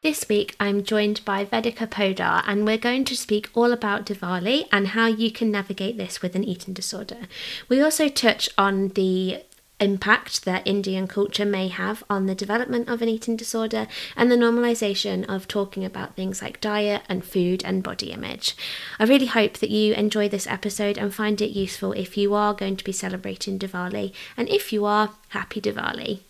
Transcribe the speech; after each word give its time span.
This 0.00 0.28
week, 0.28 0.54
I'm 0.60 0.84
joined 0.84 1.24
by 1.24 1.44
Vedica 1.44 1.88
Podar, 1.88 2.44
and 2.46 2.64
we're 2.64 2.78
going 2.78 3.04
to 3.06 3.16
speak 3.16 3.50
all 3.52 3.72
about 3.72 4.06
Diwali 4.06 4.68
and 4.70 4.88
how 4.88 5.06
you 5.06 5.32
can 5.32 5.50
navigate 5.50 5.96
this 5.96 6.22
with 6.22 6.36
an 6.36 6.44
eating 6.44 6.72
disorder. 6.72 7.26
We 7.68 7.82
also 7.82 8.08
touch 8.08 8.48
on 8.56 8.90
the 8.90 9.42
impact 9.80 10.44
that 10.44 10.64
Indian 10.64 11.08
culture 11.08 11.44
may 11.44 11.66
have 11.66 12.04
on 12.08 12.26
the 12.26 12.36
development 12.36 12.88
of 12.88 13.02
an 13.02 13.08
eating 13.08 13.36
disorder 13.36 13.88
and 14.14 14.30
the 14.30 14.36
normalization 14.36 15.28
of 15.28 15.48
talking 15.48 15.84
about 15.84 16.14
things 16.14 16.40
like 16.42 16.60
diet 16.60 17.02
and 17.08 17.24
food 17.24 17.64
and 17.64 17.82
body 17.82 18.12
image. 18.12 18.54
I 19.00 19.04
really 19.04 19.26
hope 19.26 19.54
that 19.54 19.70
you 19.70 19.94
enjoy 19.94 20.28
this 20.28 20.46
episode 20.46 20.96
and 20.96 21.12
find 21.12 21.40
it 21.40 21.50
useful 21.50 21.90
if 21.90 22.16
you 22.16 22.34
are 22.34 22.54
going 22.54 22.76
to 22.76 22.84
be 22.84 22.92
celebrating 22.92 23.58
Diwali, 23.58 24.12
and 24.36 24.48
if 24.48 24.72
you 24.72 24.84
are, 24.84 25.10
happy 25.30 25.60
Diwali. 25.60 26.20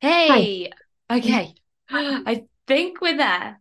Hey, 0.00 0.70
Hi. 1.10 1.16
okay. 1.18 1.54
I 1.90 2.44
think 2.66 3.00
we're 3.00 3.16
there. 3.16 3.60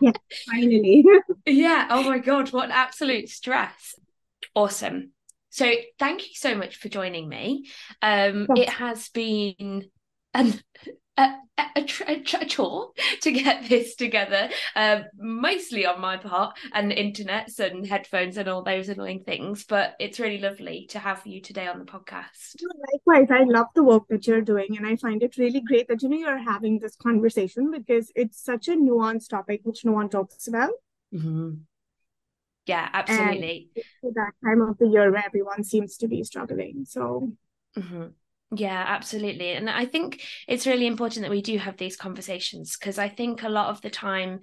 yeah, 0.00 0.12
finally. 0.46 1.04
yeah. 1.46 1.88
Oh 1.90 2.02
my 2.04 2.18
God, 2.18 2.52
what 2.52 2.70
absolute 2.70 3.28
stress. 3.28 3.94
Awesome. 4.54 5.12
So 5.50 5.72
thank 5.98 6.22
you 6.22 6.34
so 6.34 6.54
much 6.54 6.76
for 6.76 6.88
joining 6.88 7.28
me. 7.28 7.68
Um. 8.02 8.46
It 8.56 8.68
has 8.68 9.08
been 9.08 9.88
an 10.34 10.60
a, 11.16 11.34
a, 11.58 11.86
a, 12.08 12.44
chore 12.46 12.92
to 13.22 13.32
get 13.32 13.68
this 13.68 13.94
together, 13.94 14.50
uh, 14.74 15.00
mostly 15.18 15.86
on 15.86 16.00
my 16.00 16.16
part, 16.16 16.56
and 16.72 16.92
internets 16.92 17.58
and 17.58 17.86
headphones 17.86 18.36
and 18.36 18.48
all 18.48 18.62
those 18.62 18.88
annoying 18.88 19.22
things. 19.24 19.64
But 19.64 19.94
it's 19.98 20.20
really 20.20 20.38
lovely 20.38 20.86
to 20.90 20.98
have 20.98 21.26
you 21.26 21.40
today 21.40 21.66
on 21.66 21.78
the 21.78 21.84
podcast. 21.84 22.56
Likewise, 22.92 23.28
I 23.30 23.44
love 23.44 23.68
the 23.74 23.84
work 23.84 24.04
that 24.08 24.26
you're 24.26 24.42
doing, 24.42 24.76
and 24.76 24.86
I 24.86 24.96
find 24.96 25.22
it 25.22 25.36
really 25.36 25.60
great 25.60 25.88
that 25.88 26.02
you 26.02 26.08
know 26.08 26.16
you're 26.18 26.38
having 26.38 26.78
this 26.78 26.96
conversation 26.96 27.70
because 27.70 28.12
it's 28.14 28.42
such 28.42 28.68
a 28.68 28.72
nuanced 28.72 29.30
topic 29.30 29.60
which 29.64 29.84
no 29.84 29.92
one 29.92 30.08
talks 30.08 30.46
about. 30.48 30.72
Mm-hmm. 31.14 31.54
Yeah, 32.66 32.88
absolutely. 32.92 33.70
That 34.02 34.32
time 34.44 34.60
of 34.60 34.76
the 34.78 34.88
year 34.88 35.10
where 35.10 35.24
everyone 35.24 35.62
seems 35.64 35.96
to 35.98 36.08
be 36.08 36.24
struggling. 36.24 36.84
So. 36.84 37.32
Mm-hmm. 37.78 38.06
Yeah, 38.54 38.84
absolutely. 38.86 39.52
And 39.52 39.68
I 39.68 39.86
think 39.86 40.22
it's 40.46 40.66
really 40.66 40.86
important 40.86 41.22
that 41.22 41.30
we 41.30 41.42
do 41.42 41.58
have 41.58 41.76
these 41.76 41.96
conversations 41.96 42.76
because 42.76 42.98
I 42.98 43.08
think 43.08 43.42
a 43.42 43.48
lot 43.48 43.70
of 43.70 43.80
the 43.82 43.90
time 43.90 44.40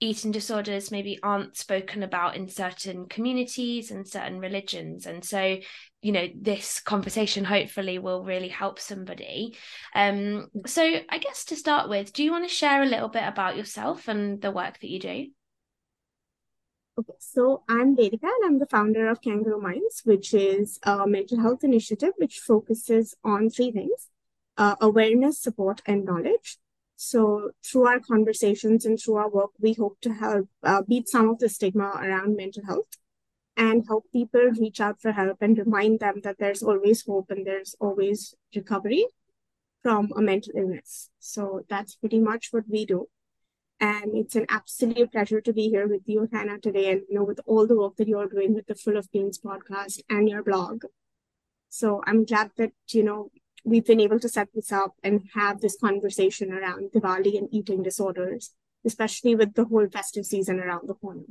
eating 0.00 0.32
disorders 0.32 0.90
maybe 0.90 1.18
aren't 1.22 1.56
spoken 1.56 2.02
about 2.02 2.34
in 2.34 2.48
certain 2.48 3.06
communities 3.06 3.90
and 3.90 4.08
certain 4.08 4.40
religions. 4.40 5.06
And 5.06 5.24
so, 5.24 5.58
you 6.00 6.12
know, 6.12 6.28
this 6.34 6.80
conversation 6.80 7.44
hopefully 7.44 7.98
will 7.98 8.24
really 8.24 8.48
help 8.48 8.80
somebody. 8.80 9.56
Um, 9.94 10.48
so 10.66 10.82
I 11.08 11.18
guess 11.18 11.44
to 11.46 11.56
start 11.56 11.88
with, 11.88 12.12
do 12.12 12.24
you 12.24 12.32
want 12.32 12.48
to 12.48 12.54
share 12.54 12.82
a 12.82 12.86
little 12.86 13.08
bit 13.08 13.22
about 13.24 13.56
yourself 13.56 14.08
and 14.08 14.40
the 14.40 14.50
work 14.50 14.80
that 14.80 14.90
you 14.90 14.98
do? 14.98 15.26
Okay, 16.98 17.14
so 17.18 17.62
I'm 17.70 17.96
Vedica 17.96 18.24
and 18.24 18.44
I'm 18.44 18.58
the 18.58 18.66
founder 18.66 19.08
of 19.08 19.22
Kangaroo 19.22 19.60
Minds, 19.60 20.02
which 20.04 20.34
is 20.34 20.78
a 20.82 21.06
mental 21.06 21.40
health 21.40 21.64
initiative 21.64 22.12
which 22.18 22.38
focuses 22.38 23.14
on 23.24 23.48
three 23.48 23.70
things 23.72 24.10
uh, 24.58 24.76
awareness, 24.78 25.38
support, 25.40 25.80
and 25.86 26.04
knowledge. 26.04 26.58
So, 26.96 27.52
through 27.64 27.86
our 27.86 27.98
conversations 27.98 28.84
and 28.84 29.00
through 29.00 29.16
our 29.16 29.30
work, 29.30 29.52
we 29.58 29.72
hope 29.72 30.00
to 30.02 30.12
help 30.12 30.48
uh, 30.62 30.82
beat 30.82 31.08
some 31.08 31.30
of 31.30 31.38
the 31.38 31.48
stigma 31.48 31.92
around 31.96 32.36
mental 32.36 32.64
health 32.66 32.98
and 33.56 33.84
help 33.88 34.04
people 34.12 34.50
reach 34.60 34.78
out 34.80 35.00
for 35.00 35.12
help 35.12 35.38
and 35.40 35.56
remind 35.56 36.00
them 36.00 36.20
that 36.24 36.36
there's 36.38 36.62
always 36.62 37.06
hope 37.06 37.30
and 37.30 37.46
there's 37.46 37.74
always 37.80 38.34
recovery 38.54 39.06
from 39.82 40.10
a 40.14 40.20
mental 40.20 40.52
illness. 40.54 41.08
So, 41.18 41.64
that's 41.70 41.94
pretty 41.96 42.20
much 42.20 42.48
what 42.50 42.64
we 42.68 42.84
do. 42.84 43.08
And 43.82 44.14
it's 44.14 44.36
an 44.36 44.46
absolute 44.48 45.10
pleasure 45.10 45.40
to 45.40 45.52
be 45.52 45.68
here 45.68 45.88
with 45.88 46.02
you, 46.06 46.28
Hannah, 46.32 46.60
today, 46.60 46.92
and 46.92 47.02
you 47.08 47.16
know, 47.16 47.24
with 47.24 47.40
all 47.46 47.66
the 47.66 47.76
work 47.76 47.96
that 47.96 48.06
you're 48.06 48.28
doing 48.28 48.54
with 48.54 48.68
the 48.68 48.76
Full 48.76 48.96
of 48.96 49.10
Beans 49.10 49.40
podcast 49.44 50.00
and 50.08 50.28
your 50.28 50.44
blog. 50.44 50.84
So 51.68 52.00
I'm 52.06 52.24
glad 52.24 52.52
that 52.58 52.70
you 52.90 53.02
know 53.02 53.32
we've 53.64 53.84
been 53.84 53.98
able 53.98 54.20
to 54.20 54.28
set 54.28 54.50
this 54.54 54.70
up 54.70 54.94
and 55.02 55.22
have 55.34 55.60
this 55.60 55.76
conversation 55.76 56.52
around 56.52 56.92
Diwali 56.92 57.36
and 57.36 57.48
eating 57.50 57.82
disorders, 57.82 58.52
especially 58.84 59.34
with 59.34 59.54
the 59.54 59.64
whole 59.64 59.88
festive 59.88 60.26
season 60.26 60.60
around 60.60 60.88
the 60.88 60.94
corner. 60.94 61.24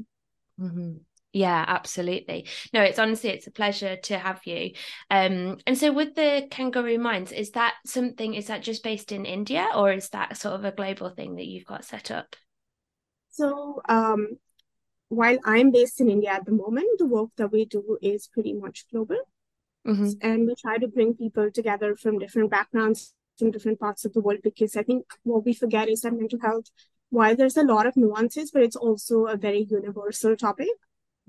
Mm-hmm. 0.59 0.97
Yeah, 1.33 1.63
absolutely. 1.65 2.47
No, 2.73 2.81
it's 2.81 2.99
honestly 2.99 3.29
it's 3.29 3.47
a 3.47 3.51
pleasure 3.51 3.95
to 3.95 4.17
have 4.17 4.41
you. 4.45 4.71
Um, 5.09 5.59
and 5.65 5.77
so 5.77 5.91
with 5.93 6.15
the 6.15 6.47
kangaroo 6.51 6.97
minds, 6.97 7.31
is 7.31 7.51
that 7.51 7.75
something? 7.85 8.33
Is 8.33 8.47
that 8.47 8.63
just 8.63 8.83
based 8.83 9.11
in 9.13 9.25
India, 9.25 9.67
or 9.73 9.93
is 9.93 10.09
that 10.09 10.35
sort 10.35 10.55
of 10.55 10.65
a 10.65 10.73
global 10.73 11.09
thing 11.09 11.35
that 11.35 11.45
you've 11.45 11.65
got 11.65 11.85
set 11.85 12.11
up? 12.11 12.35
So, 13.29 13.81
um, 13.87 14.39
while 15.07 15.37
I'm 15.45 15.71
based 15.71 16.01
in 16.01 16.09
India 16.09 16.31
at 16.31 16.45
the 16.45 16.51
moment, 16.51 16.87
the 16.97 17.05
work 17.05 17.29
that 17.37 17.51
we 17.51 17.63
do 17.63 17.97
is 18.01 18.27
pretty 18.27 18.53
much 18.53 18.85
global, 18.91 19.19
mm-hmm. 19.87 20.09
and 20.21 20.47
we 20.47 20.55
try 20.55 20.79
to 20.79 20.87
bring 20.89 21.15
people 21.15 21.49
together 21.49 21.95
from 21.95 22.19
different 22.19 22.51
backgrounds, 22.51 23.13
from 23.39 23.51
different 23.51 23.79
parts 23.79 24.03
of 24.03 24.11
the 24.11 24.19
world, 24.19 24.39
because 24.43 24.75
I 24.75 24.83
think 24.83 25.05
what 25.23 25.45
we 25.45 25.53
forget 25.53 25.87
is 25.87 26.01
that 26.01 26.11
mental 26.11 26.39
health, 26.41 26.65
while 27.09 27.37
there's 27.37 27.55
a 27.55 27.63
lot 27.63 27.87
of 27.87 27.95
nuances, 27.95 28.51
but 28.51 28.63
it's 28.63 28.75
also 28.75 29.27
a 29.27 29.37
very 29.37 29.65
universal 29.69 30.35
topic 30.35 30.67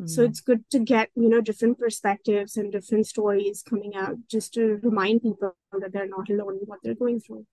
so 0.06 0.22
mm. 0.22 0.28
it's 0.28 0.40
good 0.40 0.68
to 0.70 0.78
get 0.78 1.10
you 1.14 1.28
know 1.28 1.40
different 1.40 1.78
perspectives 1.78 2.56
and 2.56 2.72
different 2.72 3.06
stories 3.06 3.62
coming 3.62 3.94
out 3.94 4.16
just 4.28 4.54
to 4.54 4.78
remind 4.82 5.22
people 5.22 5.54
that 5.72 5.92
they're 5.92 6.08
not 6.08 6.28
alone 6.30 6.58
in 6.60 6.66
what 6.66 6.78
they're 6.82 6.94
going 6.94 7.20
through 7.20 7.46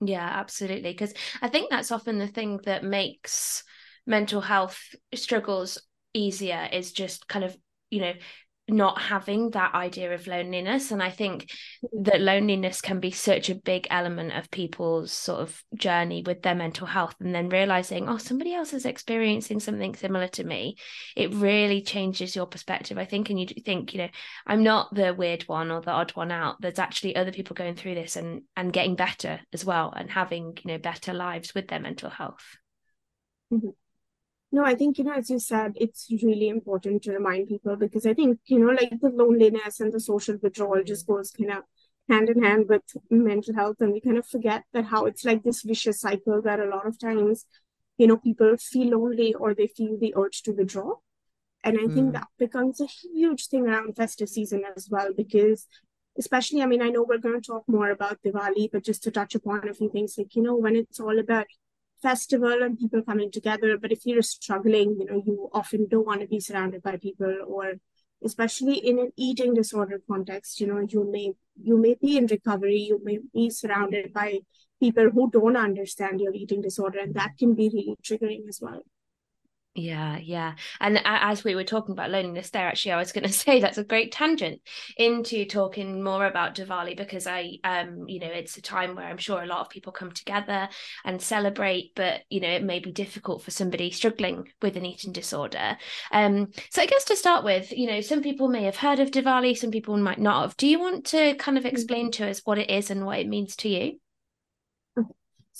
yeah 0.00 0.28
absolutely 0.34 0.92
because 0.92 1.12
i 1.42 1.48
think 1.48 1.68
that's 1.68 1.90
often 1.90 2.18
the 2.18 2.28
thing 2.28 2.60
that 2.64 2.84
makes 2.84 3.64
mental 4.06 4.40
health 4.40 4.78
struggles 5.14 5.82
easier 6.14 6.68
is 6.72 6.92
just 6.92 7.28
kind 7.28 7.44
of 7.44 7.56
you 7.90 8.00
know 8.00 8.12
not 8.68 9.00
having 9.00 9.50
that 9.50 9.74
idea 9.74 10.12
of 10.14 10.26
loneliness 10.26 10.90
and 10.90 11.02
i 11.02 11.10
think 11.10 11.50
that 11.92 12.20
loneliness 12.20 12.80
can 12.80 13.00
be 13.00 13.10
such 13.10 13.48
a 13.48 13.54
big 13.54 13.86
element 13.90 14.32
of 14.32 14.50
people's 14.50 15.10
sort 15.10 15.40
of 15.40 15.62
journey 15.74 16.22
with 16.26 16.42
their 16.42 16.54
mental 16.54 16.86
health 16.86 17.14
and 17.20 17.34
then 17.34 17.48
realizing 17.48 18.08
oh 18.08 18.18
somebody 18.18 18.52
else 18.52 18.72
is 18.72 18.84
experiencing 18.84 19.58
something 19.58 19.94
similar 19.94 20.28
to 20.28 20.44
me 20.44 20.76
it 21.16 21.32
really 21.34 21.80
changes 21.80 22.36
your 22.36 22.46
perspective 22.46 22.98
i 22.98 23.04
think 23.04 23.30
and 23.30 23.40
you 23.40 23.46
think 23.64 23.94
you 23.94 23.98
know 23.98 24.08
i'm 24.46 24.62
not 24.62 24.94
the 24.94 25.14
weird 25.14 25.42
one 25.44 25.70
or 25.70 25.80
the 25.80 25.90
odd 25.90 26.10
one 26.12 26.30
out 26.30 26.60
there's 26.60 26.78
actually 26.78 27.16
other 27.16 27.32
people 27.32 27.54
going 27.54 27.74
through 27.74 27.94
this 27.94 28.16
and 28.16 28.42
and 28.56 28.72
getting 28.72 28.96
better 28.96 29.40
as 29.52 29.64
well 29.64 29.92
and 29.96 30.10
having 30.10 30.56
you 30.62 30.72
know 30.72 30.78
better 30.78 31.14
lives 31.14 31.54
with 31.54 31.68
their 31.68 31.80
mental 31.80 32.10
health 32.10 32.56
mm-hmm. 33.52 33.68
No, 34.50 34.64
I 34.64 34.74
think, 34.74 34.96
you 34.96 35.04
know, 35.04 35.12
as 35.12 35.28
you 35.28 35.38
said, 35.38 35.72
it's 35.76 36.08
really 36.22 36.48
important 36.48 37.02
to 37.02 37.12
remind 37.12 37.48
people 37.48 37.76
because 37.76 38.06
I 38.06 38.14
think, 38.14 38.38
you 38.46 38.58
know, 38.58 38.72
like 38.72 38.92
the 39.00 39.10
loneliness 39.10 39.80
and 39.80 39.92
the 39.92 40.00
social 40.00 40.38
withdrawal 40.42 40.82
just 40.82 41.06
goes 41.06 41.30
kind 41.30 41.50
of 41.50 41.64
hand 42.08 42.30
in 42.30 42.42
hand 42.42 42.66
with 42.66 42.82
mental 43.10 43.54
health. 43.54 43.76
And 43.80 43.92
we 43.92 44.00
kind 44.00 44.16
of 44.16 44.26
forget 44.26 44.64
that 44.72 44.86
how 44.86 45.04
it's 45.04 45.24
like 45.24 45.42
this 45.42 45.62
vicious 45.62 46.00
cycle 46.00 46.40
that 46.42 46.60
a 46.60 46.64
lot 46.64 46.86
of 46.86 46.98
times, 46.98 47.44
you 47.98 48.06
know, 48.06 48.16
people 48.16 48.56
feel 48.56 48.98
lonely 48.98 49.34
or 49.34 49.52
they 49.52 49.66
feel 49.66 49.98
the 49.98 50.14
urge 50.16 50.42
to 50.44 50.52
withdraw. 50.52 50.94
And 51.62 51.76
I 51.76 51.82
mm. 51.82 51.94
think 51.94 52.12
that 52.12 52.28
becomes 52.38 52.80
a 52.80 52.86
huge 52.86 53.48
thing 53.48 53.66
around 53.66 53.96
festive 53.96 54.30
season 54.30 54.62
as 54.76 54.88
well, 54.90 55.12
because 55.14 55.66
especially, 56.16 56.62
I 56.62 56.66
mean, 56.66 56.80
I 56.80 56.88
know 56.88 57.04
we're 57.06 57.18
going 57.18 57.38
to 57.38 57.46
talk 57.46 57.64
more 57.66 57.90
about 57.90 58.22
Diwali, 58.24 58.70
but 58.72 58.84
just 58.84 59.02
to 59.02 59.10
touch 59.10 59.34
upon 59.34 59.68
a 59.68 59.74
few 59.74 59.90
things, 59.90 60.14
like, 60.16 60.34
you 60.34 60.42
know, 60.42 60.56
when 60.56 60.74
it's 60.74 61.00
all 61.00 61.18
about 61.18 61.46
festival 62.02 62.62
and 62.62 62.78
people 62.78 63.02
coming 63.02 63.30
together. 63.30 63.76
But 63.78 63.92
if 63.92 64.04
you're 64.04 64.22
struggling, 64.22 64.96
you 64.98 65.06
know, 65.06 65.22
you 65.24 65.50
often 65.52 65.86
don't 65.88 66.06
want 66.06 66.20
to 66.20 66.26
be 66.26 66.40
surrounded 66.40 66.82
by 66.82 66.96
people 66.96 67.34
or 67.46 67.74
especially 68.24 68.76
in 68.78 68.98
an 68.98 69.12
eating 69.16 69.54
disorder 69.54 70.00
context, 70.10 70.60
you 70.60 70.66
know, 70.66 70.84
you 70.88 71.08
may 71.10 71.32
you 71.60 71.76
may 71.76 71.94
be 72.00 72.16
in 72.16 72.26
recovery, 72.26 72.78
you 72.78 73.00
may 73.02 73.18
be 73.32 73.50
surrounded 73.50 74.12
by 74.12 74.38
people 74.80 75.10
who 75.10 75.30
don't 75.30 75.56
understand 75.56 76.20
your 76.20 76.34
eating 76.34 76.60
disorder, 76.60 77.00
and 77.00 77.14
that 77.14 77.36
can 77.38 77.54
be 77.54 77.68
really 77.72 77.96
triggering 78.02 78.48
as 78.48 78.60
well. 78.60 78.82
Yeah, 79.78 80.18
yeah. 80.18 80.54
And 80.80 81.00
as 81.04 81.44
we 81.44 81.54
were 81.54 81.62
talking 81.62 81.92
about 81.92 82.10
loneliness 82.10 82.50
there, 82.50 82.66
actually, 82.66 82.92
I 82.92 82.96
was 82.96 83.12
going 83.12 83.24
to 83.26 83.32
say 83.32 83.60
that's 83.60 83.78
a 83.78 83.84
great 83.84 84.10
tangent 84.10 84.60
into 84.96 85.44
talking 85.44 86.02
more 86.02 86.26
about 86.26 86.56
Diwali 86.56 86.96
because 86.96 87.28
I, 87.28 87.58
um, 87.62 88.08
you 88.08 88.18
know, 88.18 88.26
it's 88.26 88.56
a 88.56 88.62
time 88.62 88.96
where 88.96 89.06
I'm 89.06 89.18
sure 89.18 89.40
a 89.40 89.46
lot 89.46 89.60
of 89.60 89.70
people 89.70 89.92
come 89.92 90.10
together 90.10 90.68
and 91.04 91.22
celebrate, 91.22 91.92
but, 91.94 92.22
you 92.28 92.40
know, 92.40 92.50
it 92.50 92.64
may 92.64 92.80
be 92.80 92.90
difficult 92.90 93.42
for 93.42 93.52
somebody 93.52 93.92
struggling 93.92 94.48
with 94.60 94.76
an 94.76 94.84
eating 94.84 95.12
disorder. 95.12 95.78
Um, 96.10 96.48
so 96.70 96.82
I 96.82 96.86
guess 96.86 97.04
to 97.04 97.16
start 97.16 97.44
with, 97.44 97.70
you 97.70 97.86
know, 97.86 98.00
some 98.00 98.20
people 98.20 98.48
may 98.48 98.64
have 98.64 98.76
heard 98.76 98.98
of 98.98 99.12
Diwali, 99.12 99.56
some 99.56 99.70
people 99.70 99.96
might 99.96 100.18
not 100.18 100.42
have. 100.42 100.56
Do 100.56 100.66
you 100.66 100.80
want 100.80 101.06
to 101.06 101.34
kind 101.34 101.56
of 101.56 101.62
mm-hmm. 101.62 101.76
explain 101.76 102.10
to 102.12 102.28
us 102.28 102.42
what 102.44 102.58
it 102.58 102.68
is 102.68 102.90
and 102.90 103.06
what 103.06 103.20
it 103.20 103.28
means 103.28 103.54
to 103.56 103.68
you? 103.68 104.00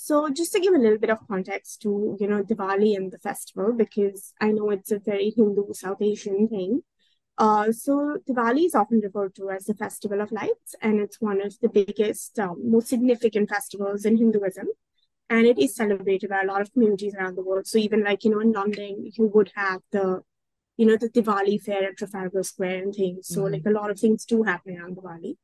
So 0.01 0.29
just 0.29 0.53
to 0.53 0.61
give 0.61 0.73
a 0.73 0.77
little 0.77 0.97
bit 0.97 1.09
of 1.09 1.27
context 1.27 1.81
to, 1.81 2.15
you 2.21 2.27
know, 2.27 2.41
Diwali 2.41 2.95
and 2.95 3.11
the 3.11 3.19
festival, 3.19 3.73
because 3.73 4.33
I 4.39 4.53
know 4.53 4.69
it's 4.69 4.93
a 4.93 4.97
very 4.97 5.33
Hindu 5.35 5.73
South 5.73 6.01
Asian 6.01 6.47
thing. 6.47 6.83
Uh, 7.37 7.73
so 7.73 8.17
Diwali 8.27 8.65
is 8.65 8.75
often 8.75 9.01
referred 9.01 9.35
to 9.35 9.49
as 9.49 9.65
the 9.65 9.73
Festival 9.73 10.21
of 10.21 10.31
Lights, 10.31 10.73
and 10.81 11.01
it's 11.01 11.19
one 11.19 11.41
of 11.41 11.59
the 11.59 11.67
biggest, 11.67 12.39
um, 12.39 12.71
most 12.71 12.87
significant 12.87 13.49
festivals 13.49 14.05
in 14.05 14.15
Hinduism. 14.15 14.67
And 15.29 15.45
it 15.45 15.59
is 15.59 15.75
celebrated 15.75 16.29
by 16.29 16.43
a 16.43 16.47
lot 16.47 16.61
of 16.61 16.71
communities 16.71 17.13
around 17.13 17.35
the 17.35 17.43
world. 17.43 17.67
So 17.67 17.77
even 17.77 18.01
like, 18.01 18.23
you 18.23 18.31
know, 18.31 18.39
in 18.39 18.53
London, 18.53 19.11
you 19.17 19.25
would 19.33 19.51
have 19.55 19.81
the, 19.91 20.21
you 20.77 20.85
know, 20.85 20.95
the 20.95 21.09
Diwali 21.09 21.61
fair 21.61 21.83
at 21.83 21.97
Trafalgar 21.97 22.43
Square 22.43 22.83
and 22.83 22.95
things. 22.95 23.27
So 23.27 23.41
mm-hmm. 23.41 23.53
like 23.53 23.65
a 23.67 23.71
lot 23.71 23.91
of 23.91 23.99
things 23.99 24.23
do 24.23 24.43
happen 24.43 24.77
around 24.77 24.95
Diwali. 24.95 25.35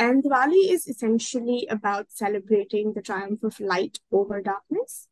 And 0.00 0.24
Diwali 0.24 0.70
is 0.70 0.88
essentially 0.88 1.66
about 1.68 2.10
celebrating 2.10 2.94
the 2.94 3.02
triumph 3.02 3.42
of 3.42 3.60
light 3.60 3.98
over 4.10 4.40
darkness. 4.40 5.08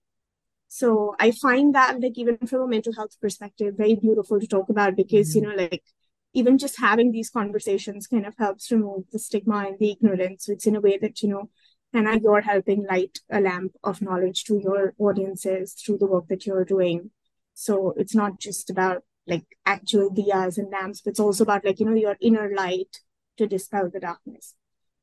So 0.67 1.15
I 1.21 1.31
find 1.31 1.75
that, 1.75 2.01
like, 2.01 2.17
even 2.17 2.39
from 2.39 2.63
a 2.63 2.67
mental 2.67 2.95
health 2.95 3.21
perspective, 3.21 3.75
very 3.77 3.97
beautiful 3.97 4.41
to 4.41 4.47
talk 4.47 4.71
about 4.71 4.97
because, 4.97 5.29
mm-hmm. 5.29 5.45
you 5.45 5.57
know, 5.57 5.63
like, 5.63 5.85
even 6.33 6.57
just 6.57 6.81
having 6.81 7.13
these 7.13 7.29
conversations 7.29 8.07
kind 8.07 8.25
of 8.25 8.35
helps 8.39 8.73
remove 8.73 9.05
the 9.13 9.19
stigma 9.19 9.67
and 9.67 9.79
the 9.79 9.91
ignorance. 9.91 10.47
So 10.47 10.53
it's 10.53 10.67
in 10.67 10.75
a 10.75 10.81
way 10.81 10.97
that, 10.97 11.23
you 11.23 11.29
know, 11.29 11.51
and 11.93 12.23
you're 12.23 12.41
helping 12.41 12.87
light 12.87 13.19
a 13.31 13.41
lamp 13.43 13.73
of 13.85 14.01
knowledge 14.01 14.45
to 14.45 14.59
your 14.59 14.95
audiences 14.99 15.75
through 15.75 15.99
the 15.99 16.07
work 16.07 16.29
that 16.29 16.47
you're 16.47 16.65
doing. 16.65 17.11
So 17.53 17.93
it's 17.99 18.15
not 18.15 18.41
just 18.41 18.71
about 18.71 19.03
like 19.27 19.45
actual 19.67 20.11
diyas 20.11 20.57
and 20.57 20.71
lamps, 20.71 21.03
but 21.03 21.11
it's 21.11 21.21
also 21.21 21.45
about 21.45 21.67
like, 21.67 21.79
you 21.79 21.85
know, 21.85 21.95
your 21.95 22.17
inner 22.23 22.51
light 22.57 22.97
to 23.37 23.47
dispel 23.47 23.91
the 23.93 24.01
darkness. 24.01 24.55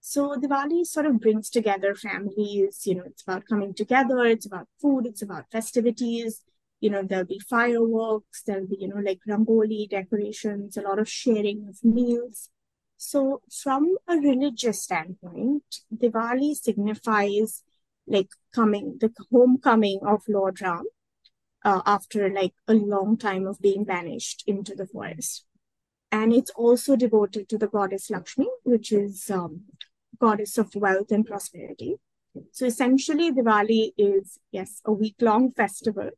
So 0.07 0.35
Diwali 0.35 0.85
sort 0.85 1.07
of 1.07 1.19
brings 1.19 1.49
together 1.49 1.95
families, 1.95 2.85
you 2.85 2.93
know, 2.93 3.05
it's 3.07 3.23
about 3.23 3.47
coming 3.47 3.73
together, 3.73 4.23
it's 4.23 4.45
about 4.45 4.67
food, 4.79 5.07
it's 5.07 5.23
about 5.23 5.49
festivities. 5.51 6.43
You 6.79 6.91
know, 6.91 7.01
there'll 7.01 7.25
be 7.25 7.39
fireworks, 7.39 8.43
there'll 8.43 8.67
be, 8.67 8.77
you 8.81 8.87
know, 8.87 9.01
like 9.03 9.21
rangoli 9.27 9.89
decorations, 9.89 10.77
a 10.77 10.83
lot 10.83 10.99
of 10.99 11.09
sharing 11.09 11.67
of 11.67 11.83
meals. 11.83 12.49
So 12.97 13.41
from 13.63 13.97
a 14.07 14.17
religious 14.17 14.83
standpoint, 14.83 15.63
Diwali 15.91 16.53
signifies 16.53 17.63
like 18.05 18.29
coming, 18.53 18.99
the 19.01 19.11
homecoming 19.31 20.01
of 20.05 20.21
Lord 20.29 20.61
Ram 20.61 20.83
uh, 21.63 21.81
after 21.83 22.29
like 22.29 22.53
a 22.67 22.75
long 22.75 23.17
time 23.17 23.47
of 23.47 23.59
being 23.59 23.85
banished 23.85 24.43
into 24.45 24.75
the 24.75 24.85
forest. 24.85 25.45
And 26.11 26.31
it's 26.31 26.51
also 26.51 26.95
devoted 26.95 27.49
to 27.49 27.57
the 27.57 27.67
goddess 27.67 28.11
Lakshmi, 28.11 28.47
which 28.63 28.91
is 28.91 29.31
um, 29.31 29.63
goddess 30.19 30.57
of 30.57 30.75
wealth 30.75 31.11
and 31.11 31.25
prosperity. 31.25 31.95
So 32.51 32.65
essentially, 32.65 33.31
Diwali 33.31 33.93
is, 33.97 34.39
yes, 34.51 34.81
a 34.85 34.91
week 34.91 35.15
long 35.21 35.51
festival. 35.51 36.09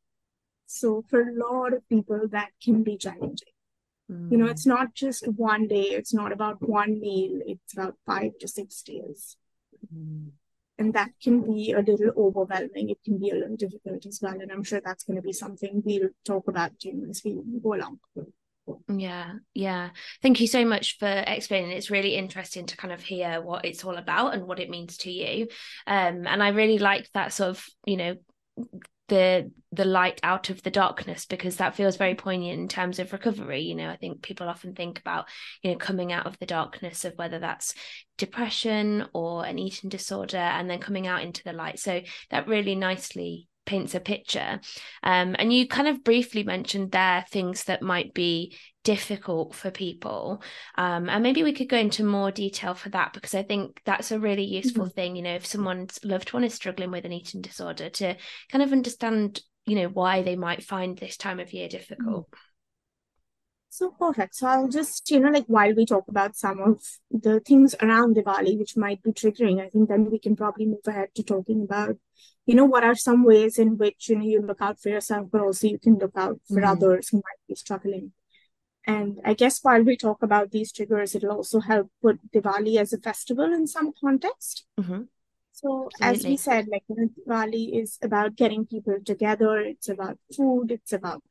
So 0.66 1.04
for 1.10 1.22
a 1.22 1.34
lot 1.34 1.74
of 1.74 1.88
people, 1.88 2.28
that 2.30 2.50
can 2.62 2.84
be 2.84 2.98
challenging. 2.98 3.54
Mm. 4.12 4.32
You 4.32 4.38
know, 4.38 4.48
it's 4.48 4.66
not 4.66 4.94
just 4.94 5.28
one 5.28 5.68
day, 5.68 5.84
it's 5.84 6.14
not 6.14 6.32
about 6.32 6.68
one 6.68 7.00
meal, 7.00 7.40
it's 7.46 7.74
about 7.74 7.96
five 8.06 8.32
to 8.40 8.48
six 8.48 8.82
days. 8.82 9.38
Mm. 9.94 10.32
And 10.80 10.94
that 10.94 11.10
can 11.22 11.42
be 11.42 11.72
a 11.72 11.80
little 11.80 12.12
overwhelming. 12.16 12.90
It 12.92 13.00
can 13.04 13.18
be 13.18 13.32
a 13.32 13.36
little 13.36 13.56
difficult 13.56 14.06
as 14.06 14.20
well. 14.22 14.40
And 14.40 14.52
I'm 14.52 14.64
sure 14.64 14.80
that's 14.84 15.04
going 15.04 15.16
to 15.16 15.24
be 15.24 15.34
something 15.34 15.82
we'll 15.84 16.10
talk 16.24 16.48
about 16.48 16.84
you 16.84 16.94
know, 16.94 17.10
as 17.10 17.24
we 17.26 17.42
go 17.64 17.74
along. 17.74 18.00
Yeah, 18.90 19.34
yeah. 19.54 19.90
Thank 20.22 20.42
you 20.42 20.48
so 20.48 20.66
much 20.66 20.98
for 20.98 21.08
explaining. 21.08 21.72
It's 21.72 21.92
really 21.92 22.16
interesting 22.16 22.66
to 22.66 22.78
kind 22.78 22.94
of 22.94 23.02
hear 23.02 23.42
what 23.42 23.66
it's 23.66 23.84
all 23.86 23.96
about 23.96 24.34
and 24.34 24.44
what 24.46 24.60
it 24.60 24.70
means 24.70 24.98
to 25.00 25.12
you. 25.12 25.48
Um, 25.86 26.28
and 26.28 26.44
I 26.44 26.50
really 26.50 26.78
like 26.78 27.10
that 27.14 27.34
sort 27.34 27.52
of, 27.52 27.66
you 27.86 27.98
know, 27.98 28.16
the 29.08 29.52
the 29.72 29.86
light 29.86 30.20
out 30.24 30.50
of 30.50 30.62
the 30.64 30.72
darkness 30.72 31.26
because 31.26 31.58
that 31.58 31.76
feels 31.76 31.96
very 31.96 32.16
poignant 32.16 32.60
in 32.60 32.68
terms 32.68 33.00
of 33.00 33.14
recovery 33.14 33.62
you 33.62 33.76
know 33.76 33.90
i 33.90 33.96
think 33.96 34.22
people 34.22 34.50
often 34.50 34.74
think 34.74 35.00
about 35.00 35.28
you 35.62 35.72
know 35.72 35.78
coming 35.78 36.12
out 36.12 36.26
of 36.26 36.38
the 36.40 36.46
darkness 36.46 37.06
of 37.06 37.14
whether 37.16 37.40
that's 37.40 37.74
depression 38.18 39.06
or 39.14 39.46
an 39.46 39.60
eating 39.60 39.90
disorder 39.90 40.38
and 40.38 40.70
then 40.70 40.80
coming 40.80 41.08
out 41.08 41.22
into 41.22 41.44
the 41.44 41.54
light 41.54 41.80
so 41.80 42.02
that 42.32 42.48
really 42.48 42.76
nicely 42.76 43.48
paints 43.68 43.94
a 43.94 44.00
picture. 44.00 44.60
Um, 45.04 45.36
and 45.38 45.54
you 45.54 45.68
kind 45.68 45.88
of 45.88 46.04
briefly 46.04 46.44
mentioned 46.44 46.92
there 46.92 47.24
things 47.30 47.66
that 47.66 47.84
might 47.84 48.16
be 48.16 48.58
difficult 48.84 49.54
for 49.54 49.70
people. 49.70 50.42
Um, 50.76 51.10
and 51.10 51.22
maybe 51.22 51.44
we 51.44 51.54
could 51.54 51.70
go 51.70 51.78
into 51.78 52.04
more 52.04 52.32
detail 52.32 52.74
for 52.74 52.90
that 52.90 53.14
because 53.14 53.36
I 53.36 53.44
think 53.44 53.82
that's 53.86 54.12
a 54.12 54.20
really 54.20 54.46
useful 54.46 54.86
mm-hmm. 54.86 54.94
thing. 54.94 55.16
You 55.16 55.24
know, 55.24 55.36
if 55.36 55.46
someone's 55.46 56.00
loved 56.04 56.34
one 56.34 56.44
is 56.44 56.56
struggling 56.56 56.90
with 56.90 57.06
an 57.06 57.14
eating 57.14 57.42
disorder, 57.42 57.90
to 57.90 58.16
kind 58.50 58.64
of 58.64 58.72
understand, 58.72 59.42
you 59.66 59.76
know, 59.76 59.90
why 59.90 60.24
they 60.24 60.36
might 60.36 60.64
find 60.64 60.98
this 60.98 61.18
time 61.18 61.40
of 61.40 61.54
year 61.54 61.68
difficult. 61.68 62.32
Mm-hmm. 62.32 62.40
So 63.70 63.92
perfect. 63.92 64.34
So 64.34 64.48
I'll 64.48 64.70
just, 64.70 65.12
you 65.12 65.20
know, 65.20 65.30
like 65.30 65.46
while 65.46 65.76
we 65.76 65.86
talk 65.86 66.06
about 66.08 66.36
some 66.36 66.60
of 66.62 66.82
the 67.12 67.42
things 67.42 67.76
around 67.80 68.16
Diwali 68.16 68.58
which 68.58 68.76
might 68.76 69.04
be 69.04 69.12
triggering, 69.12 69.62
I 69.62 69.70
think 69.70 69.90
then 69.90 70.10
we 70.10 70.18
can 70.18 70.36
probably 70.36 70.66
move 70.66 70.88
ahead 70.88 71.10
to 71.16 71.22
talking 71.22 71.62
about, 71.62 71.98
you 72.48 72.56
know, 72.56 72.66
what 72.66 72.86
are 72.86 72.96
some 72.96 73.24
ways 73.26 73.60
in 73.60 73.78
which, 73.78 74.08
you 74.08 74.16
know, 74.16 74.26
you 74.26 74.42
look 74.42 74.62
out 74.62 74.80
for 74.80 74.88
yourself, 74.90 75.28
but 75.30 75.42
also 75.42 75.68
you 75.68 75.78
can 75.78 76.00
look 76.00 76.16
out 76.16 76.40
for 76.48 76.62
mm-hmm. 76.62 76.72
others 76.72 77.10
who 77.10 77.18
might 77.18 77.44
be 77.48 77.56
struggling. 77.56 78.14
And 78.86 79.20
I 79.26 79.34
guess 79.34 79.60
while 79.62 79.84
we 79.84 79.98
talk 79.98 80.24
about 80.24 80.52
these 80.52 80.72
triggers, 80.72 81.14
it'll 81.14 81.34
also 81.34 81.60
help 81.60 81.92
put 82.02 82.20
Diwali 82.32 82.80
as 82.80 82.94
a 82.94 83.00
festival 83.00 83.46
in 83.54 83.68
some 83.68 83.92
context. 84.00 84.66
Mm-hmm. 84.80 85.02
So 85.52 85.90
Absolutely. 86.00 86.20
as 86.20 86.26
we 86.26 86.38
said, 86.38 86.68
like 86.72 86.84
you 86.88 86.96
know, 86.96 87.10
Diwali 87.28 87.82
is 87.82 87.98
about 88.02 88.38
getting 88.38 88.66
people 88.66 88.98
together. 89.04 89.58
It's 89.60 89.90
about 89.90 90.18
food. 90.34 90.72
It's 90.72 90.94
about 90.94 91.22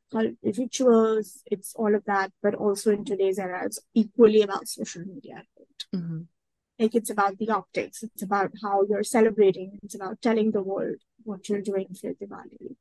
rituals. 0.43 1.41
It's 1.47 1.73
all 1.75 1.95
of 1.95 2.05
that. 2.05 2.31
But 2.43 2.53
also 2.53 2.91
in 2.91 3.05
today's 3.05 3.39
era, 3.39 3.65
it's 3.65 3.79
equally 3.95 4.43
about 4.43 4.67
social 4.67 5.03
media. 5.03 5.41
Mm-hmm. 5.95 6.23
Like 6.77 6.93
it's 6.93 7.09
about 7.09 7.39
the 7.39 7.49
optics. 7.49 8.03
It's 8.03 8.21
about 8.21 8.51
how 8.61 8.83
you're 8.87 9.03
celebrating. 9.03 9.79
It's 9.81 9.95
about 9.95 10.21
telling 10.21 10.51
the 10.51 10.61
world 10.61 10.97
what 11.27 11.49
you're 11.49 11.61
doing 11.61 11.87
for 11.99 12.13
Diwali. 12.13 12.75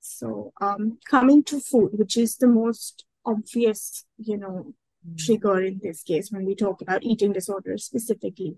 So 0.00 0.52
um, 0.60 0.98
coming 1.08 1.42
to 1.44 1.60
food, 1.60 1.90
which 1.94 2.16
is 2.16 2.36
the 2.36 2.46
most 2.46 3.04
obvious, 3.24 4.04
you 4.18 4.36
know, 4.36 4.74
mm-hmm. 5.06 5.16
trigger 5.16 5.60
in 5.60 5.80
this 5.82 6.02
case 6.02 6.30
when 6.30 6.44
we 6.44 6.54
talk 6.54 6.80
about 6.80 7.02
eating 7.02 7.32
disorders 7.32 7.84
specifically. 7.84 8.56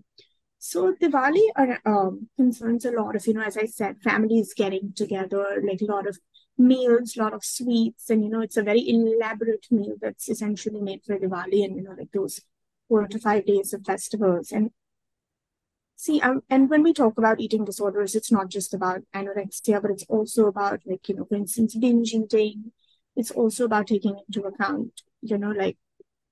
So 0.59 0.93
Diwali 0.93 1.47
are, 1.55 1.79
um, 1.85 2.29
concerns 2.35 2.85
a 2.85 2.91
lot 2.91 3.15
of, 3.15 3.25
you 3.25 3.33
know, 3.33 3.41
as 3.41 3.57
I 3.57 3.65
said, 3.65 4.01
families 4.03 4.53
getting 4.55 4.93
together, 4.93 5.61
like 5.65 5.81
a 5.81 5.85
lot 5.85 6.07
of 6.07 6.19
meals, 6.57 7.15
a 7.15 7.23
lot 7.23 7.33
of 7.33 7.43
sweets, 7.45 8.09
and 8.09 8.23
you 8.23 8.29
know, 8.29 8.41
it's 8.41 8.57
a 8.57 8.63
very 8.63 8.83
elaborate 8.87 9.65
meal 9.71 9.95
that's 10.01 10.29
essentially 10.29 10.81
made 10.81 11.01
for 11.05 11.17
Diwali, 11.17 11.63
and 11.63 11.77
you 11.77 11.83
know, 11.83 11.95
like 11.97 12.11
those 12.13 12.41
four 12.87 13.07
to 13.07 13.19
five 13.19 13.45
days 13.45 13.73
of 13.73 13.85
festivals. 13.85 14.51
And 14.51 14.71
see, 15.99 16.21
um, 16.21 16.41
and 16.49 16.69
when 16.69 16.81
we 16.81 16.93
talk 16.93 17.17
about 17.17 17.41
eating 17.41 17.65
disorders, 17.65 18.15
it's 18.15 18.31
not 18.31 18.47
just 18.47 18.73
about 18.73 19.01
anorexia, 19.13 19.81
but 19.81 19.91
it's 19.91 20.05
also 20.07 20.47
about 20.47 20.79
like 20.85 21.07
you 21.09 21.15
know, 21.15 21.25
for 21.25 21.35
instance, 21.35 21.75
binge 21.75 22.13
eating. 22.13 22.71
It's 23.17 23.31
also 23.31 23.65
about 23.65 23.87
taking 23.87 24.17
into 24.25 24.47
account, 24.47 25.01
you 25.21 25.37
know, 25.37 25.51
like 25.51 25.77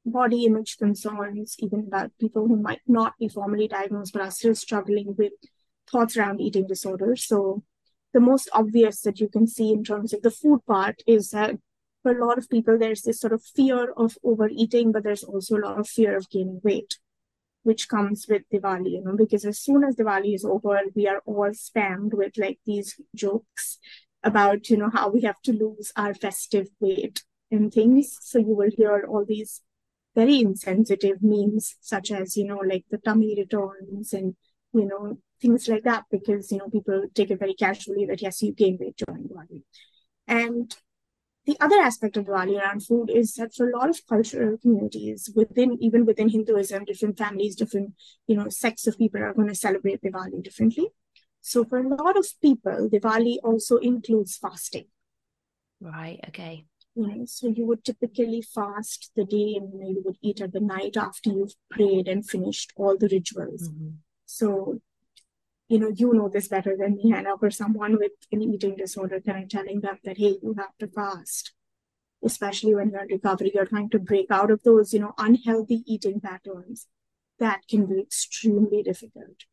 body 0.05 0.45
image 0.45 0.77
concerns, 0.77 1.57
even 1.59 1.81
about 1.87 2.11
people 2.17 2.47
who 2.47 2.55
might 2.55 2.79
not 2.87 3.15
be 3.19 3.27
formally 3.27 3.67
diagnosed 3.67 4.13
but 4.13 4.21
are 4.21 4.31
still 4.31 4.55
struggling 4.55 5.15
with 5.17 5.33
thoughts 5.91 6.15
around 6.15 6.39
eating 6.39 6.65
disorders. 6.65 7.25
So, 7.25 7.63
the 8.13 8.21
most 8.21 8.49
obvious 8.53 9.01
that 9.01 9.19
you 9.19 9.27
can 9.27 9.47
see 9.47 9.73
in 9.73 9.83
terms 9.83 10.13
of 10.13 10.21
the 10.21 10.31
food 10.31 10.61
part 10.65 11.03
is 11.05 11.31
that 11.31 11.57
for 12.03 12.17
a 12.17 12.25
lot 12.25 12.37
of 12.37 12.49
people, 12.49 12.77
there's 12.79 13.01
this 13.01 13.19
sort 13.19 13.33
of 13.33 13.43
fear 13.43 13.91
of 13.97 14.17
overeating, 14.23 14.93
but 14.93 15.03
there's 15.03 15.25
also 15.25 15.57
a 15.57 15.65
lot 15.67 15.77
of 15.77 15.89
fear 15.89 16.15
of 16.15 16.29
gaining 16.29 16.61
weight, 16.63 16.99
which 17.67 17.89
comes 17.89 18.25
with 18.29 18.43
Diwali, 18.51 18.91
you 18.91 19.03
know, 19.03 19.17
because 19.17 19.43
as 19.45 19.59
soon 19.59 19.83
as 19.83 19.97
Diwali 19.97 20.33
is 20.33 20.45
over, 20.45 20.79
we 20.95 21.05
are 21.07 21.21
all 21.25 21.51
spammed 21.51 22.13
with 22.13 22.37
like 22.37 22.59
these 22.65 22.99
jokes 23.13 23.77
about, 24.23 24.69
you 24.69 24.77
know, 24.77 24.89
how 24.89 25.09
we 25.09 25.21
have 25.21 25.41
to 25.43 25.51
lose 25.51 25.91
our 25.97 26.13
festive 26.13 26.67
weight 26.79 27.23
and 27.51 27.73
things. 27.73 28.17
So 28.21 28.39
you 28.39 28.55
will 28.55 28.71
hear 28.75 29.05
all 29.07 29.25
these 29.25 29.61
very 30.15 30.39
insensitive 30.39 31.17
memes 31.21 31.75
such 31.79 32.09
as 32.11 32.35
you 32.35 32.45
know 32.47 32.61
like 32.71 32.83
the 32.89 32.97
tummy 32.97 33.35
returns 33.37 34.13
and 34.13 34.35
you 34.73 34.85
know 34.85 35.19
things 35.39 35.67
like 35.67 35.83
that 35.83 36.05
because 36.09 36.51
you 36.51 36.57
know 36.57 36.69
people 36.69 37.03
take 37.13 37.29
it 37.29 37.37
very 37.37 37.53
casually 37.53 38.05
that 38.07 38.23
yes 38.23 38.41
you 38.41 38.51
gain 38.51 38.79
weight 38.81 38.99
during 39.05 39.25
Diwali 39.29 39.61
and 40.27 40.75
the 41.47 41.57
other 41.61 41.77
aspect 41.77 42.17
of 42.17 42.25
Diwali 42.25 42.59
around 42.59 42.85
food 42.85 43.09
is 43.09 43.33
that 43.35 43.55
for 43.55 43.69
a 43.69 43.77
lot 43.77 43.89
of 43.89 44.05
cultural 44.07 44.57
communities 44.57 45.29
within 45.33 45.77
even 45.81 46.05
within 46.05 46.29
Hinduism, 46.29 46.85
different 46.85 47.17
families, 47.17 47.55
different 47.55 47.93
you 48.27 48.35
know 48.35 48.49
sects 48.49 48.85
of 48.85 48.97
people 48.97 49.23
are 49.23 49.33
going 49.33 49.47
to 49.47 49.55
celebrate 49.55 50.01
Diwali 50.01 50.43
differently. 50.43 50.89
So 51.41 51.63
for 51.63 51.79
a 51.79 51.87
lot 51.87 52.17
of 52.17 52.27
people, 52.41 52.89
Diwali 52.91 53.37
also 53.43 53.77
includes 53.77 54.37
fasting. 54.37 54.87
Right. 55.79 56.19
Okay. 56.27 56.65
You 56.95 57.07
know, 57.07 57.25
so 57.25 57.47
you 57.47 57.65
would 57.67 57.85
typically 57.85 58.41
fast 58.41 59.11
the 59.15 59.23
day 59.23 59.55
and 59.55 59.71
you, 59.71 59.79
know, 59.79 59.89
you 59.89 60.01
would 60.03 60.17
eat 60.21 60.41
at 60.41 60.51
the 60.51 60.59
night 60.59 60.97
after 60.97 61.29
you've 61.29 61.53
prayed 61.69 62.07
and 62.07 62.27
finished 62.27 62.73
all 62.75 62.97
the 62.97 63.07
rituals. 63.07 63.69
Mm-hmm. 63.69 63.89
So 64.25 64.81
you 65.67 65.79
know, 65.79 65.89
you 65.89 66.13
know 66.13 66.29
this 66.29 66.47
better 66.47 66.75
than 66.77 66.95
me, 66.95 67.11
Hannah, 67.11 67.37
for 67.37 67.51
someone 67.51 67.97
with 67.97 68.13
an 68.31 68.41
eating 68.41 68.75
disorder, 68.75 69.19
kind 69.19 69.43
of 69.43 69.49
telling 69.49 69.81
them 69.81 69.97
that, 70.03 70.17
hey, 70.17 70.37
you 70.41 70.55
have 70.57 70.77
to 70.79 70.87
fast, 70.87 71.53
especially 72.23 72.73
when 72.73 72.89
you're 72.89 73.01
in 73.01 73.07
recovery, 73.07 73.51
you're 73.53 73.65
trying 73.65 73.89
to 73.89 73.99
break 73.99 74.31
out 74.31 74.49
of 74.49 74.63
those, 74.63 74.93
you 74.93 74.99
know, 74.99 75.13
unhealthy 75.17 75.83
eating 75.85 76.21
patterns. 76.21 76.87
That 77.39 77.61
can 77.69 77.85
be 77.85 77.99
extremely 77.99 78.81
difficult. 78.81 79.43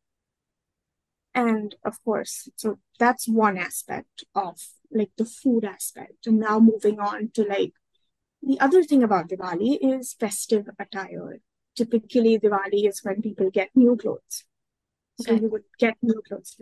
And 1.35 1.75
of 1.85 2.02
course, 2.04 2.49
so 2.56 2.78
that's 2.99 3.28
one 3.28 3.59
aspect 3.59 4.25
of 4.37 4.61
like 4.92 5.11
the 5.18 5.25
food 5.25 5.64
aspect. 5.64 6.26
And 6.26 6.38
now 6.38 6.61
moving 6.61 7.00
on 7.00 7.30
to 7.35 7.42
like 7.42 7.73
the 8.40 8.61
other 8.61 8.85
thing 8.85 9.02
about 9.02 9.28
Diwali 9.28 9.78
is 9.80 10.14
festive 10.14 10.68
attire. 10.78 11.40
Typically, 11.75 12.38
Diwali 12.38 12.88
is 12.88 13.00
when 13.02 13.21
people 13.21 13.50
get 13.50 13.71
new 13.75 13.97
clothes 13.97 14.44
so 15.21 15.33
okay. 15.33 15.42
you 15.42 15.49
would 15.49 15.64
get 15.78 15.97
new 16.02 16.21
clothes. 16.26 16.56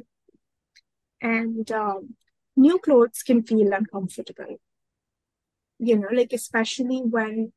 And 1.20 1.70
um, 1.72 2.16
new 2.56 2.78
clothes 2.78 3.22
can 3.22 3.42
feel 3.42 3.72
uncomfortable. 3.72 4.60
You 5.78 5.98
know, 5.98 6.08
like 6.12 6.32
especially 6.32 6.98
when, 6.98 7.52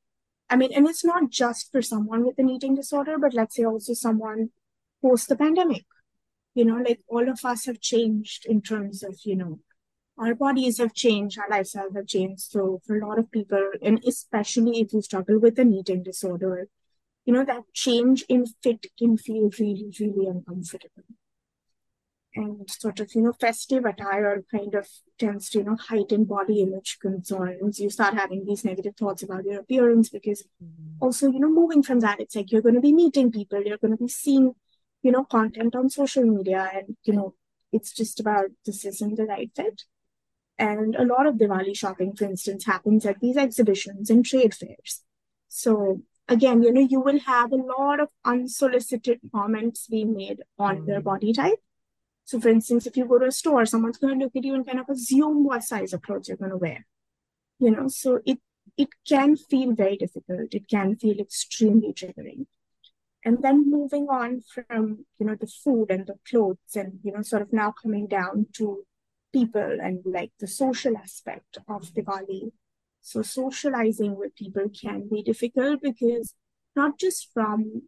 I 0.50 0.56
mean, 0.56 0.72
and 0.74 0.88
it's 0.88 1.06
not 1.06 1.30
just 1.30 1.72
for 1.72 1.82
someone 1.82 2.26
with 2.26 2.40
an 2.40 2.50
eating 2.50 2.76
disorder, 2.76 3.18
but 3.20 3.34
let's 3.34 3.56
say 3.56 3.66
also 3.66 3.94
someone 3.94 4.50
post 5.02 5.30
the 5.30 5.36
pandemic. 5.36 5.86
You 6.54 6.66
know, 6.66 6.78
like 6.78 7.02
all 7.08 7.28
of 7.28 7.44
us 7.44 7.66
have 7.66 7.82
changed 7.82 8.46
in 8.46 8.62
terms 8.62 9.04
of, 9.04 9.20
you 9.26 9.36
know, 9.36 9.60
our 10.18 10.34
bodies 10.34 10.78
have 10.78 10.94
changed, 10.94 11.38
our 11.38 11.50
lifestyles 11.50 11.96
have 11.96 12.08
changed. 12.08 12.44
So 12.44 12.82
for 12.86 12.98
a 12.98 13.06
lot 13.06 13.20
of 13.20 13.32
people, 13.32 13.72
and 13.82 14.02
especially 14.08 14.80
if 14.80 14.94
you 14.94 15.02
struggle 15.02 15.40
with 15.40 15.60
an 15.60 15.74
eating 15.74 16.04
disorder, 16.04 16.70
you 17.26 17.34
know, 17.34 17.44
that 17.44 17.64
change 17.74 18.24
in 18.30 18.46
fit 18.64 18.86
can 18.98 19.18
feel 19.18 19.50
really, 19.60 19.92
really 20.00 20.28
uncomfortable. 20.28 21.04
And 22.36 22.70
sort 22.70 23.00
of, 23.00 23.16
you 23.16 23.22
know, 23.22 23.34
festive 23.34 23.86
attire 23.86 24.44
kind 24.52 24.76
of 24.76 24.88
tends 25.18 25.50
to, 25.50 25.60
you 25.60 25.64
know, 25.64 25.78
heighten 25.78 26.26
body 26.26 26.62
image 26.62 26.98
concerns. 27.02 27.80
You 27.80 27.90
start 27.90 28.14
having 28.14 28.46
these 28.46 28.66
negative 28.66 28.96
thoughts 28.98 29.24
about 29.24 29.46
your 29.46 29.62
appearance 29.62 30.10
because 30.10 30.44
mm-hmm. 30.62 30.98
also, 31.00 31.32
you 31.32 31.40
know, 31.40 31.50
moving 31.50 31.82
from 31.82 32.02
that, 32.02 32.20
it's 32.20 32.36
like 32.36 32.52
you're 32.52 32.62
going 32.62 32.76
to 32.76 32.82
be 32.82 32.94
meeting 32.94 33.32
people, 33.32 33.64
you're 33.64 33.78
going 33.78 33.96
to 33.96 34.04
be 34.04 34.10
seeing, 34.10 34.54
you 35.02 35.12
know, 35.12 35.24
content 35.24 35.76
on 35.76 35.90
social 35.90 36.24
media, 36.24 36.70
and, 36.74 36.98
you 37.04 37.14
know, 37.14 37.36
it's 37.72 37.94
just 37.94 38.20
about 38.20 38.48
this 38.66 38.84
isn't 38.84 39.16
the 39.16 39.26
right 39.26 39.52
fit. 39.56 39.84
And 40.58 40.96
a 40.96 41.06
lot 41.06 41.28
of 41.28 41.36
Diwali 41.36 41.76
shopping, 41.76 42.16
for 42.16 42.26
instance, 42.26 42.66
happens 42.66 43.06
at 43.06 43.20
these 43.20 43.38
exhibitions 43.38 44.10
and 44.10 44.26
trade 44.26 44.54
fairs. 44.54 45.04
So 45.48 46.02
again, 46.28 46.64
you 46.64 46.72
know, 46.72 46.82
you 46.82 47.00
will 47.00 47.20
have 47.20 47.52
a 47.52 47.56
lot 47.56 48.00
of 48.00 48.10
unsolicited 48.24 49.20
comments 49.34 49.88
being 49.88 50.16
made 50.16 50.42
on 50.58 50.80
mm. 50.80 50.86
their 50.86 51.02
body 51.02 51.34
type. 51.34 51.60
So, 52.26 52.40
for 52.40 52.50
instance, 52.50 52.88
if 52.88 52.98
you 52.98 53.06
go 53.06 53.20
to 53.20 53.28
a 53.28 53.32
store, 53.32 53.66
someone's 53.66 53.98
going 53.98 54.18
to 54.18 54.26
look 54.26 54.36
at 54.36 54.44
you 54.44 54.56
and 54.56 54.66
kind 54.66 54.80
of 54.80 54.90
assume 54.90 55.44
what 55.44 55.64
size 55.64 55.94
of 55.94 56.02
clothes 56.02 56.28
you're 56.28 56.38
going 56.38 56.52
to 56.52 56.58
wear. 56.58 56.86
You 57.60 57.72
know, 57.72 57.88
so 57.88 58.20
it 58.26 58.40
it 58.78 58.90
can 59.08 59.38
feel 59.38 59.74
very 59.74 59.96
difficult. 59.96 60.54
It 60.54 60.68
can 60.68 60.96
feel 60.96 61.20
extremely 61.20 61.94
triggering. 61.94 62.48
And 63.24 63.42
then 63.42 63.70
moving 63.70 64.08
on 64.10 64.42
from 64.42 65.06
you 65.20 65.28
know 65.28 65.36
the 65.36 65.48
food 65.48 65.92
and 65.92 66.08
the 66.08 66.16
clothes, 66.28 66.76
and 66.76 67.00
you 67.04 67.12
know, 67.12 67.22
sort 67.22 67.44
of 67.44 67.54
now 67.54 67.72
coming 67.72 68.08
down 68.08 68.48
to 68.54 68.86
people 69.32 69.78
and 69.82 70.02
like 70.06 70.32
the 70.40 70.48
social 70.48 70.98
aspect 70.98 71.58
of 71.68 71.94
Diwali 71.94 72.52
so 73.06 73.22
socializing 73.22 74.18
with 74.18 74.36
people 74.36 74.68
can 74.68 75.08
be 75.08 75.22
difficult 75.22 75.80
because 75.80 76.34
not 76.76 76.98
just 76.98 77.30
from 77.36 77.84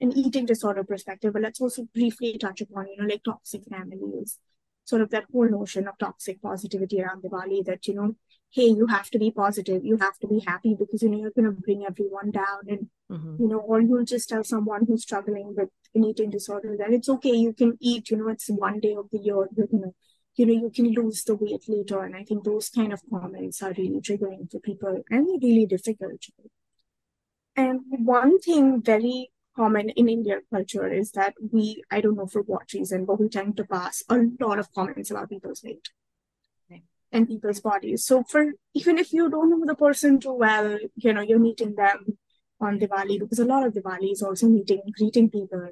an 0.00 0.16
eating 0.16 0.46
disorder 0.46 0.84
perspective, 0.84 1.32
but 1.32 1.42
let's 1.42 1.60
also 1.60 1.88
briefly 1.92 2.38
touch 2.38 2.60
upon, 2.60 2.86
you 2.86 3.02
know, 3.02 3.08
like 3.08 3.24
toxic 3.24 3.62
families, 3.68 4.38
sort 4.84 5.02
of 5.02 5.10
that 5.10 5.24
whole 5.32 5.50
notion 5.50 5.88
of 5.88 5.98
toxic 5.98 6.40
positivity 6.40 7.02
around 7.02 7.24
Diwali 7.24 7.64
that, 7.64 7.88
you 7.88 7.94
know, 7.94 8.14
hey, 8.52 8.68
you 8.68 8.86
have 8.86 9.10
to 9.10 9.18
be 9.18 9.32
positive, 9.32 9.84
you 9.84 9.96
have 9.96 10.16
to 10.18 10.28
be 10.28 10.38
happy 10.46 10.76
because, 10.78 11.02
you 11.02 11.08
know, 11.08 11.18
you're 11.18 11.32
going 11.32 11.44
to 11.44 11.60
bring 11.60 11.84
everyone 11.84 12.30
down. 12.30 12.60
And, 12.68 12.86
mm-hmm. 13.10 13.42
you 13.42 13.48
know, 13.48 13.58
or 13.58 13.80
you'll 13.80 14.04
just 14.04 14.28
tell 14.28 14.44
someone 14.44 14.86
who's 14.86 15.02
struggling 15.02 15.52
with 15.56 15.68
an 15.96 16.04
eating 16.04 16.30
disorder 16.30 16.76
that 16.78 16.92
it's 16.92 17.08
okay, 17.08 17.34
you 17.34 17.52
can 17.52 17.76
eat, 17.80 18.08
you 18.10 18.18
know, 18.18 18.28
it's 18.28 18.48
one 18.48 18.78
day 18.78 18.94
of 18.94 19.08
the 19.10 19.18
year, 19.18 19.48
you're 19.56 19.66
going 19.66 19.82
to 19.82 19.94
you 20.38 20.46
know, 20.46 20.52
you 20.52 20.70
can 20.70 20.92
lose 20.92 21.24
the 21.24 21.34
weight 21.34 21.64
later. 21.68 22.04
And 22.04 22.14
I 22.14 22.22
think 22.22 22.44
those 22.44 22.68
kind 22.68 22.92
of 22.92 23.02
comments 23.10 23.60
are 23.60 23.74
really 23.76 24.00
triggering 24.00 24.50
for 24.50 24.60
people 24.60 25.02
and 25.10 25.26
really 25.42 25.66
difficult. 25.66 26.24
And 27.56 27.80
one 27.88 28.38
thing 28.38 28.80
very 28.80 29.32
common 29.56 29.90
in 29.90 30.08
Indian 30.08 30.42
culture 30.48 30.86
is 30.86 31.10
that 31.12 31.34
we, 31.52 31.82
I 31.90 32.00
don't 32.00 32.16
know 32.16 32.28
for 32.28 32.42
what 32.42 32.72
reason, 32.72 33.04
but 33.04 33.18
we 33.18 33.28
tend 33.28 33.56
to 33.56 33.64
pass 33.64 34.04
a 34.08 34.18
lot 34.38 34.60
of 34.60 34.72
comments 34.72 35.10
about 35.10 35.28
people's 35.28 35.64
weight 35.64 35.88
and 37.10 37.26
people's 37.26 37.60
bodies. 37.60 38.04
So 38.04 38.22
for 38.22 38.52
even 38.74 38.98
if 38.98 39.12
you 39.12 39.28
don't 39.28 39.50
know 39.50 39.66
the 39.66 39.74
person 39.74 40.20
too 40.20 40.34
well, 40.34 40.78
you 40.94 41.12
know, 41.12 41.22
you're 41.22 41.40
meeting 41.40 41.74
them 41.74 42.16
on 42.60 42.78
Diwali 42.78 43.18
because 43.18 43.40
a 43.40 43.44
lot 43.44 43.66
of 43.66 43.72
Diwali 43.72 44.12
is 44.12 44.22
also 44.22 44.46
meeting 44.46 44.82
and 44.84 44.94
greeting 44.94 45.30
people. 45.30 45.68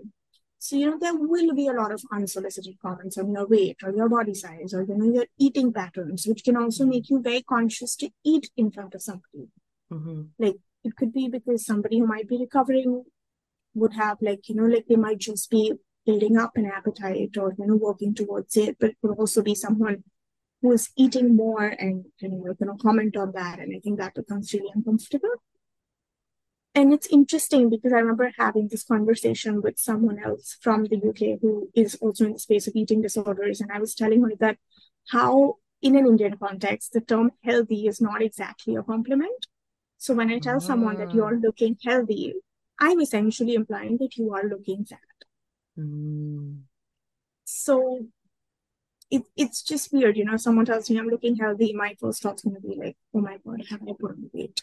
So, 0.68 0.74
you 0.74 0.90
know, 0.90 0.98
there 0.98 1.14
will 1.14 1.54
be 1.54 1.68
a 1.68 1.72
lot 1.72 1.92
of 1.92 2.02
unsolicited 2.12 2.76
comments 2.82 3.16
on 3.16 3.30
your 3.30 3.46
weight 3.46 3.76
or 3.84 3.94
your 3.94 4.08
body 4.08 4.34
size 4.34 4.74
or, 4.74 4.82
you 4.82 4.96
know, 4.96 5.12
your 5.12 5.26
eating 5.38 5.72
patterns, 5.72 6.26
which 6.26 6.42
can 6.42 6.56
also 6.56 6.84
make 6.84 7.08
you 7.08 7.22
very 7.22 7.42
conscious 7.42 7.94
to 7.96 8.10
eat 8.24 8.50
in 8.56 8.72
front 8.72 8.92
of 8.96 9.00
somebody. 9.00 9.46
Mm-hmm. 9.92 10.22
Like, 10.40 10.56
it 10.82 10.96
could 10.96 11.12
be 11.12 11.28
because 11.28 11.64
somebody 11.64 12.00
who 12.00 12.06
might 12.08 12.28
be 12.28 12.38
recovering 12.38 13.04
would 13.74 13.92
have, 13.92 14.18
like, 14.20 14.48
you 14.48 14.56
know, 14.56 14.64
like 14.64 14.86
they 14.88 14.96
might 14.96 15.18
just 15.18 15.48
be 15.50 15.72
building 16.04 16.36
up 16.36 16.56
an 16.56 16.66
appetite 16.66 17.36
or, 17.38 17.54
you 17.56 17.66
know, 17.66 17.76
working 17.76 18.12
towards 18.12 18.56
it, 18.56 18.76
but 18.80 18.90
it 18.90 18.96
could 19.00 19.16
also 19.16 19.42
be 19.42 19.54
someone 19.54 20.02
who 20.62 20.72
is 20.72 20.90
eating 20.96 21.36
more 21.36 21.66
and, 21.78 22.06
you 22.18 22.28
know, 22.28 22.54
going 22.54 22.76
to 22.76 22.82
comment 22.82 23.16
on 23.16 23.30
that. 23.36 23.60
And 23.60 23.72
I 23.72 23.78
think 23.78 24.00
that 24.00 24.14
becomes 24.14 24.52
really 24.52 24.72
uncomfortable 24.74 25.30
and 26.76 26.92
it's 26.92 27.06
interesting 27.06 27.70
because 27.70 27.94
I 27.94 28.00
remember 28.00 28.30
having 28.38 28.68
this 28.68 28.84
conversation 28.84 29.62
with 29.62 29.78
someone 29.78 30.22
else 30.22 30.58
from 30.60 30.84
the 30.84 30.98
UK 30.98 31.40
who 31.40 31.70
is 31.74 31.94
also 32.02 32.26
in 32.26 32.34
the 32.34 32.38
space 32.38 32.66
of 32.66 32.76
eating 32.76 33.00
disorders. 33.00 33.62
And 33.62 33.72
I 33.72 33.80
was 33.80 33.94
telling 33.94 34.22
her 34.24 34.32
that 34.40 34.58
how, 35.08 35.54
in 35.80 35.96
an 35.96 36.06
Indian 36.06 36.36
context, 36.36 36.92
the 36.92 37.00
term 37.00 37.30
healthy 37.42 37.86
is 37.86 37.98
not 38.02 38.20
exactly 38.20 38.76
a 38.76 38.82
compliment. 38.82 39.46
So 39.96 40.12
when 40.12 40.30
I 40.30 40.38
tell 40.38 40.60
someone 40.60 40.98
that 40.98 41.14
you're 41.14 41.36
ah. 41.36 41.40
looking 41.42 41.78
healthy, 41.82 42.34
I'm 42.78 43.00
essentially 43.00 43.54
implying 43.54 43.96
that 44.00 44.18
you 44.18 44.34
are 44.34 44.44
looking 44.44 44.84
fat. 44.84 44.98
Mm. 45.78 46.58
So 47.46 48.00
it, 49.10 49.22
it's 49.34 49.62
just 49.62 49.94
weird, 49.94 50.18
you 50.18 50.26
know. 50.26 50.36
Someone 50.36 50.66
tells 50.66 50.90
me 50.90 50.98
I'm 50.98 51.08
looking 51.08 51.36
healthy, 51.36 51.72
my 51.72 51.96
first 51.98 52.22
thought's 52.22 52.42
gonna 52.42 52.60
be 52.60 52.74
like, 52.76 52.96
"Oh 53.14 53.20
my 53.22 53.38
god, 53.38 53.62
have 53.70 53.82
I 53.82 53.92
put 53.98 54.10
on 54.10 54.30
weight?" 54.34 54.60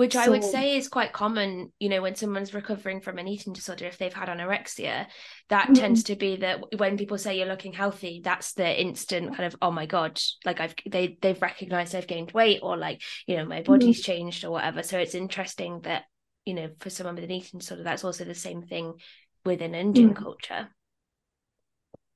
Which 0.00 0.14
so, 0.14 0.20
I 0.20 0.28
would 0.28 0.42
say 0.42 0.78
is 0.78 0.88
quite 0.88 1.12
common, 1.12 1.74
you 1.78 1.90
know, 1.90 2.00
when 2.00 2.14
someone's 2.14 2.54
recovering 2.54 3.02
from 3.02 3.18
an 3.18 3.28
eating 3.28 3.52
disorder, 3.52 3.84
if 3.84 3.98
they've 3.98 4.10
had 4.10 4.30
anorexia, 4.30 5.04
that 5.50 5.64
mm-hmm. 5.64 5.74
tends 5.74 6.04
to 6.04 6.16
be 6.16 6.36
that 6.36 6.78
when 6.78 6.96
people 6.96 7.18
say 7.18 7.36
you're 7.36 7.46
looking 7.46 7.74
healthy, 7.74 8.22
that's 8.24 8.54
the 8.54 8.80
instant 8.80 9.36
kind 9.36 9.44
of, 9.44 9.56
oh 9.60 9.70
my 9.70 9.84
God, 9.84 10.18
like 10.46 10.58
I've 10.58 10.74
they 10.88 11.18
they've 11.20 11.42
recognized 11.42 11.94
I've 11.94 12.06
gained 12.06 12.32
weight 12.32 12.60
or 12.62 12.78
like, 12.78 13.02
you 13.26 13.36
know, 13.36 13.44
my 13.44 13.60
body's 13.60 14.00
mm-hmm. 14.00 14.12
changed 14.12 14.42
or 14.42 14.52
whatever. 14.52 14.82
So 14.82 14.98
it's 14.98 15.14
interesting 15.14 15.82
that, 15.82 16.04
you 16.46 16.54
know, 16.54 16.70
for 16.78 16.88
someone 16.88 17.16
with 17.16 17.24
an 17.24 17.30
eating 17.30 17.58
disorder, 17.58 17.82
that's 17.82 18.02
also 18.02 18.24
the 18.24 18.34
same 18.34 18.62
thing 18.62 18.94
within 19.44 19.74
Indian 19.74 20.14
mm-hmm. 20.14 20.24
culture 20.24 20.70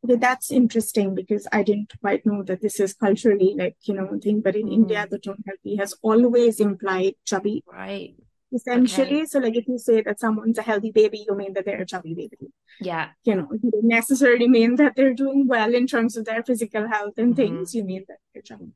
that's 0.06 0.50
interesting 0.50 1.14
because 1.14 1.46
I 1.52 1.62
didn't 1.62 1.92
quite 2.00 2.26
know 2.26 2.42
that 2.44 2.60
this 2.60 2.78
is 2.78 2.94
culturally 2.94 3.54
like, 3.56 3.76
you 3.82 3.94
know, 3.94 4.18
thing. 4.22 4.40
But 4.40 4.56
in 4.56 4.66
mm. 4.66 4.72
India, 4.72 5.06
the 5.10 5.18
term 5.18 5.42
healthy 5.46 5.76
has 5.76 5.94
always 6.02 6.60
implied 6.60 7.14
chubby. 7.24 7.64
Right. 7.66 8.14
Essentially. 8.52 9.16
Okay. 9.16 9.24
So 9.24 9.38
like 9.40 9.56
if 9.56 9.66
you 9.66 9.78
say 9.78 10.02
that 10.02 10.20
someone's 10.20 10.58
a 10.58 10.62
healthy 10.62 10.92
baby, 10.92 11.24
you 11.26 11.34
mean 11.34 11.54
that 11.54 11.64
they're 11.64 11.82
a 11.82 11.86
chubby 11.86 12.14
baby. 12.14 12.52
Yeah. 12.80 13.08
You 13.24 13.34
know, 13.36 13.48
you 13.50 13.70
don't 13.70 13.88
necessarily 13.88 14.48
mean 14.48 14.76
that 14.76 14.94
they're 14.94 15.14
doing 15.14 15.48
well 15.48 15.74
in 15.74 15.86
terms 15.86 16.16
of 16.16 16.24
their 16.24 16.42
physical 16.42 16.86
health 16.86 17.14
and 17.16 17.34
mm-hmm. 17.34 17.56
things. 17.56 17.74
You 17.74 17.84
mean 17.84 18.04
that 18.08 18.18
they're 18.32 18.42
chubby. 18.42 18.72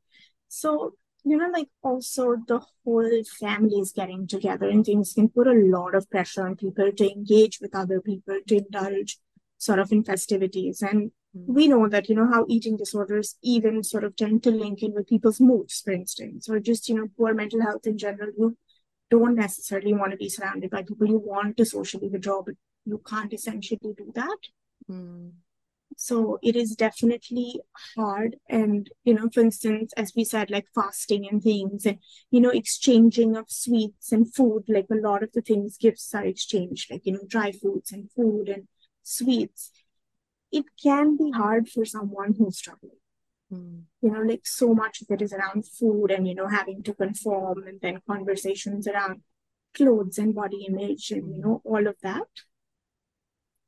So, 0.49 0.95
you 1.25 1.37
know, 1.37 1.51
like 1.53 1.69
also 1.83 2.37
the 2.47 2.61
whole 2.85 3.23
family 3.39 3.77
is 3.77 3.93
getting 3.93 4.27
together 4.27 4.69
and 4.69 4.85
things 4.85 5.13
can 5.13 5.29
put 5.29 5.47
a 5.47 5.53
lot 5.53 5.95
of 5.95 6.11
pressure 6.11 6.47
on 6.47 6.57
people 6.57 6.91
to 6.91 7.13
engage 7.13 7.59
with 7.61 7.77
other 7.77 8.01
people, 8.01 8.39
to 8.47 8.57
indulge 8.57 9.19
sort 9.59 9.79
of 9.79 9.93
in 9.93 10.05
festivities. 10.05 10.81
And 10.81 11.11
we 11.35 11.69
know 11.69 11.89
that 11.89 12.09
you 12.09 12.15
know 12.15 12.27
how 12.27 12.47
eating 12.49 12.77
disorders 12.77 13.37
even 13.43 13.83
sort 13.83 14.05
of 14.05 14.17
tend 14.17 14.43
to 14.43 14.51
link 14.51 14.83
in 14.83 14.95
with 14.95 15.09
people's 15.09 15.41
moods 15.41 15.81
for 15.81 15.93
instance 15.93 16.49
or 16.49 16.59
just 16.59 16.89
you 16.89 16.95
know 16.95 17.09
poor 17.17 17.35
mental 17.35 17.61
health 17.61 17.87
in 17.87 17.99
general. 17.99 18.31
You 18.37 18.57
don't 19.11 19.35
necessarily 19.35 19.95
want 19.95 20.13
to 20.13 20.19
be 20.19 20.29
surrounded 20.29 20.71
by 20.71 20.83
people 20.83 21.07
you 21.07 21.19
want 21.19 21.57
to 21.59 21.65
socially 21.65 22.09
withdraw 22.09 22.43
but 22.43 22.55
you 22.85 23.01
can't 23.07 23.33
essentially 23.33 23.79
do 23.83 24.13
that. 24.15 24.39
Mm. 24.91 25.33
so 25.97 26.39
it 26.43 26.57
is 26.57 26.75
definitely 26.75 27.61
hard. 27.97 28.37
And 28.49 28.89
you 29.05 29.13
know 29.15 29.29
for 29.33 29.41
instance 29.41 29.93
as 29.97 30.13
we 30.17 30.25
said 30.25 30.51
like 30.51 30.67
fasting 30.75 31.29
and 31.31 31.43
things 31.43 31.85
and 31.85 31.99
you 32.31 32.41
know 32.41 32.51
exchanging 32.51 33.37
of 33.37 33.47
sweets 33.49 34.13
and 34.13 34.33
food 34.35 34.65
like 34.69 34.87
a 34.91 34.95
lot 34.95 35.23
of 35.23 35.33
the 35.33 35.43
things 35.43 35.77
gifts 35.77 36.15
are 36.15 36.25
exchanged 36.25 36.91
like 36.91 37.03
you 37.05 37.13
know 37.13 37.27
dry 37.27 37.53
foods 37.53 37.93
and 37.93 38.11
food 38.13 38.49
and 38.49 38.67
sweets 39.03 39.71
it 40.50 40.64
can 40.83 41.17
be 41.17 41.31
hard 41.31 41.69
for 41.69 41.85
someone 41.85 42.35
who's 42.35 42.59
struggling. 42.59 42.97
Mm. 43.52 43.83
You 44.02 44.11
know, 44.11 44.23
like 44.23 44.47
so 44.47 44.75
much 44.75 45.00
of 45.00 45.11
it 45.11 45.23
is 45.23 45.33
around 45.33 45.67
food 45.67 46.11
and, 46.11 46.26
you 46.28 46.35
know, 46.35 46.49
having 46.49 46.83
to 46.85 46.95
conform 46.95 47.67
and 47.67 47.81
then 47.81 48.00
conversations 48.07 48.87
around 48.87 49.23
clothes 49.75 50.19
and 50.19 50.35
body 50.35 50.67
image 50.69 51.11
and, 51.11 51.35
you 51.35 51.40
know, 51.40 51.62
all 51.64 51.87
of 51.87 51.97
that. 52.02 52.28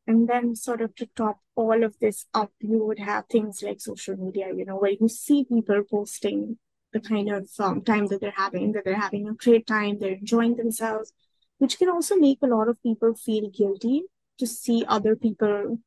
And 0.06 0.28
then, 0.28 0.56
sort 0.56 0.80
of 0.80 0.94
to 0.96 1.06
top 1.14 1.38
all 1.54 1.84
of 1.84 1.98
this 2.00 2.26
up, 2.34 2.52
you 2.58 2.84
would 2.84 2.98
have 2.98 3.26
things 3.26 3.62
like 3.62 3.80
social 3.80 4.16
media, 4.16 4.52
you 4.54 4.64
know, 4.64 4.76
where 4.76 4.96
you 4.98 5.08
see 5.08 5.44
people 5.44 5.82
posting 5.88 6.58
the 6.92 7.00
kind 7.00 7.30
of 7.30 7.48
um, 7.60 7.82
time 7.82 8.06
that 8.06 8.20
they're 8.20 8.32
having, 8.36 8.72
that 8.72 8.84
they're 8.84 8.98
having 8.98 9.28
a 9.28 9.34
great 9.34 9.66
time, 9.66 9.98
they're 9.98 10.12
enjoying 10.12 10.56
themselves, 10.56 11.12
which 11.58 11.78
can 11.78 11.88
also 11.88 12.16
make 12.16 12.38
a 12.42 12.48
lot 12.48 12.68
of 12.68 12.82
people 12.82 13.14
feel 13.14 13.48
guilty 13.50 14.02
to 14.38 14.46
see 14.46 14.84
other 14.88 15.14
people 15.14 15.78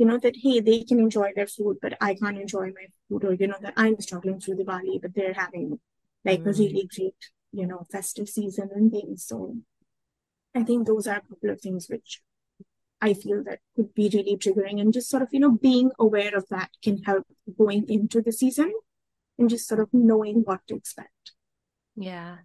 you 0.00 0.06
know, 0.06 0.16
that 0.16 0.34
hey, 0.42 0.60
they 0.60 0.82
can 0.82 0.98
enjoy 0.98 1.30
their 1.36 1.46
food, 1.46 1.76
but 1.82 1.92
I 2.00 2.14
can't 2.14 2.38
enjoy 2.38 2.68
my 2.68 2.86
food, 3.06 3.22
or 3.22 3.34
you 3.34 3.46
know, 3.46 3.58
that 3.60 3.74
I'm 3.76 4.00
struggling 4.00 4.40
through 4.40 4.56
Diwali, 4.56 4.98
but 5.02 5.14
they're 5.14 5.34
having 5.34 5.78
like 6.24 6.40
mm. 6.40 6.46
a 6.46 6.58
really 6.58 6.88
great, 6.96 7.14
you 7.52 7.66
know, 7.66 7.86
festive 7.92 8.26
season 8.26 8.70
and 8.74 8.90
things. 8.90 9.26
So 9.26 9.56
I 10.54 10.62
think 10.62 10.86
those 10.86 11.06
are 11.06 11.18
a 11.18 11.20
couple 11.20 11.50
of 11.50 11.60
things 11.60 11.88
which 11.90 12.22
I 13.02 13.12
feel 13.12 13.44
that 13.44 13.58
could 13.76 13.92
be 13.92 14.10
really 14.10 14.38
triggering 14.38 14.80
and 14.80 14.90
just 14.90 15.10
sort 15.10 15.22
of, 15.22 15.28
you 15.32 15.40
know, 15.40 15.50
being 15.50 15.90
aware 15.98 16.34
of 16.34 16.48
that 16.48 16.70
can 16.82 17.02
help 17.02 17.26
going 17.58 17.84
into 17.90 18.22
the 18.22 18.32
season 18.32 18.72
and 19.38 19.50
just 19.50 19.68
sort 19.68 19.80
of 19.80 19.90
knowing 19.92 20.36
what 20.46 20.60
to 20.68 20.76
expect. 20.76 21.32
Yeah 21.94 22.36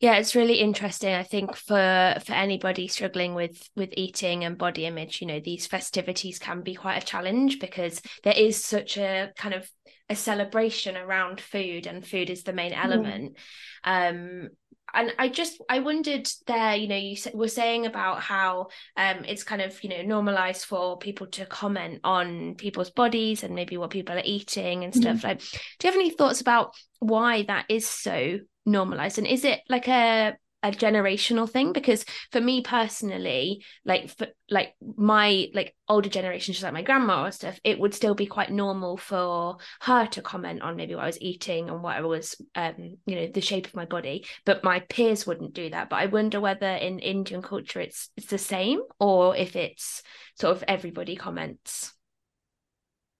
yeah 0.00 0.14
it's 0.16 0.34
really 0.34 0.60
interesting 0.60 1.14
i 1.14 1.22
think 1.22 1.54
for 1.54 2.16
for 2.24 2.32
anybody 2.32 2.88
struggling 2.88 3.34
with 3.34 3.68
with 3.76 3.90
eating 3.96 4.44
and 4.44 4.58
body 4.58 4.86
image 4.86 5.20
you 5.20 5.26
know 5.26 5.40
these 5.40 5.66
festivities 5.66 6.38
can 6.38 6.62
be 6.62 6.74
quite 6.74 7.02
a 7.02 7.06
challenge 7.06 7.58
because 7.60 8.00
there 8.24 8.36
is 8.36 8.62
such 8.64 8.96
a 8.96 9.30
kind 9.36 9.54
of 9.54 9.70
a 10.10 10.16
celebration 10.16 10.96
around 10.96 11.40
food 11.40 11.86
and 11.86 12.04
food 12.04 12.30
is 12.30 12.42
the 12.42 12.52
main 12.52 12.72
element. 12.72 13.36
Um 13.84 14.48
and 14.94 15.12
I 15.18 15.28
just 15.28 15.60
I 15.68 15.80
wondered 15.80 16.28
there, 16.46 16.74
you 16.74 16.88
know, 16.88 16.96
you 16.96 17.16
were 17.34 17.48
saying 17.48 17.86
about 17.86 18.20
how 18.20 18.68
um, 18.96 19.24
it's 19.26 19.44
kind 19.44 19.62
of 19.62 19.82
you 19.82 19.90
know 19.90 20.02
normalized 20.02 20.64
for 20.64 20.98
people 20.98 21.26
to 21.28 21.46
comment 21.46 22.00
on 22.04 22.54
people's 22.54 22.90
bodies 22.90 23.42
and 23.42 23.54
maybe 23.54 23.76
what 23.76 23.90
people 23.90 24.16
are 24.16 24.22
eating 24.24 24.84
and 24.84 24.94
stuff. 24.94 25.18
Mm-hmm. 25.18 25.26
Like, 25.26 25.40
do 25.40 25.86
you 25.86 25.92
have 25.92 26.00
any 26.00 26.10
thoughts 26.10 26.40
about 26.40 26.74
why 26.98 27.44
that 27.44 27.66
is 27.68 27.86
so 27.86 28.38
normalized 28.66 29.18
and 29.18 29.26
is 29.26 29.44
it 29.44 29.60
like 29.68 29.88
a 29.88 30.36
a 30.62 30.70
generational 30.70 31.48
thing 31.48 31.72
because 31.72 32.04
for 32.30 32.40
me 32.40 32.60
personally 32.62 33.64
like 33.84 34.10
for 34.10 34.26
like 34.50 34.74
my 34.96 35.48
like 35.54 35.74
older 35.88 36.08
generation 36.08 36.52
just 36.52 36.62
like 36.62 36.72
my 36.72 36.82
grandma 36.82 37.26
or 37.26 37.30
stuff 37.30 37.58
it 37.64 37.78
would 37.78 37.94
still 37.94 38.14
be 38.14 38.26
quite 38.26 38.50
normal 38.50 38.96
for 38.96 39.56
her 39.80 40.06
to 40.06 40.20
comment 40.20 40.60
on 40.62 40.76
maybe 40.76 40.94
what 40.94 41.04
i 41.04 41.06
was 41.06 41.20
eating 41.20 41.68
and 41.70 41.82
what 41.82 41.96
i 41.96 42.00
was 42.00 42.40
um 42.54 42.96
you 43.06 43.16
know 43.16 43.26
the 43.32 43.40
shape 43.40 43.66
of 43.66 43.74
my 43.74 43.84
body 43.84 44.24
but 44.44 44.62
my 44.64 44.80
peers 44.80 45.26
wouldn't 45.26 45.54
do 45.54 45.70
that. 45.70 45.88
But 45.88 45.96
i 45.96 46.06
wonder 46.06 46.40
whether 46.40 46.68
in 46.68 46.98
indian 46.98 47.42
culture 47.42 47.80
it's 47.80 48.10
it's 48.16 48.26
the 48.26 48.38
same 48.38 48.80
or 48.98 49.36
if 49.36 49.56
it's 49.56 50.02
sort 50.34 50.56
of 50.56 50.64
everybody 50.66 51.16
comments. 51.16 51.92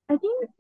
I 0.09 0.17
think 0.17 0.51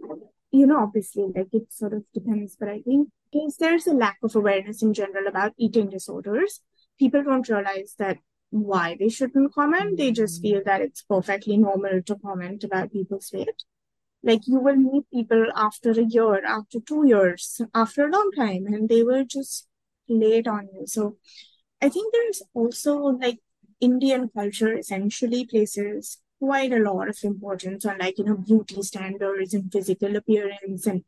you 0.50 0.66
know 0.66 0.78
obviously 0.78 1.26
like 1.34 1.48
it 1.52 1.72
sort 1.72 1.92
of 1.92 2.04
depends 2.12 2.56
but 2.58 2.68
i 2.68 2.80
think 2.80 3.08
because 3.32 3.56
there's 3.56 3.86
a 3.86 3.92
lack 3.92 4.18
of 4.22 4.34
awareness 4.34 4.82
in 4.82 4.94
general 4.94 5.26
about 5.26 5.52
eating 5.56 5.88
disorders. 5.88 6.60
People 6.98 7.22
don't 7.22 7.48
realize 7.48 7.94
that 7.98 8.18
why 8.50 8.96
they 8.98 9.08
shouldn't 9.08 9.54
comment. 9.54 9.96
They 9.96 10.10
just 10.10 10.40
mm. 10.40 10.42
feel 10.42 10.62
that 10.64 10.80
it's 10.80 11.02
perfectly 11.02 11.56
normal 11.56 12.02
to 12.02 12.16
comment 12.16 12.64
about 12.64 12.92
people's 12.92 13.30
weight. 13.32 13.62
Like 14.22 14.46
you 14.46 14.58
will 14.58 14.76
meet 14.76 15.04
people 15.12 15.46
after 15.54 15.92
a 15.92 16.04
year, 16.04 16.44
after 16.44 16.80
two 16.80 17.06
years, 17.06 17.60
after 17.74 18.06
a 18.06 18.10
long 18.10 18.30
time, 18.36 18.66
and 18.66 18.88
they 18.88 19.02
will 19.02 19.24
just 19.24 19.68
lay 20.08 20.38
it 20.38 20.48
on 20.48 20.68
you. 20.74 20.86
So 20.86 21.16
I 21.80 21.88
think 21.88 22.12
there's 22.12 22.42
also 22.52 22.96
like 22.96 23.38
Indian 23.80 24.28
culture 24.28 24.76
essentially 24.76 25.46
places 25.46 26.18
quite 26.38 26.72
a 26.72 26.78
lot 26.78 27.08
of 27.08 27.16
importance 27.22 27.86
on 27.86 27.98
like, 27.98 28.18
you 28.18 28.24
know, 28.24 28.36
beauty 28.36 28.82
standards 28.82 29.54
and 29.54 29.72
physical 29.72 30.16
appearance 30.16 30.86
and 30.86 31.04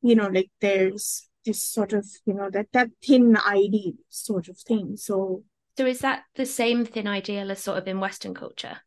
you 0.00 0.14
know, 0.14 0.28
like 0.28 0.50
there's 0.60 1.27
this 1.48 1.66
sort 1.66 1.92
of 1.94 2.06
you 2.26 2.34
know 2.34 2.50
that 2.50 2.66
that 2.72 2.90
thin 3.02 3.36
ideal 3.46 3.94
sort 4.08 4.48
of 4.48 4.58
thing 4.58 4.96
so 4.96 5.42
so 5.78 5.86
is 5.86 6.00
that 6.00 6.24
the 6.34 6.44
same 6.46 6.84
thin 6.84 7.06
ideal 7.06 7.50
as 7.50 7.60
sort 7.60 7.78
of 7.78 7.88
in 7.88 8.00
western 8.00 8.34
culture 8.34 8.78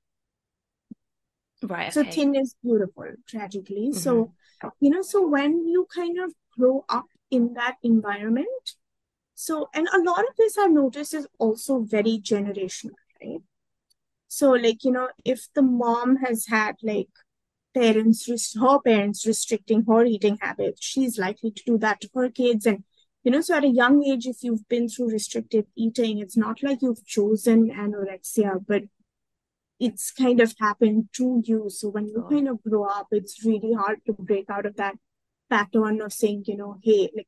right 1.64 1.96
okay. 1.96 2.10
so 2.10 2.16
thin 2.16 2.36
is 2.36 2.56
beautiful 2.64 3.12
tragically 3.28 3.88
mm-hmm. 3.90 3.98
so 3.98 4.34
you 4.80 4.92
know 4.92 5.02
so 5.02 5.28
when 5.28 5.68
you 5.68 5.88
kind 5.94 6.20
of 6.20 6.32
grow 6.58 6.86
up 6.90 7.08
in 7.32 7.54
that 7.54 7.76
environment 7.82 8.76
so 9.34 9.70
and 9.74 9.88
a 9.88 10.04
lot 10.04 10.20
of 10.20 10.36
this 10.38 10.58
i've 10.58 10.72
noticed 10.72 11.16
is 11.16 11.28
also 11.40 11.80
very 11.80 12.20
generational 12.20 13.02
right 13.24 13.42
so 14.28 14.52
like 14.52 14.84
you 14.84 14.92
know 14.92 15.10
if 15.26 15.48
the 15.56 15.64
mom 15.64 16.18
has 16.18 16.46
had 16.46 16.76
like 16.84 17.10
parents 17.74 18.56
her 18.56 18.80
parents 18.80 19.26
restricting 19.26 19.86
her 19.88 20.04
eating 20.06 20.38
habits. 20.42 20.84
She's 20.84 21.18
likely 21.18 21.52
to 21.52 21.64
do 21.66 21.78
that 21.80 22.02
to 22.02 22.10
her 22.16 22.30
kids. 22.30 22.66
And 22.66 22.84
you 23.24 23.32
know 23.32 23.42
so 23.42 23.58
at 23.58 23.64
a 23.64 23.70
young 23.70 24.04
age 24.04 24.26
if 24.26 24.38
you've 24.42 24.68
been 24.68 24.90
through 24.90 25.12
restricted 25.12 25.68
eating 25.76 26.20
it's 26.20 26.36
not 26.36 26.64
like 26.64 26.82
you've 26.82 27.06
chosen 27.06 27.70
anorexia 27.70 28.60
but 28.68 28.84
it's 29.80 30.12
kind 30.12 30.40
of 30.40 30.54
happened 30.60 31.10
to 31.14 31.42
you. 31.44 31.70
So 31.70 31.90
when 31.90 32.08
you 32.08 32.26
kind 32.30 32.48
of 32.48 32.64
grow 32.64 32.86
up 32.86 33.08
it's 33.12 33.46
really 33.46 33.74
hard 33.74 34.00
to 34.06 34.14
break 34.14 34.50
out 34.50 34.66
of 34.66 34.76
that 34.78 34.96
pattern 35.50 36.02
of 36.02 36.14
saying 36.14 36.44
you 36.48 36.56
know 36.56 36.78
hey 36.82 37.10
like 37.16 37.28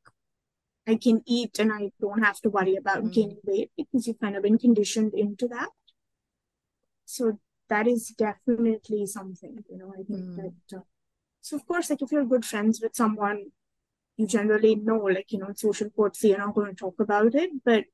i 0.87 0.95
can 0.95 1.21
eat 1.27 1.59
and 1.59 1.73
i 1.73 1.91
don't 1.99 2.23
have 2.23 2.39
to 2.39 2.49
worry 2.49 2.77
about 2.77 3.03
mm. 3.03 3.13
gaining 3.13 3.39
weight 3.43 3.69
because 3.75 4.07
you've 4.07 4.19
kind 4.19 4.37
of 4.37 4.43
been 4.43 4.57
conditioned 4.57 5.13
into 5.13 5.47
that. 5.49 5.69
So 7.05 7.37
that 7.73 7.87
is 7.87 8.09
definitely 8.25 9.05
something 9.05 9.63
you 9.69 9.77
know 9.77 9.91
i 9.99 10.03
think 10.09 10.25
mm. 10.25 10.35
that 10.37 10.77
uh, 10.77 10.81
so 11.41 11.55
of 11.57 11.65
course 11.65 11.89
like 11.89 12.01
if 12.01 12.11
you're 12.11 12.31
good 12.33 12.45
friends 12.51 12.79
with 12.81 12.95
someone 13.01 13.39
you 14.17 14.27
generally 14.27 14.75
know 14.75 15.01
like 15.17 15.31
you 15.31 15.39
know 15.39 15.51
social 15.55 15.89
courtesy 15.97 16.29
you're 16.29 16.45
not 16.45 16.55
going 16.55 16.71
to 16.73 16.81
talk 16.83 16.99
about 16.99 17.33
it 17.43 17.51
but 17.65 17.85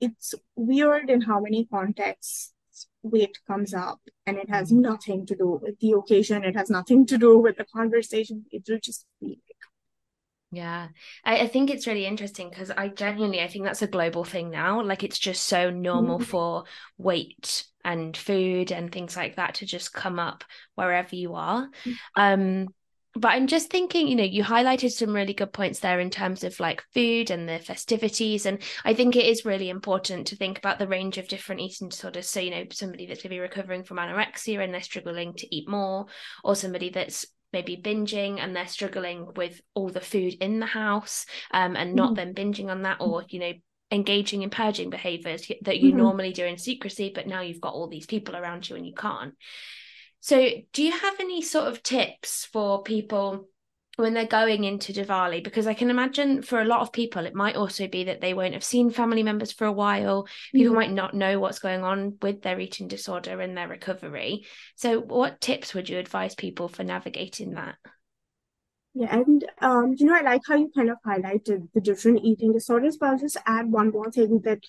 it's 0.00 0.34
weird 0.54 1.10
in 1.10 1.22
how 1.22 1.40
many 1.40 1.64
contexts 1.64 2.54
weight 3.02 3.38
comes 3.46 3.72
up 3.74 4.00
and 4.26 4.36
it 4.36 4.50
has 4.50 4.70
mm. 4.70 4.80
nothing 4.90 5.24
to 5.26 5.34
do 5.34 5.48
with 5.62 5.78
the 5.80 5.92
occasion 5.92 6.44
it 6.44 6.56
has 6.56 6.70
nothing 6.70 7.06
to 7.06 7.18
do 7.26 7.38
with 7.38 7.56
the 7.56 7.68
conversation 7.78 8.44
it 8.50 8.62
will 8.68 8.84
just 8.90 9.06
be 9.20 9.40
yeah, 10.50 10.88
I, 11.24 11.40
I, 11.40 11.46
think 11.46 11.68
it's 11.68 11.86
really 11.86 12.06
interesting 12.06 12.48
because 12.48 12.70
I 12.70 12.88
genuinely 12.88 13.40
I 13.40 13.48
think 13.48 13.64
that's 13.64 13.82
a 13.82 13.86
global 13.86 14.24
thing 14.24 14.50
now. 14.50 14.82
Like 14.82 15.04
it's 15.04 15.18
just 15.18 15.46
so 15.46 15.70
normal 15.70 16.18
mm-hmm. 16.18 16.24
for 16.24 16.64
weight 16.96 17.64
and 17.84 18.16
food 18.16 18.72
and 18.72 18.90
things 18.90 19.16
like 19.16 19.36
that 19.36 19.56
to 19.56 19.66
just 19.66 19.92
come 19.92 20.18
up 20.18 20.44
wherever 20.74 21.14
you 21.14 21.34
are. 21.34 21.68
Mm-hmm. 21.84 21.92
Um, 22.16 22.68
but 23.14 23.28
I'm 23.28 23.46
just 23.46 23.70
thinking, 23.70 24.06
you 24.08 24.16
know, 24.16 24.24
you 24.24 24.44
highlighted 24.44 24.92
some 24.92 25.14
really 25.14 25.34
good 25.34 25.52
points 25.52 25.80
there 25.80 25.98
in 25.98 26.10
terms 26.10 26.44
of 26.44 26.58
like 26.60 26.84
food 26.94 27.30
and 27.30 27.48
the 27.48 27.58
festivities. 27.58 28.46
And 28.46 28.62
I 28.84 28.94
think 28.94 29.16
it 29.16 29.26
is 29.26 29.44
really 29.44 29.70
important 29.70 30.28
to 30.28 30.36
think 30.36 30.58
about 30.58 30.78
the 30.78 30.86
range 30.86 31.18
of 31.18 31.28
different 31.28 31.60
eating 31.60 31.88
disorders. 31.88 32.28
So, 32.28 32.40
you 32.40 32.50
know, 32.50 32.64
somebody 32.70 33.06
that's 33.06 33.24
maybe 33.24 33.40
recovering 33.40 33.82
from 33.82 33.96
anorexia 33.96 34.62
and 34.62 34.72
they're 34.72 34.82
struggling 34.82 35.34
to 35.34 35.54
eat 35.54 35.68
more, 35.68 36.06
or 36.44 36.54
somebody 36.54 36.90
that's 36.90 37.26
maybe 37.52 37.76
binging 37.76 38.38
and 38.38 38.54
they're 38.54 38.66
struggling 38.66 39.32
with 39.36 39.60
all 39.74 39.88
the 39.88 40.00
food 40.00 40.34
in 40.40 40.60
the 40.60 40.66
house 40.66 41.26
um, 41.52 41.76
and 41.76 41.94
not 41.94 42.14
mm-hmm. 42.14 42.32
then 42.32 42.34
binging 42.34 42.68
on 42.68 42.82
that 42.82 42.98
or 43.00 43.24
you 43.28 43.40
know 43.40 43.52
engaging 43.90 44.42
in 44.42 44.50
purging 44.50 44.90
behaviors 44.90 45.50
that 45.62 45.78
you 45.78 45.90
mm-hmm. 45.90 45.98
normally 45.98 46.32
do 46.32 46.44
in 46.44 46.58
secrecy 46.58 47.10
but 47.14 47.26
now 47.26 47.40
you've 47.40 47.60
got 47.60 47.72
all 47.72 47.88
these 47.88 48.06
people 48.06 48.36
around 48.36 48.68
you 48.68 48.76
and 48.76 48.86
you 48.86 48.94
can't 48.94 49.34
so 50.20 50.50
do 50.72 50.82
you 50.82 50.92
have 50.92 51.14
any 51.20 51.40
sort 51.40 51.68
of 51.68 51.82
tips 51.82 52.44
for 52.44 52.82
people 52.82 53.48
when 53.98 54.14
they're 54.14 54.26
going 54.26 54.62
into 54.62 54.92
Diwali 54.92 55.42
because 55.42 55.66
I 55.66 55.74
can 55.74 55.90
imagine 55.90 56.42
for 56.42 56.60
a 56.60 56.64
lot 56.64 56.82
of 56.82 56.92
people 56.92 57.26
it 57.26 57.34
might 57.34 57.56
also 57.56 57.88
be 57.88 58.04
that 58.04 58.20
they 58.20 58.32
won't 58.32 58.54
have 58.54 58.62
seen 58.62 58.90
family 58.90 59.24
members 59.24 59.50
for 59.50 59.66
a 59.66 59.72
while. 59.72 60.28
People 60.52 60.68
mm-hmm. 60.68 60.76
might 60.76 60.92
not 60.92 61.14
know 61.14 61.40
what's 61.40 61.58
going 61.58 61.82
on 61.82 62.16
with 62.22 62.42
their 62.42 62.60
eating 62.60 62.86
disorder 62.86 63.40
and 63.40 63.56
their 63.56 63.66
recovery. 63.66 64.46
So 64.76 65.00
what 65.00 65.40
tips 65.40 65.74
would 65.74 65.88
you 65.88 65.98
advise 65.98 66.36
people 66.36 66.68
for 66.68 66.84
navigating 66.84 67.54
that? 67.54 67.74
Yeah, 68.94 69.16
and 69.16 69.44
um, 69.60 69.94
you 69.98 70.06
know, 70.06 70.14
I 70.14 70.20
like 70.20 70.42
how 70.46 70.54
you 70.54 70.70
kind 70.72 70.90
of 70.90 70.98
highlighted 71.04 71.68
the 71.74 71.80
different 71.80 72.20
eating 72.22 72.52
disorders, 72.52 72.98
but 72.98 73.08
I'll 73.08 73.18
just 73.18 73.36
add 73.46 73.66
one 73.66 73.90
more 73.90 74.12
thing 74.12 74.42
that, 74.44 74.60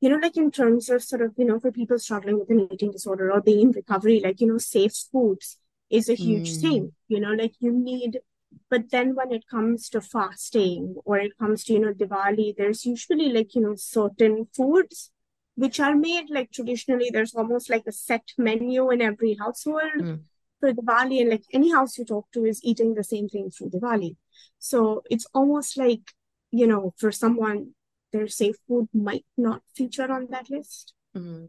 you 0.00 0.10
know, 0.10 0.16
like 0.16 0.36
in 0.36 0.50
terms 0.50 0.90
of 0.90 1.02
sort 1.02 1.22
of, 1.22 1.32
you 1.38 1.46
know, 1.46 1.58
for 1.58 1.72
people 1.72 1.98
struggling 1.98 2.38
with 2.38 2.50
an 2.50 2.68
eating 2.70 2.92
disorder 2.92 3.32
or 3.32 3.40
being 3.40 3.68
in 3.68 3.70
recovery, 3.70 4.20
like, 4.22 4.42
you 4.42 4.48
know, 4.48 4.58
safe 4.58 4.92
foods 5.10 5.56
is 5.88 6.10
a 6.10 6.14
huge 6.14 6.58
mm. 6.58 6.60
thing. 6.60 6.92
You 7.08 7.20
know, 7.20 7.32
like 7.32 7.54
you 7.60 7.72
need 7.72 8.18
but 8.68 8.90
then 8.90 9.14
when 9.14 9.32
it 9.32 9.46
comes 9.48 9.88
to 9.90 10.00
fasting 10.00 10.96
or 11.04 11.18
it 11.18 11.38
comes 11.38 11.64
to, 11.64 11.72
you 11.72 11.80
know, 11.80 11.92
Diwali, 11.92 12.56
there's 12.56 12.84
usually 12.84 13.28
like, 13.28 13.54
you 13.54 13.60
know, 13.60 13.74
certain 13.76 14.46
foods 14.54 15.12
which 15.54 15.80
are 15.80 15.94
made 15.94 16.28
like 16.28 16.50
traditionally, 16.50 17.10
there's 17.10 17.34
almost 17.34 17.70
like 17.70 17.84
a 17.86 17.92
set 17.92 18.24
menu 18.36 18.90
in 18.90 19.00
every 19.00 19.34
household 19.34 19.98
mm. 19.98 20.20
for 20.60 20.72
Diwali. 20.72 21.20
And 21.20 21.30
like 21.30 21.44
any 21.52 21.72
house 21.72 21.96
you 21.96 22.04
talk 22.04 22.26
to 22.32 22.44
is 22.44 22.62
eating 22.62 22.94
the 22.94 23.04
same 23.04 23.28
thing 23.28 23.50
for 23.50 23.68
Diwali. 23.68 24.16
So 24.58 25.02
it's 25.10 25.26
almost 25.32 25.78
like, 25.78 26.12
you 26.50 26.66
know, 26.66 26.92
for 26.98 27.12
someone, 27.12 27.74
their 28.12 28.28
safe 28.28 28.56
food 28.66 28.88
might 28.92 29.24
not 29.36 29.62
feature 29.74 30.10
on 30.10 30.26
that 30.30 30.50
list. 30.50 30.92
Mm. 31.16 31.48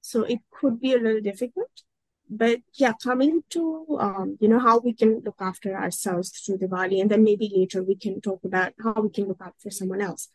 So 0.00 0.22
it 0.22 0.40
could 0.50 0.80
be 0.80 0.94
a 0.94 0.98
little 0.98 1.20
difficult 1.20 1.82
but 2.28 2.60
yeah, 2.74 2.92
coming 3.02 3.42
to 3.50 3.86
um, 4.00 4.36
you 4.40 4.48
know 4.48 4.58
how 4.58 4.78
we 4.78 4.92
can 4.92 5.20
look 5.24 5.36
after 5.40 5.76
ourselves 5.76 6.30
through 6.30 6.58
Diwali, 6.58 7.00
and 7.00 7.10
then 7.10 7.22
maybe 7.22 7.50
later 7.54 7.82
we 7.82 7.96
can 7.96 8.20
talk 8.20 8.40
about 8.44 8.74
how 8.82 9.00
we 9.00 9.10
can 9.10 9.28
look 9.28 9.40
out 9.40 9.54
for 9.62 9.70
someone 9.70 10.00
else. 10.00 10.28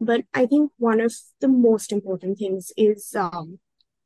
But 0.00 0.24
I 0.34 0.46
think 0.46 0.72
one 0.78 1.00
of 1.00 1.12
the 1.40 1.48
most 1.48 1.92
important 1.92 2.38
things 2.38 2.72
is, 2.76 3.14
um, 3.14 3.58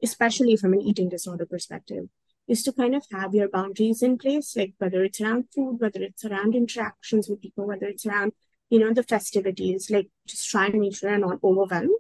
especially 0.03 0.57
from 0.57 0.73
an 0.73 0.81
eating 0.81 1.09
disorder 1.09 1.45
perspective, 1.47 2.09
is 2.49 2.63
to 2.63 2.73
kind 2.73 2.95
of 2.95 3.05
have 3.13 3.35
your 3.35 3.49
boundaries 3.49 4.03
in 4.03 4.19
place, 4.19 4.57
like 4.57 4.75
whether 4.79 5.03
it's 5.05 5.21
around 5.21 5.47
food, 5.55 5.81
whether 5.81 6.03
it's 6.03 6.25
around 6.25 6.55
interactions 6.55 7.29
with 7.29 7.43
people, 7.43 7.67
whether 7.67 7.87
it's 7.87 8.07
around 8.07 8.33
you 8.71 8.79
know 8.79 8.93
the 8.93 9.03
festivities, 9.03 9.91
like 9.91 10.09
just 10.27 10.49
try 10.49 10.67
and 10.67 10.81
make 10.81 10.97
sure 10.97 11.11
you're 11.11 11.19
not 11.19 11.41
overwhelmed. 11.43 11.91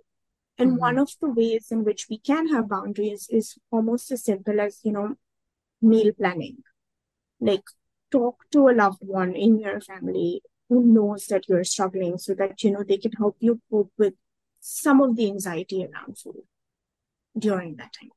And 0.59 0.73
mm-hmm. 0.73 0.81
one 0.81 0.99
of 0.99 1.11
the 1.21 1.29
ways 1.29 1.69
in 1.71 1.85
which 1.85 2.07
we 2.09 2.19
can 2.19 2.49
have 2.49 2.69
boundaries 2.69 3.29
is 3.31 3.59
almost 3.71 4.11
as 4.13 4.25
simple 4.25 4.61
as, 4.61 4.81
you 4.85 4.93
know, 4.93 5.17
meal 5.83 6.13
planning. 6.17 6.59
Like 7.41 7.65
talk 8.11 8.45
to 8.53 8.69
a 8.69 8.73
loved 8.73 9.01
one 9.01 9.35
in 9.35 9.59
your 9.59 9.81
family 9.81 10.43
who 10.69 10.85
knows 10.85 11.27
that 11.27 11.49
you're 11.49 11.65
struggling 11.65 12.19
so 12.19 12.35
that 12.35 12.63
you 12.63 12.71
know 12.71 12.83
they 12.83 12.99
can 12.99 13.13
help 13.13 13.37
you 13.41 13.61
cope 13.71 13.93
with 13.99 14.15
some 14.61 15.01
of 15.01 15.17
the 15.17 15.27
anxiety 15.27 15.85
around 15.85 16.17
food 16.19 16.43
during 17.37 17.77
that 17.77 17.93
time. 18.01 18.11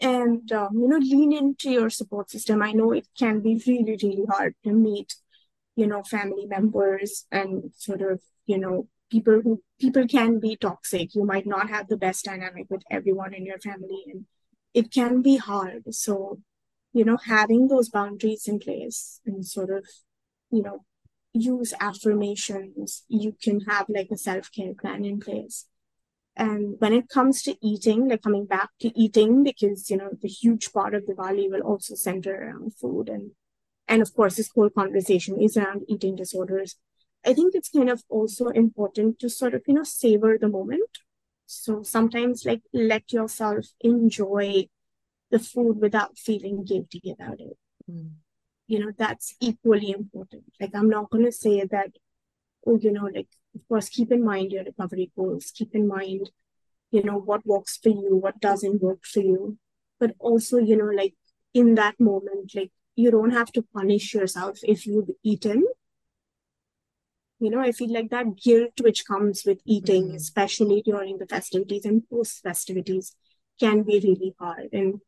And 0.00 0.50
um, 0.52 0.70
you 0.74 0.88
know 0.88 0.98
lean 0.98 1.32
into 1.32 1.70
your 1.70 1.90
support 1.90 2.30
system. 2.30 2.62
I 2.62 2.72
know 2.72 2.92
it 2.92 3.08
can 3.18 3.40
be 3.40 3.62
really 3.66 3.96
really 4.02 4.24
hard 4.28 4.54
to 4.64 4.72
meet 4.72 5.14
you 5.76 5.86
know 5.86 6.02
family 6.02 6.46
members 6.46 7.26
and 7.30 7.70
sort 7.74 8.02
of 8.02 8.20
you 8.46 8.58
know 8.58 8.88
people 9.10 9.40
who 9.42 9.62
people 9.80 10.06
can 10.06 10.38
be 10.40 10.56
toxic. 10.56 11.14
You 11.14 11.24
might 11.24 11.46
not 11.46 11.70
have 11.70 11.88
the 11.88 11.96
best 11.96 12.24
dynamic 12.24 12.66
with 12.68 12.82
everyone 12.90 13.32
in 13.32 13.46
your 13.46 13.58
family 13.58 14.04
and 14.08 14.26
it 14.76 14.92
can 14.92 15.22
be 15.22 15.36
hard. 15.38 15.82
So, 15.94 16.38
you 16.92 17.04
know, 17.04 17.16
having 17.16 17.68
those 17.68 17.88
boundaries 17.88 18.46
in 18.46 18.58
place 18.58 19.20
and 19.24 19.44
sort 19.44 19.70
of, 19.70 19.86
you 20.50 20.62
know, 20.62 20.84
use 21.32 21.72
affirmations, 21.80 23.04
you 23.08 23.34
can 23.42 23.60
have 23.60 23.86
like 23.88 24.08
a 24.12 24.18
self 24.18 24.52
care 24.52 24.74
plan 24.74 25.02
in 25.06 25.18
place. 25.18 25.64
And 26.36 26.74
when 26.78 26.92
it 26.92 27.08
comes 27.08 27.42
to 27.44 27.56
eating, 27.62 28.08
like 28.10 28.20
coming 28.22 28.44
back 28.44 28.68
to 28.80 28.88
eating, 28.94 29.42
because, 29.42 29.88
you 29.88 29.96
know, 29.96 30.10
the 30.20 30.28
huge 30.28 30.70
part 30.74 30.94
of 30.94 31.06
Diwali 31.06 31.50
will 31.50 31.62
also 31.62 31.94
center 31.94 32.34
around 32.34 32.74
food. 32.74 33.08
And, 33.08 33.30
and 33.88 34.02
of 34.02 34.12
course, 34.12 34.36
this 34.36 34.50
whole 34.54 34.68
conversation 34.68 35.40
is 35.40 35.56
around 35.56 35.84
eating 35.88 36.16
disorders. 36.16 36.76
I 37.24 37.32
think 37.32 37.54
it's 37.54 37.70
kind 37.70 37.88
of 37.88 38.02
also 38.10 38.48
important 38.48 39.18
to 39.20 39.30
sort 39.30 39.54
of, 39.54 39.62
you 39.66 39.72
know, 39.72 39.84
savor 39.84 40.36
the 40.38 40.50
moment 40.50 40.98
so 41.46 41.82
sometimes, 41.82 42.44
like, 42.44 42.62
let 42.72 43.12
yourself 43.12 43.66
enjoy 43.80 44.68
the 45.30 45.38
food 45.38 45.80
without 45.80 46.18
feeling 46.18 46.64
guilty 46.64 47.14
about 47.18 47.40
it. 47.40 47.56
Mm. 47.90 48.10
You 48.66 48.80
know, 48.80 48.92
that's 48.96 49.34
equally 49.40 49.90
important. 49.92 50.44
Like, 50.60 50.74
I'm 50.74 50.88
not 50.88 51.10
going 51.10 51.24
to 51.24 51.32
say 51.32 51.64
that, 51.64 51.92
oh, 52.66 52.78
you 52.78 52.92
know, 52.92 53.04
like, 53.04 53.28
of 53.54 53.66
course, 53.68 53.88
keep 53.88 54.10
in 54.10 54.24
mind 54.24 54.52
your 54.52 54.64
recovery 54.64 55.12
goals, 55.16 55.52
keep 55.54 55.74
in 55.74 55.86
mind, 55.86 56.30
you 56.90 57.02
know, 57.02 57.18
what 57.18 57.46
works 57.46 57.78
for 57.80 57.90
you, 57.90 58.16
what 58.16 58.40
doesn't 58.40 58.82
work 58.82 59.04
for 59.04 59.20
you. 59.20 59.58
But 60.00 60.14
also, 60.18 60.58
you 60.58 60.76
know, 60.76 60.90
like, 60.92 61.14
in 61.54 61.76
that 61.76 61.98
moment, 62.00 62.52
like, 62.54 62.72
you 62.96 63.10
don't 63.10 63.30
have 63.30 63.52
to 63.52 63.62
punish 63.62 64.14
yourself 64.14 64.58
if 64.62 64.86
you've 64.86 65.10
eaten 65.22 65.64
you 67.38 67.50
know 67.50 67.60
i 67.60 67.72
feel 67.72 67.92
like 67.92 68.10
that 68.10 68.36
guilt 68.36 68.80
which 68.80 69.06
comes 69.06 69.42
with 69.44 69.58
eating 69.64 70.06
mm-hmm. 70.06 70.16
especially 70.16 70.82
during 70.82 71.18
the 71.18 71.26
festivities 71.26 71.84
and 71.84 72.08
post 72.08 72.42
festivities 72.42 73.14
can 73.60 73.82
be 73.82 74.00
really 74.00 74.34
hard 74.38 74.68
and 74.72 75.00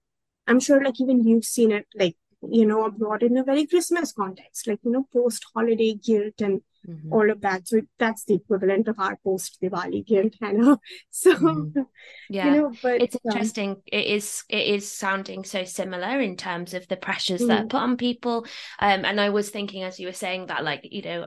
i'm 0.46 0.60
sure 0.60 0.82
like 0.82 1.00
even 1.00 1.26
you've 1.26 1.44
seen 1.44 1.72
it 1.72 1.86
like 1.94 2.16
you 2.48 2.64
know 2.64 2.84
abroad 2.84 3.22
in 3.22 3.36
a 3.36 3.44
very 3.44 3.66
christmas 3.66 4.12
context 4.12 4.66
like 4.66 4.78
you 4.84 4.92
know 4.92 5.06
post 5.12 5.44
holiday 5.54 5.94
guilt 5.94 6.40
and 6.40 6.60
mm-hmm. 6.88 7.12
all 7.12 7.30
of 7.30 7.40
that 7.40 7.66
so 7.68 7.80
that's 7.98 8.24
the 8.24 8.34
equivalent 8.34 8.88
of 8.88 8.98
our 8.98 9.16
post 9.22 9.58
diwali 9.62 10.04
guilt 10.06 10.34
of 10.42 10.78
so 11.10 11.34
mm-hmm. 11.34 11.80
yeah 12.28 12.46
you 12.46 12.60
know 12.60 12.72
but 12.82 13.02
it's 13.02 13.16
um, 13.16 13.20
interesting 13.26 13.70
um, 13.70 13.82
it 13.86 14.06
is 14.06 14.44
it 14.48 14.66
is 14.66 14.90
sounding 14.90 15.44
so 15.44 15.64
similar 15.64 16.20
in 16.20 16.36
terms 16.36 16.74
of 16.74 16.86
the 16.88 16.96
pressures 16.96 17.40
mm-hmm. 17.40 17.48
that 17.48 17.60
are 17.60 17.66
mm. 17.66 17.70
put 17.70 17.80
on 17.80 17.96
people 17.96 18.46
um 18.78 19.04
and 19.04 19.20
i 19.20 19.28
was 19.28 19.50
thinking 19.50 19.82
as 19.82 20.00
you 20.00 20.06
were 20.06 20.12
saying 20.12 20.46
that 20.46 20.64
like 20.64 20.80
you 20.90 21.02
know 21.02 21.26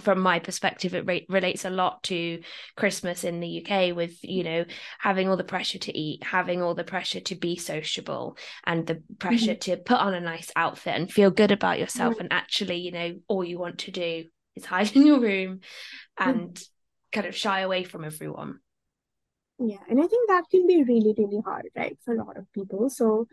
from 0.00 0.20
my 0.20 0.38
perspective 0.38 0.94
it 0.94 1.06
re- 1.06 1.26
relates 1.28 1.64
a 1.64 1.70
lot 1.70 2.02
to 2.02 2.40
christmas 2.76 3.24
in 3.24 3.40
the 3.40 3.64
uk 3.64 3.96
with 3.96 4.22
you 4.22 4.44
know 4.44 4.64
having 4.98 5.28
all 5.28 5.36
the 5.36 5.44
pressure 5.44 5.78
to 5.78 5.96
eat 5.96 6.22
having 6.22 6.62
all 6.62 6.74
the 6.74 6.84
pressure 6.84 7.20
to 7.20 7.34
be 7.34 7.56
sociable 7.56 8.36
and 8.64 8.86
the 8.86 9.02
pressure 9.18 9.52
mm-hmm. 9.52 9.72
to 9.72 9.76
put 9.78 9.98
on 9.98 10.14
a 10.14 10.20
nice 10.20 10.50
outfit 10.56 10.94
and 10.94 11.10
feel 11.10 11.30
good 11.30 11.50
about 11.50 11.78
yourself 11.78 12.14
mm-hmm. 12.14 12.22
and 12.22 12.32
actually 12.32 12.76
you 12.76 12.92
know 12.92 13.14
all 13.28 13.44
you 13.44 13.58
want 13.58 13.78
to 13.78 13.90
do 13.90 14.24
is 14.56 14.64
hide 14.64 14.94
in 14.96 15.06
your 15.06 15.20
room 15.20 15.60
mm-hmm. 16.18 16.30
and 16.30 16.54
mm-hmm. 16.54 17.20
kind 17.20 17.26
of 17.26 17.36
shy 17.36 17.60
away 17.60 17.84
from 17.84 18.04
everyone 18.04 18.58
yeah 19.58 19.82
and 19.88 20.02
i 20.02 20.06
think 20.06 20.28
that 20.28 20.44
can 20.50 20.66
be 20.66 20.82
really 20.82 21.14
really 21.16 21.40
hard 21.44 21.68
right 21.76 21.98
for 22.04 22.14
a 22.14 22.24
lot 22.24 22.36
of 22.36 22.50
people 22.52 22.88
so 22.88 23.26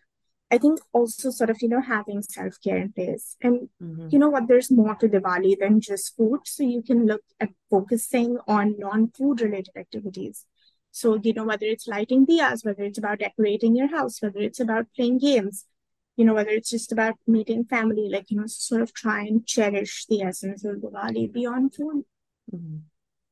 I 0.52 0.58
think 0.58 0.80
also 0.94 1.30
sort 1.30 1.52
of, 1.52 1.62
you 1.62 1.70
know, 1.70 1.82
having 1.82 2.22
self 2.24 2.56
care 2.64 2.78
in 2.78 2.92
place. 2.92 3.36
And 3.42 3.70
mm-hmm. 3.82 4.08
you 4.10 4.18
know 4.18 4.30
what, 4.30 4.48
there's 4.48 4.72
more 4.72 4.96
to 4.96 5.08
Diwali 5.08 5.60
than 5.60 5.80
just 5.80 6.16
food. 6.16 6.40
So 6.46 6.64
you 6.64 6.82
can 6.82 7.06
look 7.06 7.22
at 7.40 7.50
focusing 7.70 8.38
on 8.48 8.76
non 8.80 9.12
food 9.12 9.42
related 9.42 9.78
activities. 9.78 10.46
So, 10.92 11.20
you 11.22 11.34
know, 11.34 11.46
whether 11.46 11.68
it's 11.68 11.88
lighting 11.88 12.26
diyas, 12.26 12.66
whether 12.66 12.84
it's 12.84 12.98
about 12.98 13.20
decorating 13.20 13.76
your 13.76 13.90
house, 13.90 14.22
whether 14.22 14.40
it's 14.40 14.60
about 14.60 14.88
playing 14.96 15.20
games, 15.20 15.66
you 16.20 16.26
know, 16.26 16.34
whether 16.34 16.52
it's 16.52 16.70
just 16.70 16.92
about 16.92 17.16
meeting 17.26 17.64
family, 17.64 18.10
like, 18.10 18.30
you 18.30 18.38
know, 18.38 18.48
sort 18.48 18.82
of 18.82 18.94
try 18.94 19.22
and 19.22 19.46
cherish 19.48 20.06
the 20.08 20.22
essence 20.22 20.66
of 20.66 20.78
Diwali 20.78 21.32
beyond 21.32 21.74
food. 21.74 22.04
Mm-hmm 22.54 22.78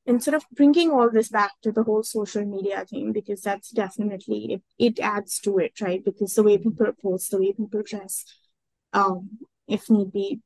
and 0.08 0.24
sort 0.24 0.36
of 0.36 0.46
bringing 0.54 0.90
all 0.90 1.10
this 1.12 1.28
back 1.28 1.52
to 1.62 1.72
the 1.72 1.84
whole 1.84 2.02
social 2.02 2.46
media 2.46 2.86
thing 2.86 3.12
because 3.12 3.42
that's 3.42 3.70
definitely 3.70 4.54
it, 4.54 4.62
it 4.80 5.00
adds 5.00 5.40
to 5.40 5.58
it 5.60 5.80
right 5.82 6.04
because 6.04 6.34
the 6.34 6.44
way 6.44 6.58
people 6.58 6.88
post 7.02 7.30
the 7.32 7.38
way 7.38 7.52
people 7.52 7.84
dress 7.84 8.24
um 8.94 9.30
if 9.68 9.90
need 9.90 10.12
be 10.12 10.40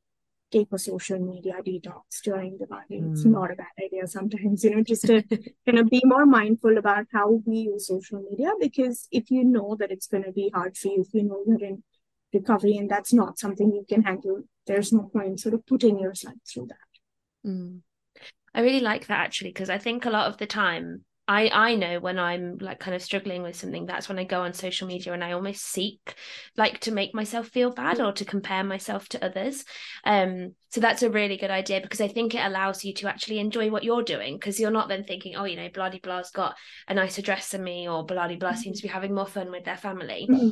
take 0.52 0.68
a 0.74 0.80
social 0.80 1.20
media 1.20 1.54
detox 1.66 2.22
during 2.24 2.58
the 2.58 2.68
party 2.68 3.00
mm. 3.00 3.12
it's 3.12 3.24
not 3.24 3.52
a 3.52 3.56
bad 3.56 3.68
idea 3.86 4.06
sometimes 4.06 4.64
you 4.64 4.76
know 4.76 4.84
just 4.84 5.06
to 5.06 5.22
kind 5.66 5.80
of 5.80 5.90
be 5.90 6.02
more 6.04 6.26
mindful 6.26 6.78
about 6.78 7.06
how 7.14 7.42
we 7.46 7.58
use 7.60 7.88
social 7.88 8.22
media 8.30 8.52
because 8.60 9.08
if 9.12 9.32
you 9.32 9.46
know 9.46 9.78
that 9.80 9.92
it's 9.92 10.08
going 10.08 10.24
to 10.24 10.32
be 10.32 10.50
hard 10.54 10.76
for 10.76 10.90
you 10.90 11.02
if 11.02 11.14
you 11.14 11.24
know 11.24 11.42
you're 11.46 11.64
in 11.64 11.84
recovery 12.34 12.78
and 12.78 12.90
that's 12.90 13.14
not 13.14 13.40
something 13.40 13.72
you 13.72 13.86
can 13.88 14.04
handle 14.04 14.42
there's 14.68 14.94
no 14.94 15.10
point 15.14 15.40
sort 15.40 15.54
of 15.54 15.66
putting 15.66 16.00
yourself 16.00 16.36
through 16.52 16.68
that 16.68 17.50
mm. 17.50 17.80
I 18.54 18.62
really 18.62 18.82
like 18.82 19.08
that 19.08 19.20
actually 19.20 19.52
because 19.52 19.70
I 19.70 19.78
think 19.78 20.06
a 20.06 20.10
lot 20.10 20.28
of 20.28 20.38
the 20.38 20.46
time 20.46 21.06
I 21.28 21.50
I 21.54 21.76
know 21.76 22.00
when 22.00 22.20
I'm 22.20 22.58
like 22.58 22.80
kind 22.80 22.96
of 22.96 23.02
struggling 23.02 23.44
with 23.44 23.56
something 23.56 23.86
that's 23.86 24.10
when 24.10 24.20
I 24.20 24.26
go 24.26 24.42
on 24.42 24.54
social 24.54 24.88
media 24.88 25.14
and 25.14 25.24
I 25.24 25.32
almost 25.32 25.64
seek 25.64 26.16
like 26.58 26.80
to 26.82 26.92
make 26.92 27.16
myself 27.16 27.48
feel 27.48 27.72
bad 27.72 28.02
or 28.02 28.12
to 28.12 28.26
compare 28.26 28.64
myself 28.64 29.08
to 29.10 29.24
others. 29.24 29.64
Um 30.04 30.56
so 30.70 30.82
that's 30.82 31.04
a 31.04 31.10
really 31.10 31.38
good 31.38 31.52
idea 31.52 31.80
because 31.80 32.02
I 32.02 32.10
think 32.10 32.36
it 32.36 32.46
allows 32.46 32.84
you 32.84 32.94
to 32.96 33.08
actually 33.08 33.40
enjoy 33.40 33.70
what 33.70 33.84
you're 33.84 34.04
doing 34.04 34.36
because 34.36 34.60
you're 34.60 34.72
not 34.72 34.90
then 34.90 35.06
thinking 35.06 35.36
oh 35.36 35.46
you 35.46 35.56
know 35.56 35.70
bloody 35.74 36.00
blah's 36.00 36.32
got 36.32 36.56
a 36.88 36.94
nicer 36.94 37.22
dress 37.22 37.50
than 37.50 37.64
me 37.64 37.88
or 37.88 38.06
bloody 38.06 38.36
blah 38.36 38.54
seems 38.54 38.82
to 38.82 38.88
be 38.88 38.92
having 38.92 39.14
more 39.14 39.28
fun 39.28 39.52
with 39.52 39.64
their 39.64 39.78
family. 39.78 40.28
Mm-hmm. 40.30 40.50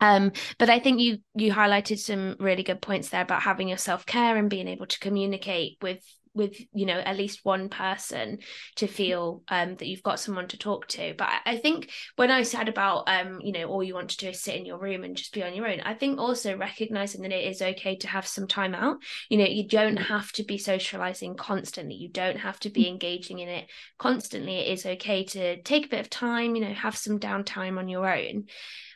Um, 0.00 0.32
but 0.58 0.70
I 0.70 0.78
think 0.78 1.00
you 1.00 1.18
you 1.34 1.52
highlighted 1.52 1.98
some 1.98 2.36
really 2.38 2.62
good 2.62 2.80
points 2.80 3.08
there 3.08 3.22
about 3.22 3.42
having 3.42 3.68
your 3.68 3.78
self 3.78 4.06
care 4.06 4.36
and 4.36 4.50
being 4.50 4.68
able 4.68 4.86
to 4.86 4.98
communicate 4.98 5.78
with 5.82 6.02
with 6.38 6.56
you 6.72 6.86
know 6.86 6.98
at 6.98 7.16
least 7.16 7.44
one 7.44 7.68
person 7.68 8.38
to 8.76 8.86
feel 8.86 9.42
um, 9.48 9.76
that 9.76 9.86
you've 9.86 10.02
got 10.02 10.20
someone 10.20 10.48
to 10.48 10.56
talk 10.56 10.86
to. 10.88 11.14
But 11.18 11.28
i 11.44 11.56
think 11.58 11.90
when 12.16 12.30
i 12.30 12.42
said 12.42 12.68
about 12.68 13.08
um, 13.08 13.40
you 13.42 13.52
know 13.52 13.64
all 13.64 13.82
you 13.82 13.94
want 13.94 14.10
to 14.10 14.16
do 14.16 14.28
is 14.28 14.40
sit 14.40 14.54
in 14.54 14.64
your 14.64 14.78
room 14.78 15.04
and 15.04 15.16
just 15.16 15.34
be 15.34 15.42
on 15.42 15.54
your 15.54 15.68
own 15.68 15.80
i 15.80 15.94
think 15.94 16.18
also 16.18 16.56
recognizing 16.56 17.22
that 17.22 17.32
it 17.32 17.50
is 17.50 17.60
okay 17.60 17.96
to 17.96 18.08
have 18.08 18.26
some 18.26 18.46
time 18.46 18.74
out. 18.74 18.98
You 19.28 19.38
know 19.38 19.44
you 19.44 19.66
don't 19.68 19.96
have 19.96 20.32
to 20.32 20.44
be 20.44 20.58
socializing 20.58 21.34
constantly. 21.34 21.96
You 21.96 22.08
don't 22.08 22.38
have 22.38 22.58
to 22.60 22.70
be 22.70 22.88
engaging 22.88 23.40
in 23.40 23.48
it 23.48 23.68
constantly. 23.98 24.56
It 24.56 24.72
is 24.72 24.86
okay 24.86 25.24
to 25.24 25.60
take 25.62 25.86
a 25.86 25.88
bit 25.88 26.00
of 26.00 26.10
time 26.10 26.54
you 26.54 26.62
know 26.62 26.72
have 26.72 26.96
some 26.96 27.18
downtime 27.18 27.78
on 27.78 27.88
your 27.88 28.08
own. 28.08 28.46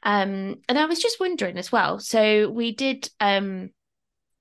Um, 0.05 0.57
and 0.69 0.79
i 0.79 0.85
was 0.87 0.99
just 0.99 1.21
wondering 1.21 1.57
as 1.59 1.71
well 1.71 2.01
so 2.01 2.51
we 2.51 2.75
did 2.75 3.09
um 3.21 3.71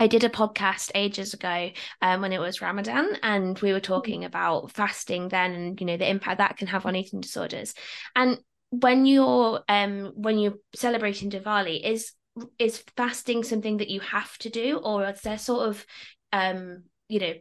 I 0.02 0.08
did 0.08 0.24
a 0.24 0.30
podcast 0.30 0.90
ages 0.96 1.36
ago 1.36 1.70
um, 2.02 2.22
when 2.22 2.34
it 2.34 2.40
was 2.40 2.60
Ramadan, 2.60 3.18
and 3.22 3.60
we 3.60 3.72
were 3.72 3.80
mm. 3.80 3.84
talking 3.84 4.26
about 4.26 4.72
fasting 4.72 5.28
then, 5.28 5.52
and 5.52 5.80
you 5.80 5.86
know 5.86 5.96
the 5.96 6.10
impact 6.10 6.40
that 6.40 6.58
can 6.58 6.66
have 6.66 6.88
on 6.88 6.96
eating 6.96 7.22
disorders. 7.22 7.76
And 8.16 8.40
when 8.72 9.06
you're 9.06 9.62
um, 9.70 10.14
when 10.16 10.40
you're 10.40 10.56
celebrating 10.74 11.30
Diwali, 11.30 11.88
is 11.88 12.14
is 12.58 12.84
fasting 12.98 13.44
something 13.44 13.78
that 13.78 13.92
you 13.92 14.00
have 14.00 14.36
to 14.40 14.50
do, 14.50 14.78
or 14.78 15.08
is 15.08 15.22
there 15.22 15.38
sort 15.38 15.70
of 15.70 15.86
um, 16.34 16.86
you 17.08 17.20
know 17.20 17.34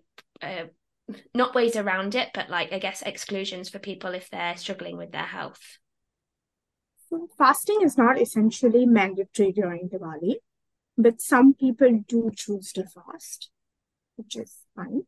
uh, 0.43 0.67
not 1.35 1.55
ways 1.55 1.77
around 1.77 2.15
it, 2.15 2.29
but 2.35 2.51
like 2.51 2.75
I 2.75 2.79
guess 2.79 3.01
exclusions 3.01 3.71
for 3.71 3.79
people 3.79 4.11
if 4.11 4.29
they're 4.29 4.59
struggling 4.59 4.99
with 4.99 5.13
their 5.13 5.23
health? 5.23 5.79
Fasting 7.39 7.79
is 7.81 7.97
not 7.97 8.21
essentially 8.21 8.85
mandatory 8.85 9.51
during 9.51 9.89
Diwali 9.89 10.35
but 11.03 11.21
some 11.21 11.55
people 11.55 12.05
do 12.07 12.31
choose 12.35 12.73
to 12.73 12.85
fast, 12.85 13.51
which 14.17 14.37
is 14.37 14.59
fine. 14.75 15.03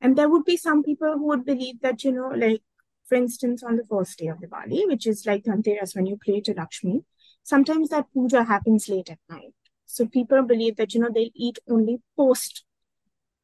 And 0.00 0.16
there 0.16 0.28
would 0.28 0.44
be 0.44 0.56
some 0.56 0.82
people 0.82 1.12
who 1.14 1.26
would 1.28 1.44
believe 1.44 1.80
that, 1.80 2.04
you 2.04 2.12
know, 2.12 2.28
like, 2.28 2.62
for 3.08 3.16
instance, 3.16 3.62
on 3.62 3.76
the 3.76 3.84
first 3.84 4.18
day 4.18 4.28
of 4.28 4.38
Diwali, 4.38 4.86
which 4.86 5.06
is 5.06 5.26
like 5.26 5.44
Dhanteras 5.44 5.96
when 5.96 6.06
you 6.06 6.18
pray 6.24 6.40
to 6.40 6.54
Lakshmi, 6.54 7.04
sometimes 7.42 7.88
that 7.88 8.06
puja 8.12 8.44
happens 8.44 8.88
late 8.88 9.10
at 9.10 9.18
night. 9.28 9.54
So 9.86 10.06
people 10.06 10.42
believe 10.42 10.76
that, 10.76 10.94
you 10.94 11.00
know, 11.00 11.08
they'll 11.12 11.30
eat 11.34 11.58
only 11.68 12.02
post 12.16 12.64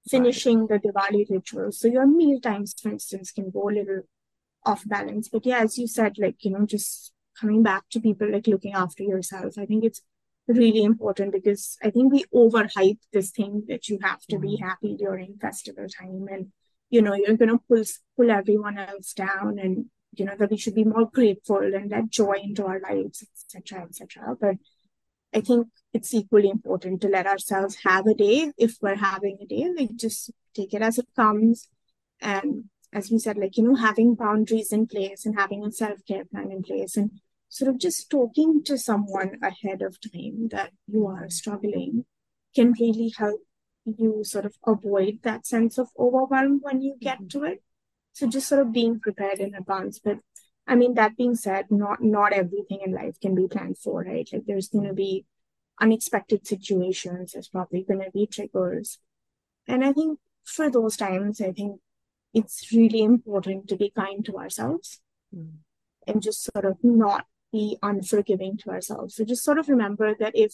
finishing 0.08 0.66
right. 0.66 0.82
the 0.82 0.90
Diwali 0.90 1.28
ritual. 1.30 1.72
So 1.72 1.88
your 1.88 2.06
meal 2.06 2.40
times, 2.40 2.74
for 2.80 2.90
instance, 2.90 3.32
can 3.32 3.50
go 3.50 3.70
a 3.70 3.72
little 3.72 4.02
off 4.64 4.82
balance. 4.86 5.28
But 5.28 5.46
yeah, 5.46 5.60
as 5.60 5.78
you 5.78 5.86
said, 5.86 6.18
like, 6.18 6.44
you 6.44 6.50
know, 6.50 6.66
just 6.66 7.12
coming 7.40 7.62
back 7.62 7.84
to 7.90 8.00
people 8.00 8.30
like 8.30 8.46
looking 8.46 8.74
after 8.74 9.02
yourself, 9.02 9.58
I 9.58 9.66
think 9.66 9.84
it's 9.84 10.02
really 10.46 10.82
important 10.82 11.32
because 11.32 11.78
I 11.82 11.90
think 11.90 12.12
we 12.12 12.24
overhype 12.34 12.98
this 13.12 13.30
thing 13.30 13.64
that 13.68 13.88
you 13.88 13.98
have 14.02 14.20
to 14.26 14.38
be 14.38 14.56
mm-hmm. 14.56 14.68
happy 14.68 14.96
during 14.96 15.38
festival 15.40 15.86
time 15.88 16.26
and 16.30 16.48
you 16.90 17.00
know 17.00 17.14
you're 17.14 17.36
gonna 17.36 17.58
pull 17.68 17.82
pull 18.16 18.30
everyone 18.30 18.78
else 18.78 19.14
down 19.14 19.58
and 19.58 19.86
you 20.12 20.24
know 20.24 20.36
that 20.38 20.50
we 20.50 20.56
should 20.56 20.74
be 20.74 20.84
more 20.84 21.08
grateful 21.10 21.58
and 21.58 21.90
let 21.90 22.10
joy 22.10 22.36
into 22.42 22.64
our 22.66 22.80
lives, 22.80 23.24
etc. 23.32 23.84
etc. 23.84 24.36
But 24.40 24.56
I 25.34 25.40
think 25.40 25.66
it's 25.92 26.14
equally 26.14 26.48
important 26.48 27.00
to 27.02 27.08
let 27.08 27.26
ourselves 27.26 27.78
have 27.84 28.06
a 28.06 28.14
day 28.14 28.52
if 28.56 28.76
we're 28.80 28.94
having 28.94 29.38
a 29.40 29.46
day, 29.46 29.68
like 29.76 29.96
just 29.96 30.30
take 30.54 30.72
it 30.72 30.82
as 30.82 30.98
it 30.98 31.08
comes. 31.16 31.68
And 32.20 32.64
as 32.92 33.10
we 33.10 33.18
said, 33.18 33.36
like, 33.36 33.56
you 33.56 33.64
know, 33.64 33.74
having 33.74 34.14
boundaries 34.14 34.72
in 34.72 34.86
place 34.86 35.26
and 35.26 35.36
having 35.36 35.64
a 35.64 35.72
self-care 35.72 36.24
plan 36.26 36.52
in 36.52 36.62
place 36.62 36.96
and 36.96 37.10
sort 37.54 37.70
of 37.70 37.78
just 37.78 38.10
talking 38.10 38.64
to 38.64 38.76
someone 38.76 39.38
ahead 39.40 39.80
of 39.80 39.96
time 40.00 40.48
that 40.48 40.72
you 40.88 41.06
are 41.06 41.30
struggling 41.30 42.04
can 42.52 42.72
really 42.80 43.12
help 43.16 43.40
you 43.84 44.24
sort 44.24 44.44
of 44.44 44.56
avoid 44.66 45.20
that 45.22 45.46
sense 45.46 45.78
of 45.78 45.86
overwhelm 45.96 46.58
when 46.62 46.82
you 46.82 46.96
get 47.00 47.18
mm-hmm. 47.18 47.28
to 47.28 47.44
it. 47.44 47.62
So 48.12 48.26
just 48.26 48.48
sort 48.48 48.60
of 48.60 48.72
being 48.72 48.98
prepared 48.98 49.38
in 49.38 49.54
advance. 49.54 50.00
But 50.00 50.18
I 50.66 50.74
mean, 50.74 50.94
that 50.94 51.16
being 51.16 51.36
said, 51.36 51.66
not 51.70 52.02
not 52.02 52.32
everything 52.32 52.80
in 52.84 52.92
life 52.92 53.20
can 53.20 53.36
be 53.36 53.46
planned 53.46 53.78
for, 53.78 54.02
right? 54.02 54.28
Like 54.32 54.46
there's 54.46 54.68
gonna 54.68 54.92
be 54.92 55.24
unexpected 55.80 56.48
situations, 56.48 57.32
there's 57.32 57.50
probably 57.50 57.84
gonna 57.88 58.10
be 58.12 58.26
triggers. 58.26 58.98
And 59.68 59.84
I 59.84 59.92
think 59.92 60.18
for 60.42 60.68
those 60.70 60.96
times, 60.96 61.40
I 61.40 61.52
think 61.52 61.80
it's 62.32 62.72
really 62.72 63.02
important 63.02 63.68
to 63.68 63.76
be 63.76 63.92
kind 63.94 64.24
to 64.24 64.38
ourselves 64.38 65.00
mm. 65.32 65.52
and 66.08 66.20
just 66.20 66.42
sort 66.52 66.64
of 66.64 66.78
not 66.82 67.26
be 67.54 67.78
unforgiving 67.82 68.56
to 68.58 68.70
ourselves. 68.70 69.14
So 69.14 69.24
just 69.24 69.44
sort 69.44 69.58
of 69.58 69.68
remember 69.68 70.08
that 70.18 70.34
if, 70.34 70.52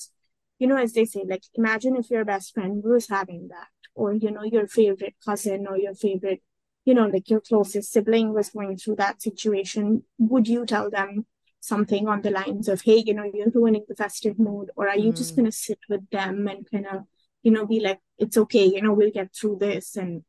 you 0.59 0.67
know, 0.67 0.77
as 0.77 0.93
they 0.93 1.07
say, 1.07 1.25
like 1.27 1.45
imagine 1.55 1.97
if 1.97 2.11
your 2.11 2.27
best 2.27 2.53
friend 2.53 2.85
was 2.85 3.09
having 3.09 3.49
that, 3.49 3.69
or, 3.95 4.13
you 4.13 4.31
know, 4.31 4.45
your 4.45 4.69
favorite 4.69 5.15
cousin 5.25 5.67
or 5.67 5.79
your 5.79 5.95
favorite, 5.95 6.43
you 6.85 6.95
know, 6.95 7.07
like 7.07 7.31
your 7.31 7.41
closest 7.41 7.91
sibling 7.91 8.35
was 8.35 8.51
going 8.51 8.77
through 8.77 8.97
that 8.97 9.23
situation. 9.23 10.05
Would 10.19 10.47
you 10.47 10.67
tell 10.67 10.91
them 10.91 11.27
something 11.61 12.07
on 12.07 12.21
the 12.21 12.31
lines 12.31 12.69
of, 12.69 12.83
hey, 12.83 13.03
you 13.07 13.15
know, 13.15 13.31
you're 13.33 13.51
ruining 13.55 13.85
the 13.89 13.95
festive 13.95 14.39
mood? 14.39 14.71
Or 14.77 14.87
are 14.87 14.99
you 14.99 15.13
mm. 15.13 15.17
just 15.17 15.35
going 15.37 15.47
to 15.47 15.53
sit 15.67 15.81
with 15.89 16.09
them 16.11 16.47
and 16.49 16.71
kind 16.71 16.87
of, 16.87 17.05
you 17.43 17.51
know, 17.51 17.67
be 17.67 17.81
like, 17.81 18.01
it's 18.19 18.37
okay, 18.37 18.67
you 18.67 18.83
know, 18.83 18.93
we'll 18.93 19.11
get 19.11 19.35
through 19.35 19.57
this 19.59 19.97
and 19.97 20.23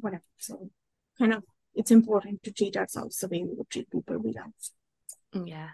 whatever. 0.00 0.24
So 0.36 0.70
kind 1.16 1.32
of, 1.32 1.44
it's 1.74 1.92
important 1.92 2.42
to 2.42 2.50
treat 2.50 2.76
ourselves 2.76 3.18
the 3.18 3.28
way 3.28 3.44
we 3.44 3.54
would 3.54 3.70
treat 3.70 3.88
people 3.90 4.18
we 4.18 4.32
love. 4.32 5.46
Yeah, 5.46 5.70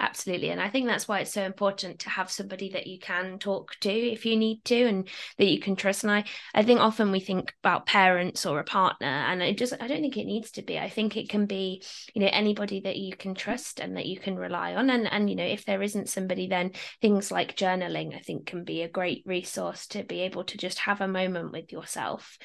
absolutely 0.00 0.50
and 0.50 0.60
i 0.60 0.68
think 0.68 0.86
that's 0.86 1.06
why 1.06 1.20
it's 1.20 1.32
so 1.32 1.42
important 1.42 2.00
to 2.00 2.10
have 2.10 2.30
somebody 2.30 2.70
that 2.70 2.86
you 2.86 2.98
can 2.98 3.38
talk 3.38 3.76
to 3.80 3.90
if 3.90 4.24
you 4.24 4.36
need 4.36 4.64
to 4.64 4.86
and 4.86 5.08
that 5.38 5.48
you 5.48 5.60
can 5.60 5.76
trust 5.76 6.02
and 6.02 6.10
i 6.10 6.24
i 6.54 6.62
think 6.62 6.80
often 6.80 7.12
we 7.12 7.20
think 7.20 7.54
about 7.62 7.86
parents 7.86 8.46
or 8.46 8.58
a 8.58 8.64
partner 8.64 9.06
and 9.06 9.42
it 9.42 9.58
just 9.58 9.74
i 9.80 9.86
don't 9.86 10.00
think 10.00 10.16
it 10.16 10.24
needs 10.24 10.50
to 10.50 10.62
be. 10.62 10.78
I 10.78 10.88
think 10.88 11.16
it 11.16 11.28
can 11.28 11.46
be 11.46 11.82
you 12.14 12.22
know 12.22 12.30
anybody 12.32 12.80
that 12.80 12.96
you 12.96 13.14
can 13.14 13.34
trust 13.34 13.80
and 13.80 13.96
that 13.96 14.06
you 14.06 14.18
can 14.18 14.36
rely 14.36 14.74
on 14.74 14.90
and 14.90 15.06
and 15.10 15.28
you 15.28 15.36
know 15.36 15.44
if 15.44 15.64
there 15.64 15.82
isn't 15.82 16.08
somebody 16.08 16.46
then 16.46 16.72
things 17.00 17.30
like 17.30 17.56
journaling 17.56 18.14
i 18.14 18.20
think 18.20 18.46
can 18.46 18.64
be 18.64 18.82
a 18.82 18.88
great 18.88 19.22
resource 19.26 19.86
to 19.88 20.02
be 20.02 20.20
able 20.20 20.44
to 20.44 20.56
just 20.56 20.78
have 20.80 21.00
a 21.00 21.08
moment 21.08 21.52
with 21.52 21.72
yourself 21.72 22.38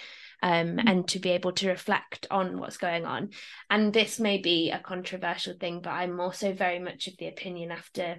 um, 0.45 0.77
mm-hmm. 0.77 0.87
and 0.87 1.07
to 1.07 1.19
be 1.19 1.31
able 1.31 1.53
to 1.53 1.69
reflect 1.69 2.27
on 2.29 2.59
what's 2.59 2.77
going 2.77 3.03
on. 3.03 3.31
And 3.71 3.91
this 3.91 4.19
may 4.19 4.37
be 4.37 4.69
a 4.69 4.77
controversial 4.77 5.55
thing, 5.59 5.81
but 5.81 5.89
I'm 5.89 6.19
also 6.19 6.53
very 6.53 6.77
much 6.77 7.07
of 7.07 7.17
the 7.17 7.27
opinion 7.27 7.71
after 7.71 8.17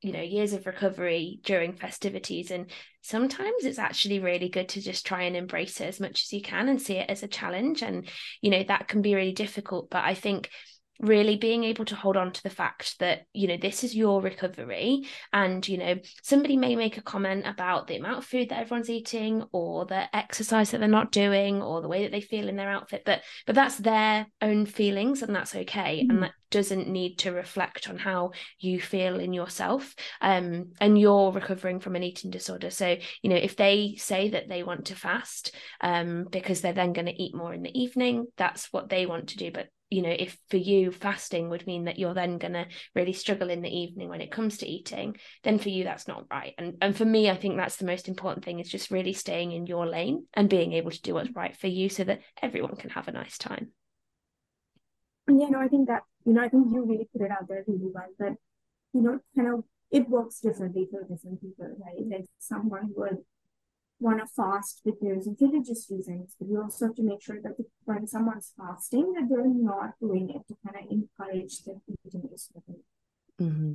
you 0.00 0.12
know 0.12 0.20
years 0.20 0.52
of 0.52 0.66
recovery 0.66 1.40
during 1.44 1.72
festivities 1.72 2.50
and 2.50 2.70
sometimes 3.00 3.64
it's 3.64 3.78
actually 3.78 4.18
really 4.18 4.50
good 4.50 4.68
to 4.68 4.82
just 4.82 5.06
try 5.06 5.22
and 5.22 5.34
embrace 5.34 5.80
it 5.80 5.86
as 5.86 5.98
much 5.98 6.24
as 6.24 6.32
you 6.32 6.42
can 6.42 6.68
and 6.68 6.82
see 6.82 6.96
it 6.96 7.08
as 7.08 7.22
a 7.22 7.28
challenge 7.28 7.80
and 7.80 8.06
you 8.42 8.50
know 8.50 8.62
that 8.64 8.86
can 8.86 9.00
be 9.00 9.14
really 9.14 9.32
difficult 9.32 9.88
but 9.88 10.04
i 10.04 10.12
think 10.12 10.50
really 11.00 11.36
being 11.36 11.64
able 11.64 11.84
to 11.84 11.96
hold 11.96 12.16
on 12.16 12.32
to 12.32 12.42
the 12.42 12.50
fact 12.50 12.98
that 13.00 13.22
you 13.32 13.48
know 13.48 13.56
this 13.56 13.82
is 13.82 13.94
your 13.94 14.20
recovery 14.20 15.06
and 15.32 15.66
you 15.66 15.76
know 15.76 15.96
somebody 16.22 16.56
may 16.56 16.76
make 16.76 16.96
a 16.96 17.02
comment 17.02 17.44
about 17.46 17.86
the 17.86 17.96
amount 17.96 18.18
of 18.18 18.24
food 18.24 18.48
that 18.48 18.60
everyone's 18.60 18.90
eating 18.90 19.44
or 19.52 19.84
the 19.86 20.14
exercise 20.14 20.70
that 20.70 20.78
they're 20.78 20.88
not 20.88 21.12
doing 21.12 21.60
or 21.60 21.80
the 21.80 21.88
way 21.88 22.02
that 22.02 22.12
they 22.12 22.20
feel 22.20 22.48
in 22.48 22.56
their 22.56 22.70
outfit 22.70 23.02
but 23.04 23.22
but 23.46 23.54
that's 23.54 23.76
their 23.76 24.26
own 24.40 24.66
feelings 24.66 25.22
and 25.22 25.34
that's 25.34 25.54
okay 25.54 26.00
mm-hmm. 26.00 26.10
and 26.10 26.22
that 26.22 26.32
doesn't 26.50 26.88
need 26.88 27.18
to 27.18 27.32
reflect 27.32 27.88
on 27.88 27.98
how 27.98 28.30
you 28.60 28.80
feel 28.80 29.18
in 29.18 29.32
yourself 29.32 29.96
um 30.20 30.70
and 30.80 30.96
you're 30.96 31.32
recovering 31.32 31.80
from 31.80 31.96
an 31.96 32.04
eating 32.04 32.30
disorder 32.30 32.70
so 32.70 32.96
you 33.22 33.30
know 33.30 33.34
if 33.34 33.56
they 33.56 33.96
say 33.98 34.28
that 34.28 34.48
they 34.48 34.62
want 34.62 34.84
to 34.84 34.94
fast 34.94 35.52
um 35.80 36.26
because 36.30 36.60
they're 36.60 36.72
then 36.72 36.92
going 36.92 37.06
to 37.06 37.22
eat 37.22 37.34
more 37.34 37.52
in 37.52 37.64
the 37.64 37.76
evening 37.76 38.26
that's 38.36 38.72
what 38.72 38.88
they 38.88 39.04
want 39.04 39.30
to 39.30 39.36
do 39.36 39.50
but 39.50 39.66
you 39.94 40.02
know 40.02 40.14
if 40.16 40.36
for 40.50 40.56
you 40.56 40.90
fasting 40.90 41.48
would 41.48 41.66
mean 41.66 41.84
that 41.84 41.98
you're 41.98 42.14
then 42.14 42.38
going 42.38 42.52
to 42.52 42.66
really 42.94 43.12
struggle 43.12 43.48
in 43.48 43.62
the 43.62 43.74
evening 43.74 44.08
when 44.08 44.20
it 44.20 44.32
comes 44.32 44.58
to 44.58 44.66
eating 44.66 45.16
then 45.44 45.58
for 45.58 45.68
you 45.68 45.84
that's 45.84 46.08
not 46.08 46.26
right. 46.30 46.54
And 46.58 46.74
and 46.82 46.96
for 46.96 47.04
me 47.04 47.30
i 47.30 47.36
think 47.36 47.56
that's 47.56 47.76
the 47.76 47.86
most 47.86 48.08
important 48.08 48.44
thing 48.44 48.58
is 48.58 48.68
just 48.68 48.90
really 48.90 49.12
staying 49.12 49.52
in 49.52 49.66
your 49.66 49.86
lane 49.86 50.26
and 50.34 50.50
being 50.50 50.72
able 50.72 50.90
to 50.90 51.02
do 51.02 51.14
what's 51.14 51.28
mm-hmm. 51.28 51.38
right 51.38 51.56
for 51.56 51.68
you 51.68 51.88
so 51.88 52.04
that 52.04 52.20
everyone 52.42 52.76
can 52.76 52.90
have 52.90 53.08
a 53.08 53.12
nice 53.12 53.38
time. 53.38 53.70
Yeah 55.28 55.48
no 55.48 55.60
i 55.60 55.68
think 55.68 55.88
that 55.88 56.02
you 56.26 56.32
know 56.34 56.42
i 56.42 56.48
think 56.48 56.66
you 56.72 56.84
really 56.84 57.08
put 57.12 57.22
it 57.22 57.30
out 57.30 57.48
there 57.48 57.64
really 57.66 57.90
well 57.94 58.10
that 58.18 58.34
you 58.92 59.00
know 59.00 59.20
kind 59.36 59.54
of 59.54 59.64
it 59.90 60.08
works 60.08 60.40
differently 60.40 60.88
for 60.90 61.02
different 61.02 61.40
people 61.40 61.66
right? 61.84 62.04
Like 62.10 62.26
someone 62.38 62.90
would 62.96 63.18
want 64.00 64.18
to 64.20 64.26
fast 64.26 64.82
because 64.84 65.26
of 65.26 65.36
religious 65.40 65.86
reasons, 65.90 66.34
but 66.38 66.48
you 66.48 66.60
also 66.60 66.86
have 66.86 66.96
to 66.96 67.02
make 67.02 67.22
sure 67.22 67.40
that 67.42 67.52
when 67.84 68.06
someone's 68.06 68.52
fasting, 68.56 69.12
that 69.14 69.28
they're 69.28 69.46
not 69.46 69.92
doing 70.00 70.30
it 70.30 70.42
to 70.48 70.56
kind 70.64 70.84
of 70.84 70.90
encourage 70.90 71.62
the 71.64 71.80
eating 72.04 72.28
disorder. 72.28 72.80
Mm-hmm. 73.40 73.72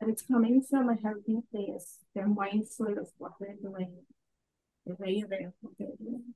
That 0.00 0.08
it's 0.08 0.22
coming 0.22 0.62
from 0.62 0.88
a 0.88 0.96
healthy 1.00 1.38
place. 1.52 1.98
They're 2.14 2.26
mindful 2.26 2.98
of 2.98 3.08
what 3.18 3.32
they're 3.40 3.56
doing. 3.62 3.92
They're 4.84 4.96
very 4.98 5.20
aware 5.20 5.48
of 5.48 5.54
what 5.60 5.72
they're 5.78 5.88
doing. 5.98 6.34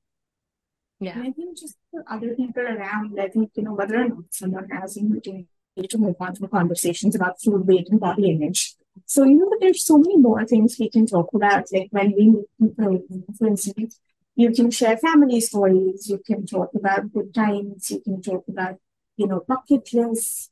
Yeah. 0.99 1.13
And 1.13 1.27
I 1.27 1.31
think 1.31 1.57
just 1.57 1.77
for 1.91 2.03
other 2.09 2.35
people 2.35 2.63
around, 2.63 3.19
I 3.19 3.27
think, 3.27 3.51
you 3.55 3.63
know, 3.63 3.73
whether 3.73 4.01
or 4.01 4.09
not 4.09 4.23
someone 4.31 4.69
has 4.69 4.97
opportunity 4.97 5.47
to 5.87 5.97
move 5.97 6.15
on 6.19 6.35
to 6.35 6.47
conversations 6.47 7.15
about 7.15 7.41
food 7.41 7.65
weight 7.65 7.87
and 7.89 7.99
body 7.99 8.31
image, 8.31 8.75
So, 9.09 9.23
you 9.23 9.39
know, 9.39 9.51
there's 9.59 9.83
so 9.83 9.97
many 9.97 10.17
more 10.17 10.45
things 10.45 10.77
we 10.79 10.87
can 10.87 11.07
talk 11.07 11.33
about, 11.33 11.65
like 11.73 11.87
when 11.89 12.13
we 12.15 12.27
meet 12.59 12.77
people, 12.77 13.33
for 13.39 13.47
instance, 13.47 13.99
you 14.35 14.51
can 14.51 14.69
share 14.69 14.97
family 14.97 15.41
stories, 15.41 16.07
you 16.07 16.19
can 16.23 16.45
talk 16.45 16.69
about 16.75 17.11
good 17.11 17.33
times, 17.33 17.89
you 17.89 18.01
can 18.01 18.21
talk 18.21 18.43
about, 18.47 18.75
you 19.17 19.25
know, 19.25 19.43
bucket 19.47 19.91
lists, 19.95 20.51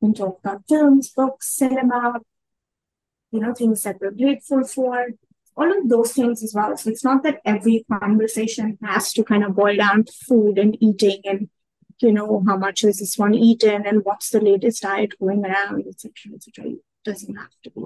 you 0.00 0.08
can 0.08 0.14
talk 0.14 0.38
about 0.42 0.62
films, 0.66 1.10
books, 1.10 1.50
cinema, 1.50 2.20
you 3.30 3.40
know, 3.40 3.52
things 3.52 3.82
that 3.82 4.00
we're 4.00 4.12
grateful 4.12 4.64
for, 4.64 5.08
all 5.54 5.78
of 5.78 5.86
those 5.86 6.12
things 6.14 6.42
as 6.42 6.54
well. 6.54 6.74
So 6.78 6.88
it's 6.88 7.04
not 7.04 7.22
that 7.24 7.42
every 7.44 7.84
conversation 8.00 8.78
has 8.82 9.12
to 9.12 9.24
kind 9.24 9.44
of 9.44 9.54
boil 9.54 9.76
down 9.76 10.04
to 10.04 10.12
food 10.26 10.58
and 10.58 10.74
eating 10.82 11.20
and 11.26 11.50
you 12.00 12.12
know 12.12 12.42
how 12.46 12.56
much 12.56 12.82
is 12.82 13.00
this 13.00 13.18
one 13.18 13.34
eaten 13.34 13.86
and 13.86 14.06
what's 14.06 14.30
the 14.30 14.40
latest 14.40 14.82
diet 14.82 15.18
going 15.20 15.44
around, 15.44 15.84
etc. 15.86 16.34
etc. 16.34 16.76
Doesn't 17.04 17.36
have 17.36 17.50
to 17.62 17.70
be. 17.70 17.82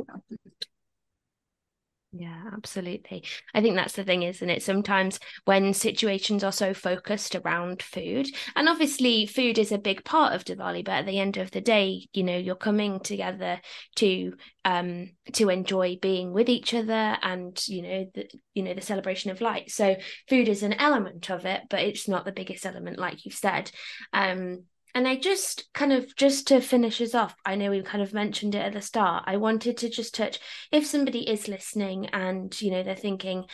Yeah, 2.11 2.45
absolutely. 2.55 3.23
I 3.53 3.61
think 3.61 3.77
that's 3.77 3.93
the 3.93 4.03
thing, 4.03 4.23
isn't 4.23 4.49
it? 4.49 4.63
Sometimes 4.63 5.21
when 5.45 5.75
situations 5.75 6.43
are 6.43 6.53
so 6.53 6.73
focused 6.73 7.35
around 7.35 7.83
food, 7.83 8.27
and 8.57 8.67
obviously 8.67 9.27
food 9.27 9.59
is 9.59 9.73
a 9.73 9.79
big 9.79 10.05
part 10.05 10.33
of 10.33 10.43
Diwali, 10.45 10.83
but 10.83 10.93
at 10.93 11.07
the 11.07 11.19
end 11.19 11.37
of 11.37 11.51
the 11.51 11.61
day, 11.61 12.09
you 12.15 12.23
know, 12.25 12.37
you're 12.39 12.55
coming 12.57 13.01
together 13.01 13.61
to 13.97 14.33
um 14.65 15.11
to 15.35 15.51
enjoy 15.51 15.99
being 16.01 16.33
with 16.33 16.49
each 16.49 16.73
other 16.73 17.17
and 17.23 17.63
you 17.69 17.83
know 17.83 18.07
the 18.15 18.27
you 18.55 18.63
know 18.63 18.73
the 18.73 18.81
celebration 18.81 19.31
of 19.31 19.43
light. 19.43 19.71
So 19.71 19.97
food 20.31 20.49
is 20.49 20.63
an 20.63 20.73
element 20.73 21.31
of 21.31 21.45
it, 21.45 21.61
but 21.69 21.81
it's 21.81 22.09
not 22.09 22.25
the 22.25 22.33
biggest 22.33 22.65
element, 22.65 22.99
like 22.99 23.27
you've 23.27 23.35
said. 23.35 23.71
Um 24.15 24.65
and 24.95 25.07
I 25.07 25.17
just 25.17 25.69
kind 25.75 25.93
of 25.93 26.15
just 26.17 26.49
to 26.49 26.61
finish 26.61 27.01
us 27.01 27.15
off, 27.15 27.35
I 27.45 27.55
know 27.55 27.71
we 27.71 27.83
kind 27.83 28.03
of 28.03 28.13
mentioned 28.13 28.55
it 28.55 28.63
at 28.63 28.73
the 28.73 28.81
start. 28.81 29.25
I 29.27 29.37
wanted 29.37 29.77
to 29.79 29.89
just 29.89 30.15
touch 30.15 30.39
if 30.73 30.87
somebody 30.87 31.29
is 31.29 31.49
listening 31.49 32.07
and 32.07 32.61
you 32.61 32.71
know 32.71 32.83
they're 32.83 32.95
thinking, 32.95 33.45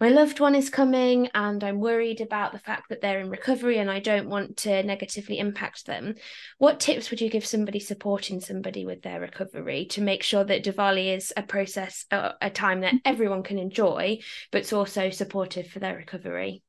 my 0.00 0.10
loved 0.10 0.38
one 0.38 0.54
is 0.54 0.70
coming 0.70 1.28
and 1.34 1.62
I'm 1.64 1.80
worried 1.80 2.20
about 2.20 2.52
the 2.52 2.60
fact 2.60 2.88
that 2.88 3.00
they're 3.00 3.18
in 3.18 3.30
recovery 3.30 3.78
and 3.78 3.90
I 3.90 3.98
don't 3.98 4.28
want 4.28 4.58
to 4.58 4.84
negatively 4.84 5.40
impact 5.40 5.86
them. 5.86 6.14
What 6.58 6.78
tips 6.78 7.10
would 7.10 7.20
you 7.20 7.28
give 7.28 7.44
somebody 7.44 7.80
supporting 7.80 8.40
somebody 8.40 8.86
with 8.86 9.02
their 9.02 9.20
recovery 9.20 9.86
to 9.86 10.00
make 10.00 10.22
sure 10.22 10.44
that 10.44 10.62
Diwali 10.62 11.16
is 11.16 11.32
a 11.36 11.42
process, 11.42 12.06
a, 12.12 12.34
a 12.40 12.48
time 12.48 12.82
that 12.82 12.94
mm-hmm. 12.94 13.12
everyone 13.12 13.42
can 13.42 13.58
enjoy, 13.58 14.20
but 14.52 14.58
it's 14.58 14.72
also 14.72 15.10
supportive 15.10 15.66
for 15.66 15.80
their 15.80 15.96
recovery? 15.96 16.62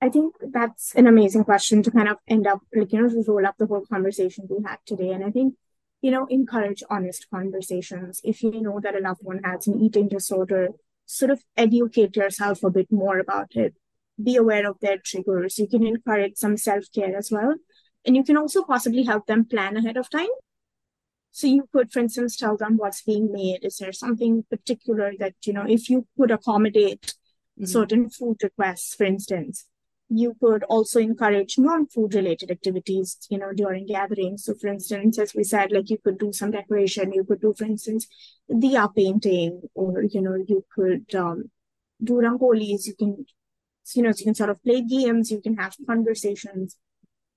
I 0.00 0.08
think 0.10 0.34
that's 0.52 0.94
an 0.94 1.06
amazing 1.06 1.44
question 1.44 1.82
to 1.82 1.90
kind 1.90 2.08
of 2.08 2.18
end 2.28 2.46
up, 2.46 2.60
like, 2.74 2.92
you 2.92 3.00
know, 3.00 3.08
to 3.08 3.24
roll 3.26 3.46
up 3.46 3.56
the 3.58 3.66
whole 3.66 3.86
conversation 3.86 4.46
we 4.48 4.62
had 4.64 4.78
today. 4.84 5.10
And 5.10 5.24
I 5.24 5.30
think, 5.30 5.54
you 6.02 6.10
know, 6.10 6.26
encourage 6.26 6.82
honest 6.90 7.26
conversations. 7.30 8.20
If 8.22 8.42
you 8.42 8.60
know 8.60 8.78
that 8.82 8.94
a 8.94 9.00
loved 9.00 9.20
one 9.22 9.40
has 9.42 9.66
an 9.66 9.80
eating 9.80 10.08
disorder, 10.08 10.68
sort 11.06 11.30
of 11.30 11.42
educate 11.56 12.14
yourself 12.16 12.62
a 12.62 12.70
bit 12.70 12.92
more 12.92 13.18
about 13.18 13.56
it. 13.56 13.74
Be 14.22 14.36
aware 14.36 14.68
of 14.68 14.78
their 14.80 14.98
triggers. 14.98 15.58
You 15.58 15.66
can 15.66 15.86
encourage 15.86 16.36
some 16.36 16.56
self 16.56 16.84
care 16.94 17.16
as 17.16 17.30
well. 17.30 17.54
And 18.04 18.16
you 18.16 18.22
can 18.22 18.36
also 18.36 18.64
possibly 18.64 19.04
help 19.04 19.26
them 19.26 19.46
plan 19.46 19.76
ahead 19.76 19.96
of 19.96 20.10
time. 20.10 20.28
So 21.32 21.46
you 21.46 21.68
could, 21.72 21.90
for 21.90 22.00
instance, 22.00 22.36
tell 22.36 22.56
them 22.56 22.76
what's 22.76 23.02
being 23.02 23.32
made. 23.32 23.64
Is 23.64 23.78
there 23.78 23.92
something 23.92 24.44
particular 24.48 25.12
that, 25.18 25.34
you 25.44 25.52
know, 25.52 25.66
if 25.68 25.90
you 25.90 26.06
could 26.16 26.30
accommodate 26.30 27.14
mm-hmm. 27.58 27.64
certain 27.66 28.08
food 28.08 28.36
requests, 28.42 28.94
for 28.94 29.04
instance, 29.04 29.66
you 30.08 30.36
could 30.40 30.62
also 30.64 31.00
encourage 31.00 31.58
non-food 31.58 32.14
related 32.14 32.50
activities 32.50 33.18
you 33.28 33.38
know 33.38 33.52
during 33.52 33.86
gatherings. 33.86 34.44
So 34.44 34.54
for 34.54 34.68
instance 34.68 35.18
as 35.18 35.34
we 35.34 35.44
said 35.44 35.72
like 35.72 35.90
you 35.90 35.98
could 35.98 36.18
do 36.18 36.32
some 36.32 36.52
decoration 36.52 37.12
you 37.12 37.24
could 37.24 37.40
do 37.40 37.54
for 37.56 37.64
instance 37.64 38.06
diya 38.50 38.94
painting 38.94 39.62
or 39.74 40.02
you 40.02 40.20
know 40.20 40.36
you 40.46 40.64
could 40.74 41.12
um, 41.14 41.50
do 42.02 42.14
rangolis. 42.14 42.86
You 42.86 42.94
can 42.94 43.26
you 43.94 44.02
know 44.02 44.12
so 44.12 44.20
you 44.20 44.24
can 44.26 44.34
sort 44.34 44.50
of 44.50 44.62
play 44.62 44.82
games 44.82 45.30
you 45.30 45.40
can 45.40 45.56
have 45.56 45.74
conversations 45.86 46.76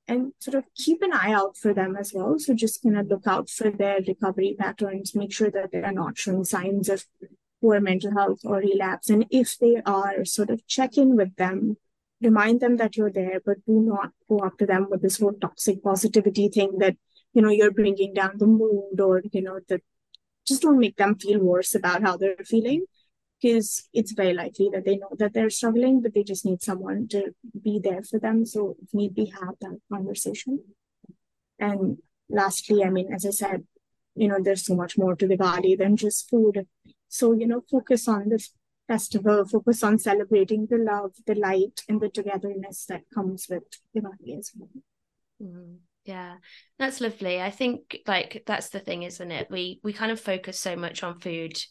and 0.08 0.34
sort 0.39 0.55
of 0.55 0.63
keep 0.75 1.01
an 1.03 1.13
eye 1.13 1.32
out 1.32 1.55
for 1.55 1.71
them 1.73 1.95
as 1.95 2.12
well. 2.13 2.38
So 2.39 2.55
just 2.55 2.82
kind 2.82 2.97
of 2.97 3.08
look 3.08 3.27
out 3.27 3.49
for 3.49 3.69
their 3.71 3.99
recovery 4.08 4.55
patterns 4.60 5.15
make 5.15 5.34
sure 5.34 5.51
that 5.51 5.71
they 5.71 5.82
are 5.82 5.91
not 5.91 6.17
showing 6.19 6.43
signs 6.43 6.88
of 6.89 7.05
poor 7.62 7.79
mental 7.79 8.12
health 8.12 8.39
or 8.43 8.58
relapse. 8.58 9.10
And 9.10 9.25
if 9.32 9.58
they 9.58 9.82
are 9.86 10.23
sort 10.23 10.49
of 10.51 10.65
check 10.67 10.97
in 10.97 11.15
with 11.15 11.36
them 11.36 11.77
remind 12.21 12.60
them 12.60 12.77
that 12.77 12.97
you're 12.97 13.12
there, 13.12 13.39
but 13.45 13.65
do 13.65 13.82
not 13.82 14.12
go 14.27 14.49
to 14.49 14.65
them 14.65 14.88
with 14.89 15.01
this 15.01 15.19
whole 15.19 15.34
toxic 15.34 15.84
positivity 15.84 16.49
thing 16.49 16.77
that, 16.79 16.97
you 17.34 17.41
know, 17.41 17.49
you're 17.49 17.71
bringing 17.71 18.13
down 18.13 18.38
the 18.38 18.47
mood 18.47 18.99
or, 18.99 19.21
you 19.32 19.41
know, 19.41 19.60
that 19.69 19.82
just 20.45 20.62
don't 20.63 20.79
make 20.79 20.97
them 20.97 21.15
feel 21.15 21.39
worse 21.39 21.75
about 21.75 22.01
how 22.01 22.17
they're 22.17 22.36
feeling 22.45 22.86
because 23.41 23.88
it's 23.93 24.12
very 24.12 24.34
likely 24.34 24.69
that 24.73 24.84
they 24.84 24.97
know 24.97 25.12
that 25.17 25.34
they're 25.34 25.49
struggling, 25.49 26.01
but 26.01 26.13
they 26.13 26.23
just 26.23 26.45
need 26.45 26.62
someone 26.62 27.08
to 27.08 27.34
be 27.63 27.79
there 27.82 28.03
for 28.03 28.19
them. 28.19 28.45
So 28.45 28.75
if 28.82 28.93
need 28.93 29.15
be, 29.15 29.25
have 29.25 29.55
that 29.62 29.77
conversation. 29.91 30.60
And 31.58 31.99
lastly, 32.29 32.84
I 32.84 32.89
mean, 32.89 33.13
as 33.13 33.25
I 33.25 33.29
said, 33.29 33.65
you 34.15 34.27
know, 34.27 34.39
there's 34.41 34.65
so 34.65 34.75
much 34.75 34.97
more 34.97 35.15
to 35.15 35.27
the 35.27 35.38
body 35.38 35.75
than 35.75 35.95
just 35.95 36.29
food. 36.29 36.67
So, 37.08 37.34
you 37.34 37.47
know, 37.47 37.63
focus 37.71 38.08
on 38.08 38.29
this 38.29 38.51
festival 38.89 39.45
focus 39.45 39.84
on 39.84 39.99
celebrating 39.99 40.67
the 40.69 40.78
love, 40.78 41.12
the 41.28 41.36
light, 41.36 41.84
and 41.88 42.02
the 42.02 42.10
togetherness 42.10 42.86
that 42.88 43.04
comes 43.13 43.45
with 43.47 43.63
Diwali 43.95 44.38
as 44.38 44.52
well. 44.58 44.69
Mm, 45.41 45.78
yeah, 46.06 46.36
that's 46.80 46.99
lovely. 46.99 47.39
I 47.39 47.52
think 47.52 47.99
like 48.08 48.43
that's 48.47 48.69
the 48.69 48.80
thing, 48.80 49.04
isn't 49.04 49.32
it? 49.32 49.47
We 49.49 49.80
we 49.84 49.93
kind 49.93 50.12
of 50.12 50.19
focus 50.19 50.60
so 50.60 50.75
much 50.75 51.04
on 51.04 51.19
food 51.19 51.62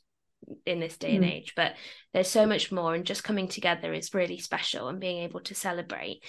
in 0.65 0.79
this 0.79 0.97
day 0.97 1.13
mm. 1.13 1.17
and 1.17 1.25
age, 1.25 1.55
but 1.57 1.75
there's 2.15 2.29
so 2.29 2.47
much 2.47 2.71
more, 2.71 2.95
and 2.95 3.05
just 3.05 3.25
coming 3.25 3.49
together 3.49 3.93
is 3.93 4.15
really 4.15 4.39
special 4.39 4.89
and 4.89 5.01
being 5.01 5.19
able 5.25 5.41
to 5.41 5.55
celebrate. 5.55 6.23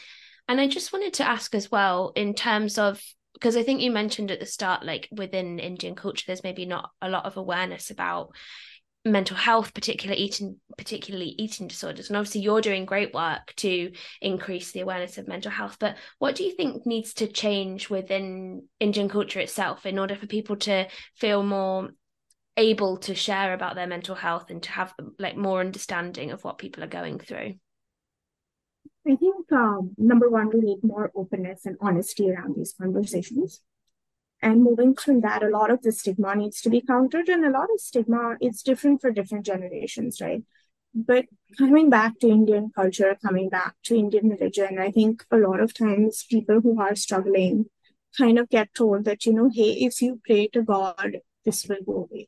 And 0.47 0.59
I 0.59 0.67
just 0.67 0.91
wanted 0.91 1.13
to 1.15 1.27
ask 1.27 1.53
as 1.53 1.71
well, 1.71 2.11
in 2.15 2.33
terms 2.33 2.79
of 2.79 2.99
because 3.33 3.55
I 3.55 3.63
think 3.63 3.79
you 3.79 3.91
mentioned 3.91 4.31
at 4.31 4.39
the 4.39 4.45
start, 4.47 4.83
like 4.83 5.07
within 5.11 5.59
Indian 5.59 5.95
culture, 5.95 6.23
there's 6.25 6.43
maybe 6.43 6.65
not 6.65 6.89
a 6.99 7.09
lot 7.09 7.25
of 7.25 7.37
awareness 7.37 7.91
about 7.91 8.35
mental 9.11 9.37
health 9.37 9.73
particularly 9.73 10.21
eating 10.21 10.57
particularly 10.77 11.35
eating 11.37 11.67
disorders. 11.67 12.09
And 12.09 12.17
obviously 12.17 12.41
you're 12.41 12.61
doing 12.61 12.85
great 12.85 13.13
work 13.13 13.53
to 13.57 13.91
increase 14.21 14.71
the 14.71 14.81
awareness 14.81 15.17
of 15.17 15.27
mental 15.27 15.51
health. 15.51 15.77
But 15.79 15.97
what 16.19 16.35
do 16.35 16.43
you 16.43 16.51
think 16.51 16.85
needs 16.85 17.13
to 17.15 17.27
change 17.27 17.89
within 17.89 18.67
indian 18.79 19.09
culture 19.09 19.39
itself 19.39 19.85
in 19.85 19.99
order 19.99 20.15
for 20.15 20.27
people 20.27 20.55
to 20.57 20.87
feel 21.15 21.43
more 21.43 21.89
able 22.57 22.97
to 22.97 23.15
share 23.15 23.53
about 23.53 23.75
their 23.75 23.87
mental 23.87 24.15
health 24.15 24.49
and 24.49 24.61
to 24.63 24.71
have 24.71 24.93
like 25.17 25.37
more 25.37 25.61
understanding 25.61 26.31
of 26.31 26.43
what 26.43 26.57
people 26.57 26.83
are 26.83 26.87
going 26.87 27.19
through? 27.19 27.55
I 29.07 29.15
think 29.15 29.51
um, 29.51 29.91
number 29.97 30.29
one 30.29 30.49
we 30.53 30.59
need 30.59 30.83
more 30.83 31.11
openness 31.15 31.65
and 31.65 31.77
honesty 31.81 32.29
around 32.29 32.55
these 32.55 32.75
conversations 32.79 33.61
and 34.41 34.63
moving 34.63 34.95
from 34.95 35.21
that, 35.21 35.43
a 35.43 35.49
lot 35.49 35.71
of 35.71 35.81
the 35.81 35.91
stigma 35.91 36.35
needs 36.35 36.61
to 36.61 36.69
be 36.69 36.81
countered, 36.81 37.27
and 37.29 37.45
a 37.45 37.49
lot 37.49 37.69
of 37.73 37.79
stigma 37.79 38.37
it's 38.39 38.63
different 38.63 39.01
for 39.01 39.11
different 39.11 39.45
generations, 39.45 40.21
right? 40.21 40.43
But 40.93 41.25
coming 41.57 41.89
back 41.89 42.19
to 42.19 42.29
Indian 42.29 42.71
culture, 42.75 43.17
coming 43.21 43.49
back 43.49 43.75
to 43.83 43.95
Indian 43.95 44.29
religion, 44.29 44.79
I 44.79 44.91
think 44.91 45.23
a 45.29 45.37
lot 45.37 45.59
of 45.59 45.73
times 45.73 46.25
people 46.29 46.61
who 46.61 46.79
are 46.81 46.95
struggling 46.95 47.65
kind 48.17 48.39
of 48.39 48.49
get 48.49 48.73
told 48.73 49.05
that, 49.05 49.25
you 49.25 49.33
know, 49.33 49.49
hey, 49.53 49.71
if 49.73 50.01
you 50.01 50.19
pray 50.25 50.47
to 50.47 50.63
God, 50.63 51.17
this 51.45 51.67
will 51.67 51.83
go 51.85 52.07
away. 52.09 52.27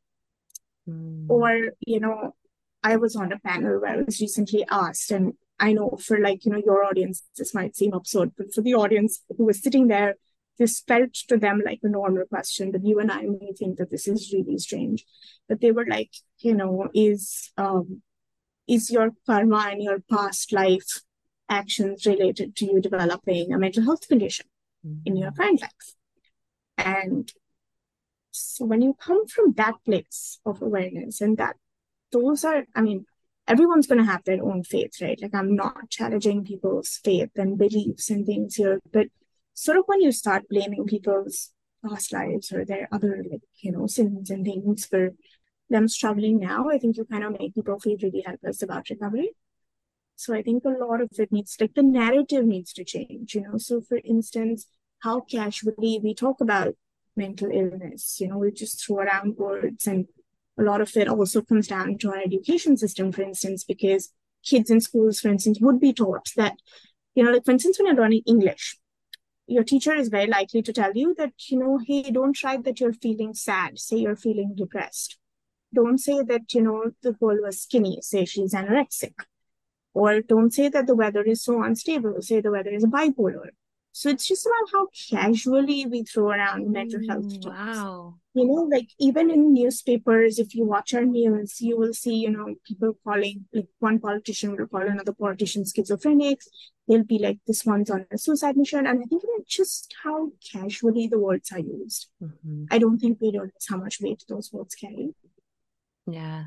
Mm. 0.88 1.26
Or, 1.28 1.72
you 1.86 2.00
know, 2.00 2.36
I 2.84 2.98
was 2.98 3.16
on 3.16 3.32
a 3.32 3.40
panel 3.40 3.82
where 3.82 3.92
I 3.92 4.02
was 4.02 4.22
recently 4.22 4.66
asked, 4.70 5.12
and 5.12 5.34
I 5.60 5.74
know 5.74 5.98
for 6.00 6.20
like, 6.20 6.46
you 6.46 6.52
know, 6.52 6.62
your 6.64 6.84
audience, 6.84 7.24
this 7.38 7.54
might 7.54 7.76
seem 7.76 7.94
absurd, 7.94 8.34
but 8.38 8.54
for 8.54 8.62
the 8.62 8.76
audience 8.76 9.24
who 9.38 9.46
was 9.46 9.62
sitting 9.62 9.88
there, 9.88 10.16
this 10.58 10.82
felt 10.82 11.14
to 11.30 11.38
them 11.38 11.62
like 11.66 11.80
a 11.84 11.90
normal 11.90 12.26
question, 12.26 12.72
but 12.72 12.86
you 12.86 13.00
and 13.00 13.12
I 13.12 13.22
may 13.22 13.52
think 13.58 13.78
that 13.78 13.90
this 13.90 14.08
is 14.08 14.34
really 14.34 14.58
strange. 14.58 15.06
But 15.48 15.62
they 15.62 15.72
were 15.72 15.86
like, 15.86 16.12
you 16.40 16.54
know, 16.54 16.90
is 16.94 17.52
um, 17.58 18.02
is 18.68 18.92
your 18.92 19.12
karma 19.26 19.70
and 19.72 19.82
your 19.82 20.00
past 20.10 20.54
life 20.54 21.02
actions 21.50 22.06
related 22.06 22.56
to 22.58 22.66
you 22.66 22.80
developing 22.80 23.52
a 23.52 23.58
mental 23.58 23.84
health 23.84 24.08
condition 24.08 24.46
mm-hmm. 24.86 25.02
in 25.06 25.18
your 25.18 25.32
current 25.32 25.62
life? 25.62 25.96
And 26.78 27.32
so 28.32 28.66
when 28.66 28.82
you 28.82 28.96
come 29.00 29.28
from 29.28 29.54
that 29.54 29.76
place 29.86 30.40
of 30.46 30.62
awareness 30.62 31.22
and 31.22 31.38
that 31.38 31.58
those 32.12 32.44
are, 32.46 32.66
I 32.76 32.82
mean, 32.82 33.06
everyone's 33.48 33.88
going 33.88 34.00
to 34.00 34.12
have 34.12 34.24
their 34.24 34.44
own 34.44 34.64
faith, 34.64 35.02
right? 35.02 35.20
Like 35.22 35.36
I'm 35.36 35.56
not 35.56 35.90
challenging 35.90 36.46
people's 36.46 37.00
faith 37.04 37.32
and 37.36 37.58
beliefs 37.58 38.10
and 38.10 38.26
things 38.26 38.56
here, 38.56 38.80
but 38.92 39.08
sort 39.54 39.78
of 39.78 39.84
when 39.88 40.02
you 40.02 40.12
start 40.12 40.50
blaming 40.50 40.86
people's 40.86 41.52
past 41.86 42.14
lives 42.14 42.52
or 42.52 42.64
their 42.64 42.88
other 42.92 43.24
like 43.30 43.42
you 43.62 43.72
know 43.72 43.88
sins 43.88 44.30
and 44.30 44.46
things 44.46 44.86
for 44.86 45.12
them 45.70 45.88
struggling 45.88 46.40
now 46.40 46.70
i 46.70 46.78
think 46.78 46.98
you 46.98 47.06
kind 47.06 47.24
of 47.24 47.38
make 47.40 47.56
people 47.56 47.80
feel 47.80 47.98
really 48.04 48.24
helpless 48.26 48.62
about 48.62 48.90
recovery 48.90 49.32
so 50.16 50.34
i 50.34 50.42
think 50.42 50.64
a 50.64 50.70
lot 50.70 51.02
of 51.02 51.10
it 51.18 51.32
needs 51.32 51.58
like 51.60 51.74
the 51.74 51.84
narrative 51.84 52.46
needs 52.46 52.72
to 52.74 52.84
change 52.84 53.34
you 53.34 53.42
know 53.42 53.58
so 53.58 53.82
for 53.82 54.00
instance 54.04 54.68
how 55.00 55.22
casually 55.22 56.00
we 56.04 56.14
talk 56.14 56.40
about 56.42 56.76
mental 57.16 57.50
illness. 57.52 58.20
You 58.20 58.28
know, 58.28 58.38
we 58.38 58.52
just 58.52 58.86
throw 58.86 58.98
around 58.98 59.38
words, 59.38 59.88
and 59.88 60.08
a 60.60 60.64
lot 60.64 60.82
of 60.82 60.96
it 60.96 61.08
also 61.08 61.42
comes 61.42 61.68
down 61.68 61.98
to 62.00 62.10
our 62.10 62.18
education 62.18 62.78
system, 62.78 63.12
for 63.12 63.24
instance, 63.24 63.64
because 63.64 64.14
kids 64.44 64.70
in 64.70 64.82
schools, 64.82 65.20
for 65.20 65.30
instance, 65.30 65.60
would 65.62 65.80
be 65.80 65.94
taught 65.94 66.32
that, 66.36 66.56
you 67.16 67.24
know, 67.24 67.32
like 67.32 67.46
for 67.46 67.52
instance, 67.52 67.78
when 67.78 67.88
you're 67.88 68.02
learning 68.02 68.24
English, 68.26 68.78
your 69.52 69.64
teacher 69.66 69.94
is 69.94 70.08
very 70.08 70.28
likely 70.28 70.62
to 70.62 70.72
tell 70.72 70.92
you 70.96 71.14
that, 71.18 71.34
you 71.50 71.60
know, 71.60 71.78
hey, 71.86 72.10
don't 72.10 72.42
write 72.44 72.64
that 72.64 72.80
you're 72.80 72.94
feeling 72.94 73.34
sad, 73.34 73.78
say 73.78 73.98
you're 73.98 74.16
feeling 74.16 74.54
depressed. 74.56 75.18
Don't 75.74 75.98
say 75.98 76.22
that, 76.24 76.54
you 76.54 76.62
know, 76.62 76.92
the 77.02 77.12
girl 77.14 77.38
was 77.42 77.62
skinny, 77.62 78.00
say 78.02 78.24
she's 78.26 78.54
anorexic. 78.54 79.14
Or 79.94 80.22
don't 80.22 80.54
say 80.54 80.70
that 80.70 80.88
the 80.88 80.96
weather 80.96 81.24
is 81.24 81.44
so 81.44 81.62
unstable, 81.62 82.22
say 82.22 82.40
the 82.40 82.52
weather 82.52 82.70
is 82.70 82.86
bipolar. 82.86 83.50
So 83.94 84.10
it's 84.10 84.28
just 84.28 84.46
about 84.46 84.70
how 84.74 84.88
casually 85.10 85.86
we 85.86 86.04
throw 86.04 86.30
around 86.32 86.72
mental 86.72 87.02
health 87.08 87.26
Mm, 87.26 87.42
terms. 87.44 87.46
wow. 87.46 88.16
You 88.34 88.46
know, 88.48 88.62
like 88.72 88.88
even 88.98 89.30
in 89.30 89.54
newspapers, 89.54 90.40
if 90.40 90.56
you 90.56 90.64
watch 90.66 90.94
our 90.94 91.04
news, 91.04 91.60
you 91.60 91.78
will 91.78 91.94
see, 91.94 92.16
you 92.16 92.30
know, 92.30 92.56
people 92.66 92.98
calling, 93.04 93.46
like 93.54 93.68
one 93.80 94.00
politician 94.00 94.56
will 94.56 94.68
call 94.68 94.82
another 94.82 95.12
politician 95.14 95.66
schizophrenics. 95.66 96.48
They'll 96.88 97.04
be 97.04 97.20
like, 97.20 97.40
this 97.46 97.66
one's 97.66 97.90
on 97.90 98.06
a 98.10 98.18
suicide 98.18 98.56
mission. 98.56 98.88
And 98.88 99.02
I 99.02 99.04
think 99.04 99.24
it's 99.26 99.54
just 99.54 99.94
how 100.04 100.32
casually 100.54 101.08
the 101.08 101.20
words 101.20 101.52
are 101.52 101.60
used. 101.60 102.08
Mhm. 102.24 102.68
I 102.72 102.80
don't 102.80 103.00
think 103.00 103.20
we 103.20 103.32
realize 103.32 103.68
how 103.68 103.78
much 103.78 104.00
weight 104.00 104.24
those 104.30 104.54
words 104.54 104.76
carry. 104.76 105.14
Yeah. 106.08 106.46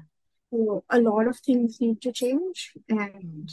So 0.51 0.85
a 0.89 1.01
lot 1.01 1.27
of 1.29 1.39
things 1.39 1.81
need 1.83 2.01
to 2.01 2.13
change. 2.13 2.73
And 2.89 3.51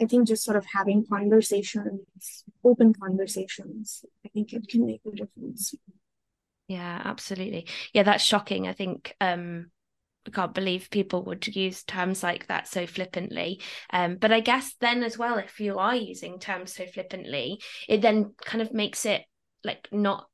I 0.00 0.06
think 0.06 0.28
just 0.28 0.44
sort 0.44 0.56
of 0.56 0.66
having 0.66 1.04
conversations, 1.06 2.44
open 2.64 2.94
conversations, 2.94 4.04
I 4.24 4.28
think 4.30 4.52
it 4.52 4.68
can 4.68 4.86
make 4.86 5.02
a 5.06 5.10
difference. 5.10 5.74
Yeah, 6.68 7.02
absolutely. 7.04 7.66
Yeah, 7.92 8.04
that's 8.04 8.24
shocking. 8.24 8.68
I 8.68 8.72
think 8.72 9.14
um 9.20 9.70
I 10.26 10.30
can't 10.30 10.54
believe 10.54 10.90
people 10.90 11.24
would 11.24 11.46
use 11.46 11.82
terms 11.82 12.22
like 12.22 12.46
that 12.46 12.68
so 12.68 12.86
flippantly. 12.86 13.60
Um, 13.90 14.16
but 14.16 14.32
I 14.32 14.40
guess 14.40 14.74
then 14.80 15.02
as 15.02 15.16
well, 15.16 15.38
if 15.38 15.60
you 15.60 15.78
are 15.78 15.96
using 15.96 16.38
terms 16.38 16.74
so 16.74 16.86
flippantly, 16.86 17.60
it 17.88 18.02
then 18.02 18.34
kind 18.44 18.60
of 18.62 18.72
makes 18.72 19.06
it 19.06 19.24
like 19.64 19.88
not 19.90 20.29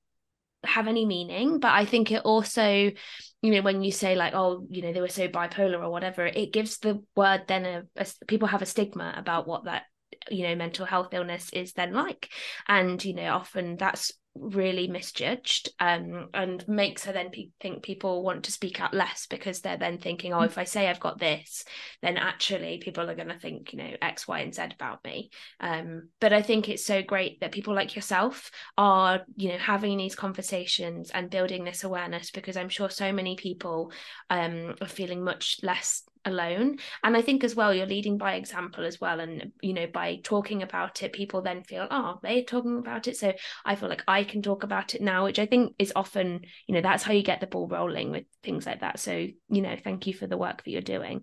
have 0.67 0.89
any 0.89 1.07
meaning. 1.07 1.59
But 1.61 1.73
I 1.73 1.85
think 1.85 2.11
it 2.11 2.23
also, 2.23 2.67
you 2.67 2.95
know, 3.43 3.63
when 3.63 3.83
you 3.83 3.93
say 3.93 4.17
like, 4.17 4.35
oh, 4.35 4.67
you 4.71 4.83
know, 4.83 4.93
they 4.93 5.01
were 5.01 5.09
so 5.09 5.29
bipolar 5.29 5.83
or 5.83 5.91
whatever, 5.91 6.27
it 6.27 6.53
gives 6.53 6.79
the 6.79 7.03
word 7.15 7.45
then 7.49 7.65
a, 7.65 7.83
a 7.97 8.07
people 8.27 8.49
have 8.49 8.63
a 8.63 8.67
stigma 8.67 9.15
about 9.17 9.47
what 9.47 9.65
that 9.65 9.85
you 10.31 10.47
know 10.47 10.55
mental 10.55 10.87
health 10.87 11.13
illness 11.13 11.51
is 11.53 11.73
then 11.73 11.93
like 11.93 12.31
and 12.69 13.05
you 13.05 13.15
know 13.15 13.33
often 13.33 13.77
that's 13.77 14.13
really 14.41 14.89
misjudged 14.89 15.71
um, 15.81 16.29
and 16.35 16.67
makes 16.69 17.05
her 17.05 17.13
then 17.13 17.31
pe- 17.31 17.49
think 17.61 17.83
people 17.83 18.23
want 18.23 18.45
to 18.45 18.53
speak 18.53 18.81
out 18.81 18.95
less 18.95 19.27
because 19.27 19.61
they're 19.61 19.77
then 19.77 19.99
thinking 19.99 20.33
oh 20.33 20.43
if 20.43 20.59
i 20.59 20.65
say 20.65 20.89
i've 20.89 21.01
got 21.01 21.19
this 21.19 21.65
then 22.03 22.17
actually 22.17 22.79
people 22.79 23.09
are 23.09 23.15
going 23.15 23.29
to 23.29 23.39
think 23.39 23.73
you 23.73 23.79
know 23.79 23.91
x 24.03 24.27
y 24.27 24.41
and 24.41 24.55
z 24.55 24.63
about 24.75 25.05
me. 25.05 25.31
Um, 25.61 26.09
but 26.21 26.33
i 26.33 26.43
think 26.43 26.69
it's 26.69 26.85
so 26.85 27.03
great 27.03 27.41
that 27.41 27.53
people 27.53 27.75
like 27.75 27.97
yourself 27.97 28.51
are 28.77 29.23
you 29.37 29.51
know 29.51 29.59
having 29.59 29.97
these 29.97 30.15
conversations 30.15 31.11
and 31.11 31.31
building 31.31 31.65
this 31.65 31.85
awareness 31.85 32.31
because 32.31 32.57
i'm 32.57 32.69
sure 32.69 32.91
so 32.91 33.13
many 33.13 33.37
people 33.37 33.93
um, 34.31 34.75
are 34.81 34.89
feeling 34.89 35.23
much 35.23 35.59
less 35.63 36.03
alone. 36.27 36.79
And 37.03 37.17
i 37.17 37.23
think 37.23 37.45
as 37.45 37.55
well 37.55 37.73
you're 37.73 37.87
leading 37.87 38.19
by 38.19 38.35
example 38.35 38.85
as 38.85 39.01
well. 39.01 39.21
And 39.21 39.53
you 39.63 39.73
know 39.73 39.87
by 39.87 40.21
talking 40.23 40.63
about 40.63 41.03
it 41.03 41.13
people 41.13 41.43
then 41.43 41.63
feel 41.63 41.87
oh 41.91 42.19
they're 42.23 42.43
talking 42.43 42.79
about 42.79 43.09
it. 43.09 43.17
So 43.17 43.33
i 43.65 43.75
feel 43.75 43.89
like 43.89 44.05
i 44.07 44.25
can 44.25 44.43
talk 44.43 44.63
about 44.63 44.95
it 44.95 45.01
now 45.01 45.25
which 45.25 45.39
i 45.39 45.47
think 45.47 45.75
is 45.79 45.93
often 45.97 46.43
you 46.67 46.75
know 46.75 46.81
that's 46.81 47.03
how 47.03 47.13
you 47.13 47.23
get 47.23 47.41
the 47.41 47.47
ball 47.47 47.69
rolling 47.69 48.11
with 48.11 48.25
things 48.43 48.67
like 48.67 48.81
that. 48.81 48.99
So 48.99 49.13
you 49.13 49.63
know 49.63 49.77
thank 49.83 50.07
you 50.07 50.15
for 50.15 50.27
the 50.27 50.37
work 50.37 50.65
that 50.65 50.71
you're 50.71 50.83
doing. 50.83 51.23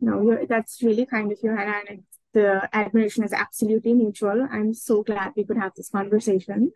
No, 0.00 0.22
you're, 0.22 0.46
that's 0.46 0.82
really 0.82 1.06
kind 1.06 1.32
of 1.32 1.38
you, 1.42 1.50
Hannah, 1.50 1.82
and 1.88 2.02
the 2.34 2.68
admiration 2.72 3.24
is 3.24 3.32
absolutely 3.32 3.94
mutual. 3.94 4.46
I'm 4.50 4.74
so 4.74 5.02
glad 5.02 5.32
we 5.36 5.44
could 5.44 5.56
have 5.56 5.72
this 5.74 5.88
conversation. 5.88 6.72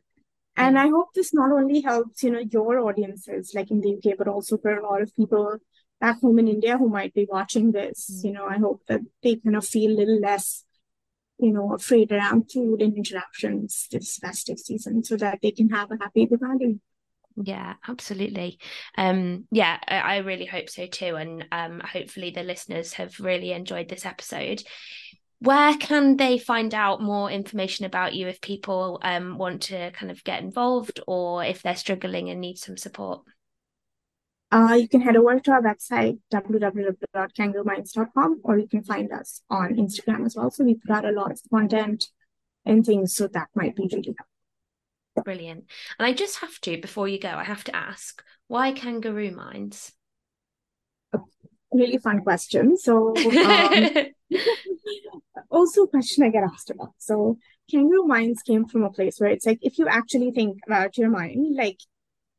And 0.56 0.78
I 0.78 0.88
hope 0.88 1.14
this 1.14 1.32
not 1.32 1.52
only 1.52 1.80
helps, 1.80 2.22
you 2.22 2.30
know, 2.30 2.40
your 2.50 2.80
audiences 2.80 3.52
like 3.54 3.70
in 3.70 3.80
the 3.80 3.94
UK, 3.94 4.16
but 4.18 4.28
also 4.28 4.58
for 4.58 4.76
a 4.76 4.82
lot 4.82 5.00
of 5.00 5.14
people 5.16 5.56
back 6.00 6.20
home 6.20 6.38
in 6.38 6.48
India 6.48 6.78
who 6.78 6.88
might 6.88 7.14
be 7.14 7.26
watching 7.30 7.72
this. 7.72 8.22
You 8.24 8.32
know, 8.32 8.46
I 8.46 8.58
hope 8.58 8.82
that 8.88 9.00
they 9.22 9.36
kind 9.36 9.56
of 9.56 9.66
feel 9.66 9.92
a 9.92 9.98
little 9.98 10.20
less, 10.20 10.64
you 11.38 11.52
know, 11.52 11.74
afraid 11.74 12.10
around 12.10 12.50
food 12.50 12.82
and 12.82 12.96
interruptions 12.96 13.86
this 13.90 14.16
festive 14.16 14.58
season 14.58 15.04
so 15.04 15.16
that 15.16 15.40
they 15.42 15.50
can 15.50 15.68
have 15.70 15.90
a 15.90 15.96
happy 16.00 16.26
Diwali. 16.26 16.80
Yeah, 17.36 17.74
absolutely. 17.86 18.58
Um, 18.98 19.46
yeah, 19.50 19.78
I, 19.86 19.98
I 19.98 20.16
really 20.18 20.46
hope 20.46 20.68
so 20.68 20.86
too. 20.86 21.16
And 21.16 21.46
um, 21.52 21.80
hopefully 21.80 22.30
the 22.30 22.42
listeners 22.42 22.94
have 22.94 23.20
really 23.20 23.52
enjoyed 23.52 23.88
this 23.88 24.04
episode. 24.04 24.62
Where 25.38 25.74
can 25.76 26.16
they 26.16 26.36
find 26.36 26.74
out 26.74 27.00
more 27.00 27.30
information 27.30 27.86
about 27.86 28.14
you 28.14 28.28
if 28.28 28.42
people 28.42 29.00
um, 29.02 29.38
want 29.38 29.62
to 29.62 29.90
kind 29.92 30.10
of 30.10 30.22
get 30.22 30.42
involved 30.42 31.00
or 31.06 31.42
if 31.44 31.62
they're 31.62 31.76
struggling 31.76 32.28
and 32.28 32.40
need 32.40 32.58
some 32.58 32.76
support? 32.76 33.22
Uh, 34.52 34.76
you 34.80 34.88
can 34.88 35.00
head 35.00 35.14
over 35.16 35.38
to 35.38 35.52
our 35.52 35.62
website, 35.62 36.18
www.kangaroominds.com, 36.32 38.40
or 38.42 38.58
you 38.58 38.66
can 38.66 38.82
find 38.82 39.12
us 39.12 39.42
on 39.48 39.76
Instagram 39.76 40.26
as 40.26 40.34
well. 40.34 40.50
So 40.50 40.64
we 40.64 40.74
put 40.74 40.90
out 40.90 41.04
a 41.04 41.12
lot 41.12 41.30
of 41.30 41.40
content 41.50 42.08
and 42.64 42.84
things, 42.84 43.14
so 43.14 43.28
that 43.28 43.46
might 43.54 43.76
be 43.76 43.84
really 43.84 44.16
helpful. 44.18 44.26
Brilliant. 45.24 45.66
And 45.98 46.06
I 46.06 46.12
just 46.12 46.40
have 46.40 46.60
to, 46.62 46.76
before 46.78 47.06
you 47.06 47.20
go, 47.20 47.28
I 47.28 47.44
have 47.44 47.62
to 47.64 47.76
ask, 47.76 48.24
why 48.48 48.72
Kangaroo 48.72 49.30
Minds? 49.30 49.92
Really 51.72 51.98
fun 51.98 52.22
question. 52.22 52.76
So, 52.76 53.14
um, 53.16 53.90
also 55.50 55.82
a 55.82 55.88
question 55.88 56.24
I 56.24 56.30
get 56.30 56.42
asked 56.42 56.70
about. 56.70 56.94
So, 56.98 57.38
kangaroo 57.70 58.04
minds 58.04 58.42
came 58.42 58.66
from 58.66 58.82
a 58.82 58.90
place 58.90 59.20
where 59.20 59.30
it's 59.30 59.46
like 59.46 59.60
if 59.62 59.78
you 59.78 59.86
actually 59.86 60.32
think 60.32 60.58
about 60.66 60.98
your 60.98 61.10
mind, 61.10 61.54
like 61.54 61.78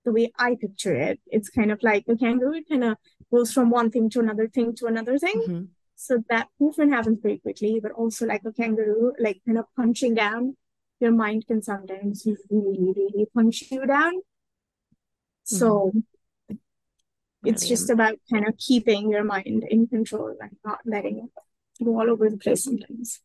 the 0.05 0.11
way 0.11 0.31
I 0.37 0.55
picture 0.55 0.95
it, 0.95 1.19
it's 1.27 1.49
kind 1.49 1.71
of 1.71 1.81
like 1.83 2.05
a 2.07 2.15
kangaroo. 2.15 2.55
It 2.55 2.69
kind 2.69 2.83
of 2.83 2.97
goes 3.31 3.51
from 3.53 3.69
one 3.69 3.91
thing 3.91 4.09
to 4.11 4.19
another 4.19 4.47
thing 4.47 4.75
to 4.75 4.87
another 4.87 5.17
thing. 5.17 5.41
Mhm. 5.47 5.67
So 5.95 6.23
that 6.29 6.49
movement 6.59 6.91
happens 6.93 7.19
very 7.21 7.37
quickly, 7.37 7.79
but 7.79 7.91
also 7.91 8.25
like 8.25 8.41
a 8.45 8.51
kangaroo, 8.51 9.13
like 9.19 9.41
kind 9.45 9.57
of 9.57 9.65
punching 9.75 10.15
down, 10.15 10.57
your 10.99 11.11
mind 11.11 11.45
can 11.47 11.61
sometimes 11.61 12.25
really, 12.49 12.93
really 12.95 13.27
punch 13.33 13.63
you 13.69 13.85
down. 13.85 14.13
So 15.43 15.91
it's 17.43 17.67
just 17.67 17.89
about 17.89 18.15
kind 18.31 18.47
of 18.47 18.57
keeping 18.57 19.09
your 19.09 19.23
mind 19.23 19.63
in 19.69 19.87
control 19.87 20.35
and 20.39 20.55
not 20.63 20.79
letting 20.85 21.19
it 21.19 21.83
go 21.83 21.99
all 21.99 22.09
over 22.09 22.29
the 22.29 22.37
place 22.37 22.63
sometimes. 22.63 23.19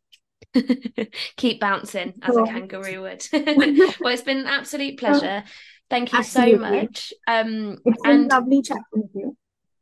Keep 1.36 1.60
bouncing 1.60 2.14
as 2.22 2.36
a 2.36 2.42
kangaroo 2.44 3.02
would. 3.02 3.26
well, 3.32 4.12
it's 4.12 4.22
been 4.22 4.38
an 4.38 4.46
absolute 4.46 4.98
pleasure. 4.98 5.44
Thank 5.88 6.12
you 6.12 6.22
so 6.22 6.58
much. 6.58 7.12
Um, 7.26 7.78
It's 7.84 8.02
been 8.02 8.12
and 8.12 8.30
lovely 8.30 8.62
chatting 8.62 8.82
with 8.92 9.10
you. 9.14 9.36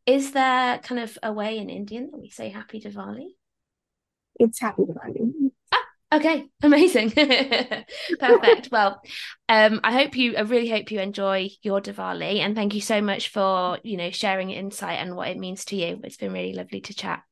is 0.06 0.32
there 0.32 0.78
kind 0.78 1.00
of 1.00 1.18
a 1.22 1.32
way 1.32 1.58
in 1.58 1.70
Indian 1.70 2.10
that 2.10 2.20
we 2.20 2.30
say 2.30 2.50
Happy 2.50 2.80
Diwali? 2.80 3.28
It's 4.38 4.60
happy 4.60 4.82
Diwali. 4.82 5.50
Okay, 6.12 6.46
amazing. 6.62 7.10
Perfect. 8.20 8.68
Well, 8.70 9.00
um, 9.48 9.80
I 9.82 9.92
hope 9.92 10.16
you, 10.16 10.36
I 10.36 10.42
really 10.42 10.68
hope 10.68 10.92
you 10.92 11.00
enjoy 11.00 11.48
your 11.62 11.80
Diwali 11.80 12.38
and 12.38 12.54
thank 12.54 12.74
you 12.74 12.80
so 12.80 13.00
much 13.00 13.30
for, 13.30 13.78
you 13.82 13.96
know, 13.96 14.10
sharing 14.10 14.50
insight 14.50 15.00
and 15.00 15.16
what 15.16 15.28
it 15.28 15.38
means 15.38 15.64
to 15.66 15.76
you. 15.76 16.00
It's 16.04 16.16
been 16.16 16.32
really 16.32 16.52
lovely 16.52 16.82
to 16.82 16.94
chat. 16.94 17.22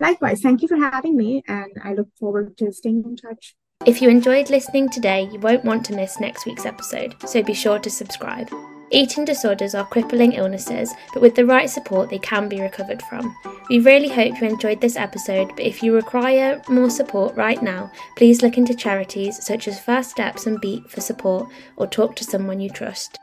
Likewise, 0.00 0.40
thank 0.40 0.62
you 0.62 0.68
for 0.68 0.76
having 0.76 1.16
me, 1.16 1.42
and 1.48 1.72
I 1.84 1.92
look 1.92 2.08
forward 2.18 2.56
to 2.58 2.72
staying 2.72 3.02
in 3.04 3.16
touch. 3.16 3.56
If 3.86 4.02
you 4.02 4.10
enjoyed 4.10 4.50
listening 4.50 4.90
today, 4.90 5.26
you 5.32 5.40
won't 5.40 5.64
want 5.64 5.86
to 5.86 5.94
miss 5.94 6.20
next 6.20 6.44
week's 6.44 6.66
episode, 6.66 7.14
so 7.26 7.42
be 7.42 7.54
sure 7.54 7.78
to 7.78 7.88
subscribe. 7.88 8.50
Eating 8.90 9.24
disorders 9.24 9.74
are 9.74 9.86
crippling 9.86 10.32
illnesses, 10.32 10.92
but 11.14 11.22
with 11.22 11.34
the 11.34 11.46
right 11.46 11.70
support, 11.70 12.10
they 12.10 12.18
can 12.18 12.46
be 12.46 12.60
recovered 12.60 13.00
from. 13.04 13.34
We 13.70 13.78
really 13.78 14.10
hope 14.10 14.38
you 14.38 14.46
enjoyed 14.46 14.82
this 14.82 14.96
episode, 14.96 15.48
but 15.56 15.64
if 15.64 15.82
you 15.82 15.94
require 15.94 16.60
more 16.68 16.90
support 16.90 17.34
right 17.36 17.62
now, 17.62 17.90
please 18.16 18.42
look 18.42 18.58
into 18.58 18.74
charities 18.74 19.42
such 19.42 19.66
as 19.66 19.80
First 19.80 20.10
Steps 20.10 20.46
and 20.46 20.60
Beat 20.60 20.90
for 20.90 21.00
support 21.00 21.50
or 21.76 21.86
talk 21.86 22.16
to 22.16 22.24
someone 22.24 22.60
you 22.60 22.68
trust. 22.68 23.18